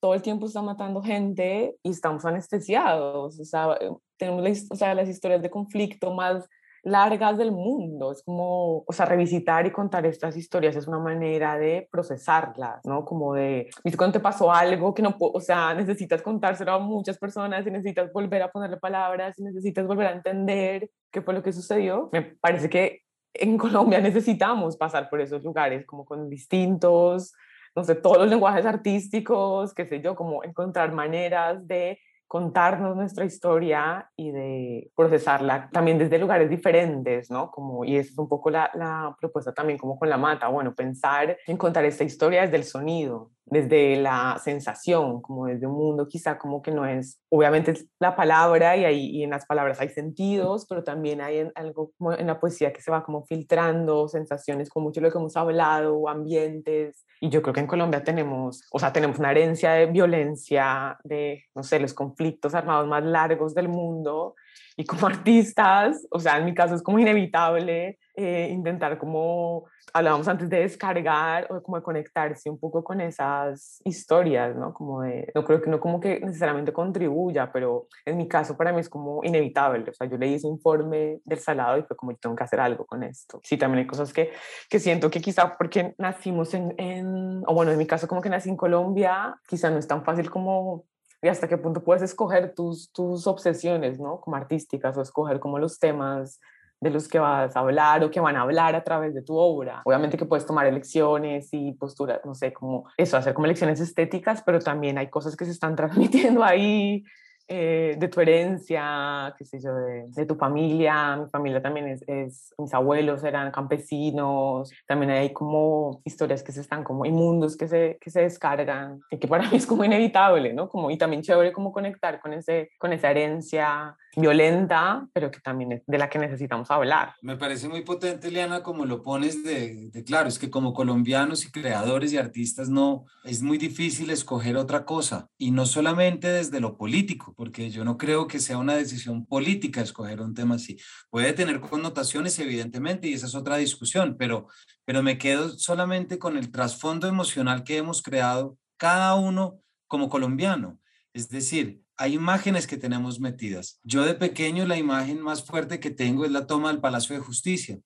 todo 0.00 0.14
el 0.14 0.22
tiempo 0.22 0.46
está 0.46 0.62
matando 0.62 1.02
gente 1.02 1.76
y 1.82 1.90
estamos 1.90 2.24
anestesiados, 2.24 3.38
o 3.38 3.44
sea, 3.44 3.76
eh, 3.80 3.90
tenemos 4.16 4.66
o 4.70 4.76
sea, 4.76 4.94
las 4.94 5.08
historias 5.08 5.42
de 5.42 5.50
conflicto 5.50 6.12
más 6.12 6.46
largas 6.82 7.36
del 7.38 7.52
mundo. 7.52 8.12
Es 8.12 8.22
como, 8.22 8.84
o 8.86 8.92
sea, 8.92 9.06
revisitar 9.06 9.66
y 9.66 9.72
contar 9.72 10.06
estas 10.06 10.36
historias 10.36 10.76
es 10.76 10.86
una 10.86 10.98
manera 10.98 11.58
de 11.58 11.88
procesarlas, 11.90 12.84
¿no? 12.84 13.04
Como 13.04 13.34
de, 13.34 13.68
¿viste 13.84 13.96
cuando 13.96 14.14
te 14.14 14.20
pasó 14.20 14.52
algo 14.52 14.94
que 14.94 15.02
no, 15.02 15.16
o 15.18 15.40
sea, 15.40 15.74
necesitas 15.74 16.22
contárselo 16.22 16.72
a 16.72 16.78
muchas 16.78 17.18
personas 17.18 17.66
y 17.66 17.70
necesitas 17.70 18.12
volver 18.12 18.42
a 18.42 18.50
ponerle 18.50 18.76
palabras 18.76 19.38
y 19.38 19.42
necesitas 19.42 19.86
volver 19.86 20.06
a 20.08 20.12
entender 20.12 20.90
qué 21.10 21.22
fue 21.22 21.34
lo 21.34 21.42
que 21.42 21.52
sucedió? 21.52 22.08
Me 22.12 22.22
parece 22.22 22.68
que 22.68 23.02
en 23.34 23.58
Colombia 23.58 24.00
necesitamos 24.00 24.76
pasar 24.76 25.08
por 25.08 25.20
esos 25.20 25.42
lugares, 25.42 25.86
como 25.86 26.04
con 26.04 26.28
distintos, 26.28 27.32
no 27.74 27.84
sé, 27.84 27.94
todos 27.94 28.18
los 28.18 28.28
lenguajes 28.28 28.66
artísticos, 28.66 29.74
qué 29.74 29.86
sé 29.86 30.00
yo, 30.00 30.16
como 30.16 30.42
encontrar 30.42 30.92
maneras 30.92 31.66
de 31.66 31.98
contarnos 32.30 32.94
nuestra 32.94 33.24
historia 33.24 34.08
y 34.14 34.30
de 34.30 34.92
procesarla 34.94 35.68
también 35.72 35.98
desde 35.98 36.16
lugares 36.16 36.48
diferentes, 36.48 37.28
¿no? 37.28 37.50
Como, 37.50 37.84
y 37.84 37.96
esa 37.96 38.12
es 38.12 38.18
un 38.18 38.28
poco 38.28 38.50
la, 38.50 38.70
la, 38.74 39.16
propuesta 39.18 39.52
también 39.52 39.80
como 39.80 39.98
con 39.98 40.08
la 40.08 40.16
mata, 40.16 40.46
bueno, 40.46 40.72
pensar 40.72 41.36
en 41.44 41.56
contar 41.56 41.84
esta 41.86 42.04
historia 42.04 42.42
desde 42.42 42.58
el 42.58 42.62
sonido, 42.62 43.32
desde 43.46 43.96
la 43.96 44.40
sensación, 44.42 45.20
como 45.20 45.46
desde 45.46 45.66
un 45.66 45.74
mundo 45.74 46.06
quizá 46.06 46.38
como 46.38 46.62
que 46.62 46.70
no 46.70 46.86
es, 46.86 47.20
obviamente 47.28 47.72
es 47.72 47.86
la 47.98 48.14
palabra 48.14 48.76
y, 48.76 48.84
ahí, 48.84 49.06
y 49.06 49.24
en 49.24 49.30
las 49.30 49.46
palabras 49.46 49.80
hay 49.80 49.88
sentidos, 49.88 50.66
pero 50.68 50.84
también 50.84 51.20
hay 51.20 51.50
algo 51.54 51.90
como 51.98 52.12
en 52.12 52.26
la 52.26 52.38
poesía 52.38 52.72
que 52.72 52.80
se 52.80 52.90
va 52.90 53.02
como 53.02 53.24
filtrando, 53.24 54.08
sensaciones 54.08 54.70
con 54.70 54.82
mucho 54.82 55.00
de 55.00 55.08
lo 55.08 55.12
que 55.12 55.18
hemos 55.18 55.36
hablado, 55.36 56.08
ambientes. 56.08 57.04
Y 57.20 57.28
yo 57.28 57.42
creo 57.42 57.52
que 57.52 57.60
en 57.60 57.66
Colombia 57.66 58.02
tenemos, 58.02 58.62
o 58.70 58.78
sea, 58.78 58.92
tenemos 58.92 59.18
una 59.18 59.30
herencia 59.30 59.72
de 59.72 59.86
violencia, 59.86 60.98
de, 61.04 61.44
no 61.54 61.62
sé, 61.62 61.80
los 61.80 61.92
conflictos 61.92 62.54
armados 62.54 62.88
más 62.88 63.04
largos 63.04 63.54
del 63.54 63.68
mundo. 63.68 64.34
Y 64.80 64.86
como 64.86 65.06
artistas, 65.08 66.06
o 66.10 66.18
sea, 66.18 66.38
en 66.38 66.46
mi 66.46 66.54
caso 66.54 66.74
es 66.74 66.82
como 66.82 66.98
inevitable 66.98 67.98
eh, 68.16 68.48
intentar 68.50 68.98
como 68.98 69.66
hablábamos 69.92 70.26
antes 70.28 70.48
de 70.48 70.60
descargar 70.60 71.46
o 71.50 71.62
como 71.62 71.76
de 71.76 71.82
conectarse 71.82 72.48
un 72.48 72.58
poco 72.58 72.82
con 72.82 73.00
esas 73.00 73.80
historias, 73.84 74.56
¿no? 74.56 74.72
Como 74.72 75.02
de, 75.02 75.30
no 75.34 75.44
creo 75.44 75.60
que 75.60 75.70
no 75.70 75.80
como 75.80 76.00
que 76.00 76.20
necesariamente 76.20 76.72
contribuya, 76.72 77.50
pero 77.52 77.88
en 78.04 78.16
mi 78.16 78.26
caso 78.28 78.56
para 78.56 78.72
mí 78.72 78.80
es 78.80 78.88
como 78.88 79.24
inevitable, 79.24 79.90
o 79.90 79.92
sea, 79.92 80.06
yo 80.08 80.16
leí 80.16 80.34
ese 80.34 80.48
informe 80.48 81.20
del 81.24 81.38
salado 81.38 81.78
y 81.78 81.82
fue 81.82 81.96
como, 81.96 82.12
yo 82.12 82.18
tengo 82.18 82.36
que 82.36 82.44
hacer 82.44 82.60
algo 82.60 82.84
con 82.86 83.02
esto. 83.02 83.40
Sí, 83.42 83.56
también 83.56 83.80
hay 83.80 83.86
cosas 83.86 84.12
que, 84.12 84.32
que 84.68 84.78
siento 84.78 85.10
que 85.10 85.20
quizá 85.20 85.56
porque 85.56 85.94
nacimos 85.98 86.54
en, 86.54 86.74
en, 86.78 87.42
o 87.46 87.54
bueno, 87.54 87.72
en 87.72 87.78
mi 87.78 87.86
caso 87.86 88.08
como 88.08 88.20
que 88.20 88.30
nací 88.30 88.48
en 88.48 88.56
Colombia, 88.56 89.34
quizá 89.46 89.70
no 89.70 89.78
es 89.78 89.86
tan 89.86 90.04
fácil 90.04 90.30
como 90.30 90.84
y 91.22 91.28
hasta 91.28 91.48
qué 91.48 91.58
punto 91.58 91.82
puedes 91.82 92.02
escoger 92.02 92.54
tus, 92.54 92.90
tus 92.92 93.26
obsesiones, 93.26 93.98
¿no? 94.00 94.20
Como 94.20 94.36
artísticas 94.36 94.96
o 94.96 95.02
escoger 95.02 95.38
como 95.38 95.58
los 95.58 95.78
temas 95.78 96.40
de 96.80 96.90
los 96.90 97.08
que 97.08 97.18
vas 97.18 97.54
a 97.54 97.60
hablar 97.60 98.02
o 98.02 98.10
que 98.10 98.20
van 98.20 98.36
a 98.36 98.42
hablar 98.42 98.74
a 98.74 98.82
través 98.82 99.14
de 99.14 99.22
tu 99.22 99.36
obra. 99.36 99.82
Obviamente 99.84 100.16
que 100.16 100.24
puedes 100.24 100.46
tomar 100.46 100.66
elecciones 100.66 101.50
y 101.52 101.72
posturas, 101.72 102.20
no 102.24 102.34
sé, 102.34 102.54
como 102.54 102.86
eso, 102.96 103.18
hacer 103.18 103.34
como 103.34 103.44
elecciones 103.44 103.80
estéticas, 103.80 104.42
pero 104.42 104.60
también 104.60 104.96
hay 104.96 105.10
cosas 105.10 105.36
que 105.36 105.44
se 105.44 105.50
están 105.50 105.76
transmitiendo 105.76 106.42
ahí 106.42 107.04
eh, 107.52 107.96
de 107.98 108.06
tu 108.06 108.20
herencia, 108.20 109.34
qué 109.36 109.44
sé 109.44 109.58
yo, 109.58 109.74
de, 109.74 110.24
tu 110.24 110.36
familia. 110.36 111.16
Mi 111.16 111.28
familia 111.28 111.60
también 111.60 111.88
es, 111.88 112.04
es, 112.06 112.54
mis 112.56 112.72
abuelos 112.72 113.24
eran 113.24 113.50
campesinos, 113.50 114.72
también 114.86 115.10
hay 115.10 115.32
como 115.32 116.00
historias 116.04 116.44
que 116.44 116.52
se 116.52 116.60
están 116.60 116.84
como 116.84 117.04
inmundos 117.04 117.56
que 117.56 117.66
se, 117.66 117.98
que 118.00 118.08
se 118.08 118.20
descargan 118.20 119.00
y 119.10 119.18
que 119.18 119.26
para 119.26 119.50
mí 119.50 119.56
es 119.56 119.66
como 119.66 119.84
inevitable, 119.84 120.52
¿no? 120.52 120.68
Como, 120.68 120.92
y 120.92 120.96
también 120.96 121.22
chévere 121.22 121.52
como 121.52 121.72
conectar 121.72 122.20
con, 122.20 122.34
ese, 122.34 122.70
con 122.78 122.92
esa 122.92 123.10
herencia 123.10 123.96
violenta, 124.20 125.08
pero 125.12 125.30
que 125.30 125.40
también 125.40 125.72
es 125.72 125.82
de 125.86 125.98
la 125.98 126.08
que 126.08 126.18
necesitamos 126.18 126.70
hablar. 126.70 127.14
Me 127.22 127.36
parece 127.36 127.68
muy 127.68 127.82
potente, 127.82 128.30
Liana, 128.30 128.62
como 128.62 128.84
lo 128.84 129.02
pones 129.02 129.42
de, 129.42 129.90
de, 129.90 130.04
claro, 130.04 130.28
es 130.28 130.38
que 130.38 130.50
como 130.50 130.72
colombianos 130.72 131.44
y 131.44 131.50
creadores 131.50 132.12
y 132.12 132.18
artistas 132.18 132.68
no, 132.68 133.04
es 133.24 133.42
muy 133.42 133.58
difícil 133.58 134.10
escoger 134.10 134.56
otra 134.56 134.84
cosa, 134.84 135.28
y 135.38 135.50
no 135.50 135.66
solamente 135.66 136.28
desde 136.28 136.60
lo 136.60 136.76
político, 136.76 137.34
porque 137.36 137.70
yo 137.70 137.84
no 137.84 137.96
creo 137.96 138.26
que 138.26 138.38
sea 138.38 138.58
una 138.58 138.74
decisión 138.74 139.26
política 139.26 139.80
escoger 139.80 140.20
un 140.20 140.34
tema 140.34 140.56
así. 140.56 140.78
Puede 141.10 141.32
tener 141.32 141.60
connotaciones, 141.60 142.38
evidentemente, 142.38 143.08
y 143.08 143.14
esa 143.14 143.26
es 143.26 143.34
otra 143.34 143.56
discusión, 143.56 144.16
pero, 144.18 144.48
pero 144.84 145.02
me 145.02 145.18
quedo 145.18 145.50
solamente 145.50 146.18
con 146.18 146.36
el 146.36 146.50
trasfondo 146.50 147.08
emocional 147.08 147.64
que 147.64 147.76
hemos 147.78 148.02
creado 148.02 148.56
cada 148.76 149.14
uno 149.14 149.60
como 149.86 150.08
colombiano. 150.08 150.78
Es 151.12 151.28
decir, 151.28 151.82
hay 152.00 152.14
imágenes 152.14 152.66
que 152.66 152.78
tenemos 152.78 153.20
metidas. 153.20 153.78
Yo 153.84 154.06
de 154.06 154.14
pequeño 154.14 154.64
la 154.64 154.78
imagen 154.78 155.20
más 155.20 155.44
fuerte 155.44 155.80
que 155.80 155.90
tengo 155.90 156.24
es 156.24 156.30
la 156.30 156.46
toma 156.46 156.68
del 156.68 156.80
Palacio 156.80 157.14
de 157.14 157.20
Justicia. 157.20 157.78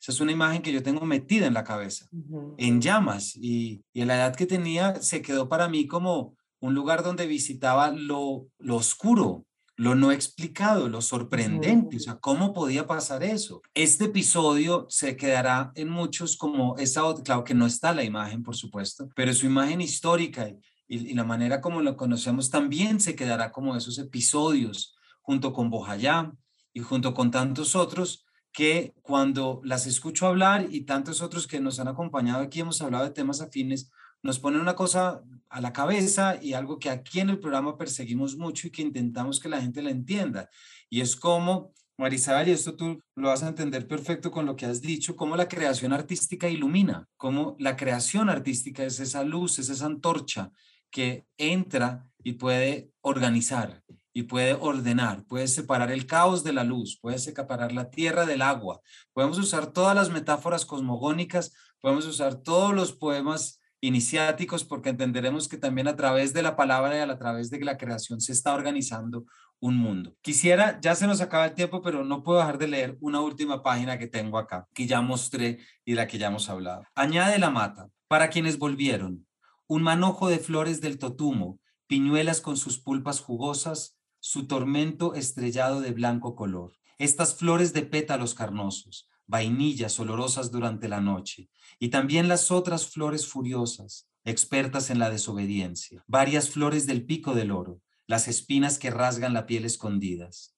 Esa 0.00 0.12
es 0.12 0.20
una 0.20 0.32
imagen 0.32 0.62
que 0.62 0.72
yo 0.72 0.82
tengo 0.82 1.04
metida 1.04 1.46
en 1.46 1.52
la 1.52 1.64
cabeza, 1.64 2.08
en 2.56 2.80
llamas. 2.80 3.36
Y, 3.36 3.82
y 3.92 4.00
en 4.00 4.08
la 4.08 4.16
edad 4.16 4.34
que 4.34 4.46
tenía 4.46 5.02
se 5.02 5.20
quedó 5.20 5.50
para 5.50 5.68
mí 5.68 5.86
como 5.86 6.34
un 6.60 6.72
lugar 6.72 7.02
donde 7.02 7.26
visitaba 7.26 7.90
lo, 7.90 8.46
lo 8.58 8.76
oscuro, 8.76 9.44
lo 9.76 9.94
no 9.94 10.12
explicado, 10.12 10.88
lo 10.88 11.02
sorprendente, 11.02 11.98
o 11.98 12.00
sea, 12.00 12.14
¿cómo 12.16 12.54
podía 12.54 12.86
pasar 12.86 13.22
eso? 13.22 13.60
Este 13.74 14.06
episodio 14.06 14.86
se 14.88 15.14
quedará 15.14 15.72
en 15.74 15.90
muchos 15.90 16.38
como 16.38 16.78
esa, 16.78 17.02
claro 17.22 17.44
que 17.44 17.54
no 17.54 17.66
está 17.66 17.92
la 17.92 18.02
imagen, 18.02 18.42
por 18.42 18.56
supuesto, 18.56 19.10
pero 19.14 19.34
su 19.34 19.44
imagen 19.44 19.82
histórica 19.82 20.50
y, 20.88 21.14
la 21.14 21.24
manera 21.24 21.60
como 21.60 21.82
lo 21.82 21.96
conocemos 21.96 22.50
también 22.50 22.98
se 22.98 23.14
quedará 23.14 23.52
como 23.52 23.76
esos 23.76 23.98
episodios 23.98 24.96
junto 25.20 25.52
con 25.52 25.70
Bojayá 25.70 26.32
y 26.72 26.80
junto 26.80 27.14
con 27.14 27.30
tantos 27.30 27.76
otros 27.76 28.24
que 28.52 28.94
cuando 29.02 29.60
las 29.62 29.86
escucho 29.86 30.26
hablar 30.26 30.66
y 30.70 30.80
tantos 30.80 31.20
otros 31.20 31.46
que 31.46 31.60
nos 31.60 31.78
han 31.78 31.88
acompañado 31.88 32.42
aquí 32.42 32.60
hemos 32.60 32.80
hablado 32.80 33.04
de 33.04 33.10
temas 33.10 33.40
afines, 33.42 33.90
nos 34.22 34.38
ponen 34.38 34.60
una 34.60 34.74
cosa 34.74 35.22
a 35.48 35.60
la 35.60 35.72
cabeza 35.72 36.38
y 36.42 36.54
algo 36.54 36.78
que 36.78 36.90
aquí 36.90 37.20
en 37.20 37.30
el 37.30 37.38
programa 37.38 37.76
perseguimos 37.76 38.36
mucho 38.36 38.66
y 38.66 38.70
que 38.70 38.82
intentamos 38.82 39.38
que 39.38 39.48
la 39.48 39.60
gente 39.60 39.82
la 39.82 39.90
entienda. 39.90 40.48
Y 40.90 41.02
es 41.02 41.14
como, 41.14 41.72
Marisabel, 41.98 42.48
y 42.48 42.52
esto 42.52 42.74
tú 42.74 43.00
lo 43.14 43.28
vas 43.28 43.42
a 43.42 43.48
entender 43.48 43.86
perfecto 43.86 44.30
con 44.30 44.46
lo 44.46 44.56
que 44.56 44.66
has 44.66 44.80
dicho, 44.80 45.14
cómo 45.14 45.36
la 45.36 45.46
creación 45.46 45.92
artística 45.92 46.48
ilumina, 46.48 47.06
cómo 47.16 47.54
la 47.60 47.76
creación 47.76 48.28
artística 48.28 48.82
es 48.82 48.98
esa 48.98 49.22
luz, 49.22 49.58
es 49.58 49.68
esa 49.68 49.86
antorcha 49.86 50.50
que 50.90 51.26
entra 51.36 52.10
y 52.22 52.34
puede 52.34 52.92
organizar 53.00 53.82
y 54.12 54.24
puede 54.24 54.54
ordenar, 54.54 55.24
puede 55.26 55.46
separar 55.46 55.92
el 55.92 56.06
caos 56.06 56.42
de 56.42 56.52
la 56.52 56.64
luz, 56.64 56.98
puede 57.00 57.18
separar 57.18 57.72
la 57.72 57.88
tierra 57.88 58.26
del 58.26 58.42
agua. 58.42 58.80
Podemos 59.12 59.38
usar 59.38 59.68
todas 59.68 59.94
las 59.94 60.10
metáforas 60.10 60.66
cosmogónicas, 60.66 61.52
podemos 61.80 62.04
usar 62.06 62.34
todos 62.34 62.74
los 62.74 62.92
poemas 62.92 63.60
iniciáticos 63.80 64.64
porque 64.64 64.88
entenderemos 64.88 65.46
que 65.46 65.56
también 65.56 65.86
a 65.86 65.94
través 65.94 66.32
de 66.32 66.42
la 66.42 66.56
palabra 66.56 66.96
y 66.96 67.00
a 67.00 67.16
través 67.16 67.48
de 67.50 67.60
la 67.60 67.76
creación 67.76 68.20
se 68.20 68.32
está 68.32 68.54
organizando 68.54 69.24
un 69.60 69.76
mundo. 69.76 70.16
Quisiera, 70.20 70.80
ya 70.80 70.94
se 70.94 71.06
nos 71.06 71.20
acaba 71.20 71.46
el 71.46 71.54
tiempo, 71.54 71.80
pero 71.80 72.04
no 72.04 72.22
puedo 72.24 72.40
dejar 72.40 72.58
de 72.58 72.68
leer 72.68 72.96
una 73.00 73.20
última 73.20 73.62
página 73.62 73.98
que 73.98 74.06
tengo 74.06 74.38
acá, 74.38 74.66
que 74.74 74.86
ya 74.86 75.00
mostré 75.00 75.58
y 75.84 75.92
de 75.92 75.96
la 75.96 76.06
que 76.06 76.18
ya 76.18 76.28
hemos 76.28 76.48
hablado. 76.48 76.84
Añade 76.96 77.38
la 77.38 77.50
mata, 77.50 77.88
para 78.08 78.30
quienes 78.30 78.58
volvieron, 78.58 79.27
un 79.68 79.82
manojo 79.82 80.28
de 80.28 80.38
flores 80.38 80.80
del 80.80 80.98
totumo, 80.98 81.60
piñuelas 81.86 82.40
con 82.40 82.56
sus 82.56 82.78
pulpas 82.78 83.20
jugosas, 83.20 83.98
su 84.18 84.46
tormento 84.46 85.14
estrellado 85.14 85.82
de 85.82 85.92
blanco 85.92 86.34
color. 86.34 86.72
Estas 86.96 87.34
flores 87.34 87.74
de 87.74 87.82
pétalos 87.82 88.34
carnosos, 88.34 89.08
vainillas 89.26 90.00
olorosas 90.00 90.50
durante 90.50 90.88
la 90.88 91.02
noche, 91.02 91.50
y 91.78 91.88
también 91.88 92.28
las 92.28 92.50
otras 92.50 92.88
flores 92.88 93.26
furiosas, 93.26 94.08
expertas 94.24 94.88
en 94.88 94.98
la 94.98 95.10
desobediencia, 95.10 96.02
varias 96.06 96.48
flores 96.48 96.86
del 96.86 97.04
pico 97.04 97.34
del 97.34 97.50
oro, 97.50 97.82
las 98.06 98.26
espinas 98.26 98.78
que 98.78 98.90
rasgan 98.90 99.34
la 99.34 99.44
piel 99.44 99.66
escondidas. 99.66 100.56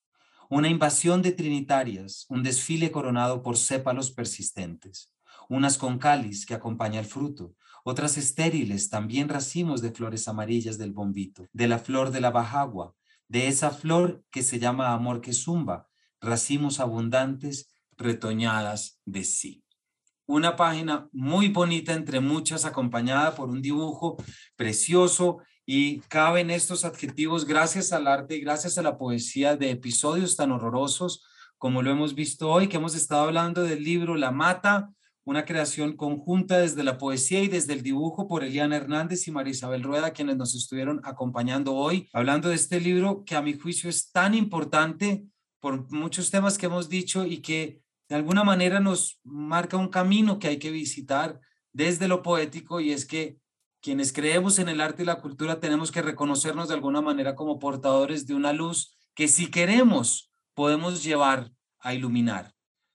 Una 0.49 0.69
invasión 0.69 1.21
de 1.21 1.33
trinitarias, 1.33 2.27
un 2.29 2.45
desfile 2.45 2.93
coronado 2.93 3.43
por 3.43 3.57
sépalos 3.57 4.13
persistentes, 4.13 5.13
unas 5.49 5.79
con 5.79 5.99
cáliz 5.99 6.47
que 6.47 6.55
acompaña 6.55 7.01
el 7.01 7.07
fruto, 7.07 7.57
otras 7.85 8.17
estériles, 8.17 8.91
también 8.91 9.29
racimos 9.29 9.83
de 9.83 9.93
flores 9.93 10.29
amarillas 10.29 10.79
del 10.79 10.93
bombito, 10.93 11.47
de 11.53 11.69
la 11.69 11.79
flor 11.79 12.11
de 12.11 12.21
la 12.21 12.31
bajagua, 12.31 12.95
de 13.29 13.49
esa 13.49 13.71
flor 13.71 14.25
que 14.31 14.43
se 14.43 14.59
llama 14.59 14.93
amor 14.93 15.21
que 15.21 15.33
zumba, 15.33 15.89
racimos 16.21 16.81
abundantes 16.81 17.71
retoñadas 17.97 19.01
de 19.05 19.25
sí. 19.25 19.65
Una 20.27 20.57
página 20.57 21.09
muy 21.13 21.49
bonita 21.49 21.93
entre 21.93 22.21
muchas, 22.21 22.65
acompañada 22.65 23.35
por 23.35 23.49
un 23.49 23.63
dibujo 23.63 24.17
precioso 24.57 25.39
y 25.67 26.01
caben 26.01 26.51
estos 26.51 26.85
adjetivos 26.85 27.45
gracias 27.45 27.93
al 27.93 28.07
arte 28.07 28.37
y 28.37 28.41
gracias 28.41 28.79
a 28.79 28.83
la 28.83 28.97
poesía 28.99 29.57
de 29.57 29.71
episodios 29.71 30.37
tan 30.37 30.53
horrorosos 30.53 31.25
como 31.59 31.83
lo 31.83 31.91
hemos 31.91 32.15
visto 32.15 32.51
hoy, 32.51 32.69
que 32.69 32.79
hemos 32.79 32.95
estado 32.95 33.25
hablando 33.25 33.63
del 33.63 33.85
libro 33.85 34.17
La 34.17 34.31
Mata, 34.31 34.91
una 35.25 35.45
creación 35.45 35.97
conjunta 35.97 36.59
desde 36.59 36.83
la 36.83 36.99
poesía 36.99 37.43
y 37.43 37.49
desde 37.49 37.75
el 37.75 37.83
dibujo 37.83 38.27
por 38.27 38.43
Eliana 38.43 38.77
Hernández 38.77 39.27
y 39.29 39.31
María 39.31 39.53
Isabel 39.53 39.83
Rueda, 39.83 40.13
quienes 40.13 40.37
nos 40.37 40.55
estuvieron 40.55 41.01
acompañando 41.05 41.75
hoy, 41.75 42.09
hablando 42.13 42.49
de 42.49 42.55
este 42.55 42.81
libro 42.81 43.25
que 43.25 43.37
a 43.37 43.43
mi 43.43 43.55
juicio 43.59 43.91
es 43.91 44.11
tan 44.11 44.35
importante 44.35 45.25
por 45.61 45.91
muchos 45.93 46.31
temas 46.31 46.57
que 46.57 46.67
hemos 46.67 46.89
dicho 46.89 47.27
y 47.27 47.39
que 47.39 47.83
de 48.09 48.17
alguna 48.17 48.45
manera 48.45 48.81
nos 48.81 49.21
marca 49.23 49.77
un 49.77 49.89
camino 49.89 50.39
que 50.39 50.49
hay 50.49 50.59
que 50.59 50.71
visitar 50.71 51.41
desde 51.73 52.09
lo 52.09 52.23
poético 52.23 52.81
y 52.81 52.93
es 52.93 53.07
que 53.07 53.39
quienes 53.81 54.13
creemos 54.13 54.59
en 54.59 54.69
el 54.69 54.81
arte 54.81 55.03
y 55.03 55.07
la 55.07 55.21
cultura 55.21 55.61
tenemos 55.61 55.91
que 55.91 56.03
reconocernos 56.03 56.69
de 56.69 56.75
alguna 56.75 57.01
manera 57.01 57.35
como 57.35 57.59
portadores 57.59 58.27
de 58.27 58.35
una 58.35 58.53
luz 58.53 58.99
que 59.15 59.29
si 59.29 59.51
queremos 59.51 60.33
podemos 60.55 61.03
llevar 61.03 61.53
a 61.79 61.95
iluminar. 61.95 62.53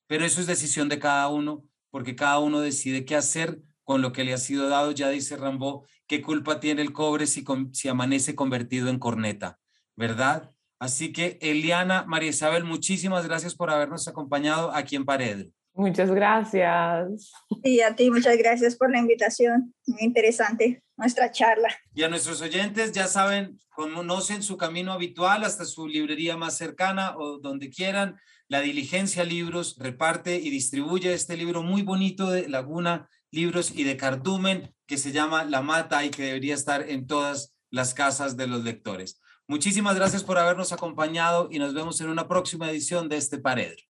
Pero 0.08 0.26
eso 0.26 0.42
es 0.42 0.48
decisión 0.48 0.90
de 0.90 1.00
cada 1.00 1.28
uno 1.30 1.64
porque 1.96 2.14
cada 2.14 2.40
uno 2.40 2.60
decide 2.60 3.06
qué 3.06 3.16
hacer 3.16 3.62
con 3.86 4.02
lo 4.02 4.12
que 4.12 4.26
le 4.26 4.34
ha 4.34 4.38
sido 4.38 4.68
dado. 4.68 4.92
Ya 4.92 5.08
dice 5.08 5.38
Rambo, 5.38 5.88
¿qué 6.08 6.22
culpa 6.22 6.60
tiene 6.60 6.82
el 6.82 6.92
cobre 6.92 7.26
si, 7.26 7.46
si 7.72 7.88
amanece 7.88 8.36
convertido 8.36 8.90
en 8.90 9.00
corneta? 9.00 9.60
¿Verdad? 9.96 10.52
Así 10.78 11.14
que 11.14 11.40
Eliana, 11.40 12.04
María 12.06 12.32
Isabel, 12.32 12.66
muchísimas 12.66 13.26
gracias 13.26 13.56
por 13.56 13.70
habernos 13.70 14.10
acompañado 14.10 14.74
aquí 14.74 14.98
en 14.98 15.06
Pared. 15.06 15.48
Muchas 15.74 16.12
gracias. 16.12 17.32
Y 17.64 17.80
a 17.80 17.96
ti, 17.96 18.12
muchas 18.12 18.38
gracias 18.38 18.76
por 18.76 18.92
la 18.92 19.00
invitación. 19.00 19.74
Muy 19.88 20.02
interesante 20.02 20.84
nuestra 20.98 21.32
charla. 21.32 21.70
Y 21.94 22.04
a 22.04 22.10
nuestros 22.10 22.42
oyentes, 22.42 22.92
ya 22.92 23.08
saben, 23.08 23.58
conocen 23.70 24.44
su 24.44 24.58
camino 24.58 24.92
habitual 24.92 25.46
hasta 25.46 25.64
su 25.64 25.88
librería 25.88 26.36
más 26.36 26.58
cercana 26.58 27.16
o 27.18 27.40
donde 27.40 27.70
quieran. 27.70 28.18
La 28.48 28.62
Diligencia 28.62 29.24
Libros 29.24 29.76
reparte 29.80 30.40
y 30.40 30.52
distribuye 30.52 31.12
este 31.14 31.36
libro 31.36 31.64
muy 31.64 31.82
bonito 31.82 32.30
de 32.30 32.48
Laguna 32.48 33.10
Libros 33.32 33.72
y 33.76 33.84
de 33.84 33.98
Cardumen 33.98 34.72
que 34.86 35.00
se 35.00 35.12
llama 35.12 35.46
La 35.46 35.64
Mata 35.64 36.06
y 36.06 36.12
que 36.12 36.22
debería 36.22 36.54
estar 36.54 36.88
en 36.88 37.08
todas 37.08 37.56
las 37.72 37.96
casas 37.96 38.38
de 38.38 38.46
los 38.46 38.64
lectores. 38.64 39.20
Muchísimas 39.48 39.96
gracias 39.96 40.24
por 40.24 40.38
habernos 40.38 40.72
acompañado 40.72 41.50
y 41.52 41.58
nos 41.58 41.74
vemos 41.74 42.00
en 42.02 42.10
una 42.10 42.28
próxima 42.28 42.70
edición 42.70 43.10
de 43.10 43.18
este 43.18 43.40
Paredro. 43.40 43.84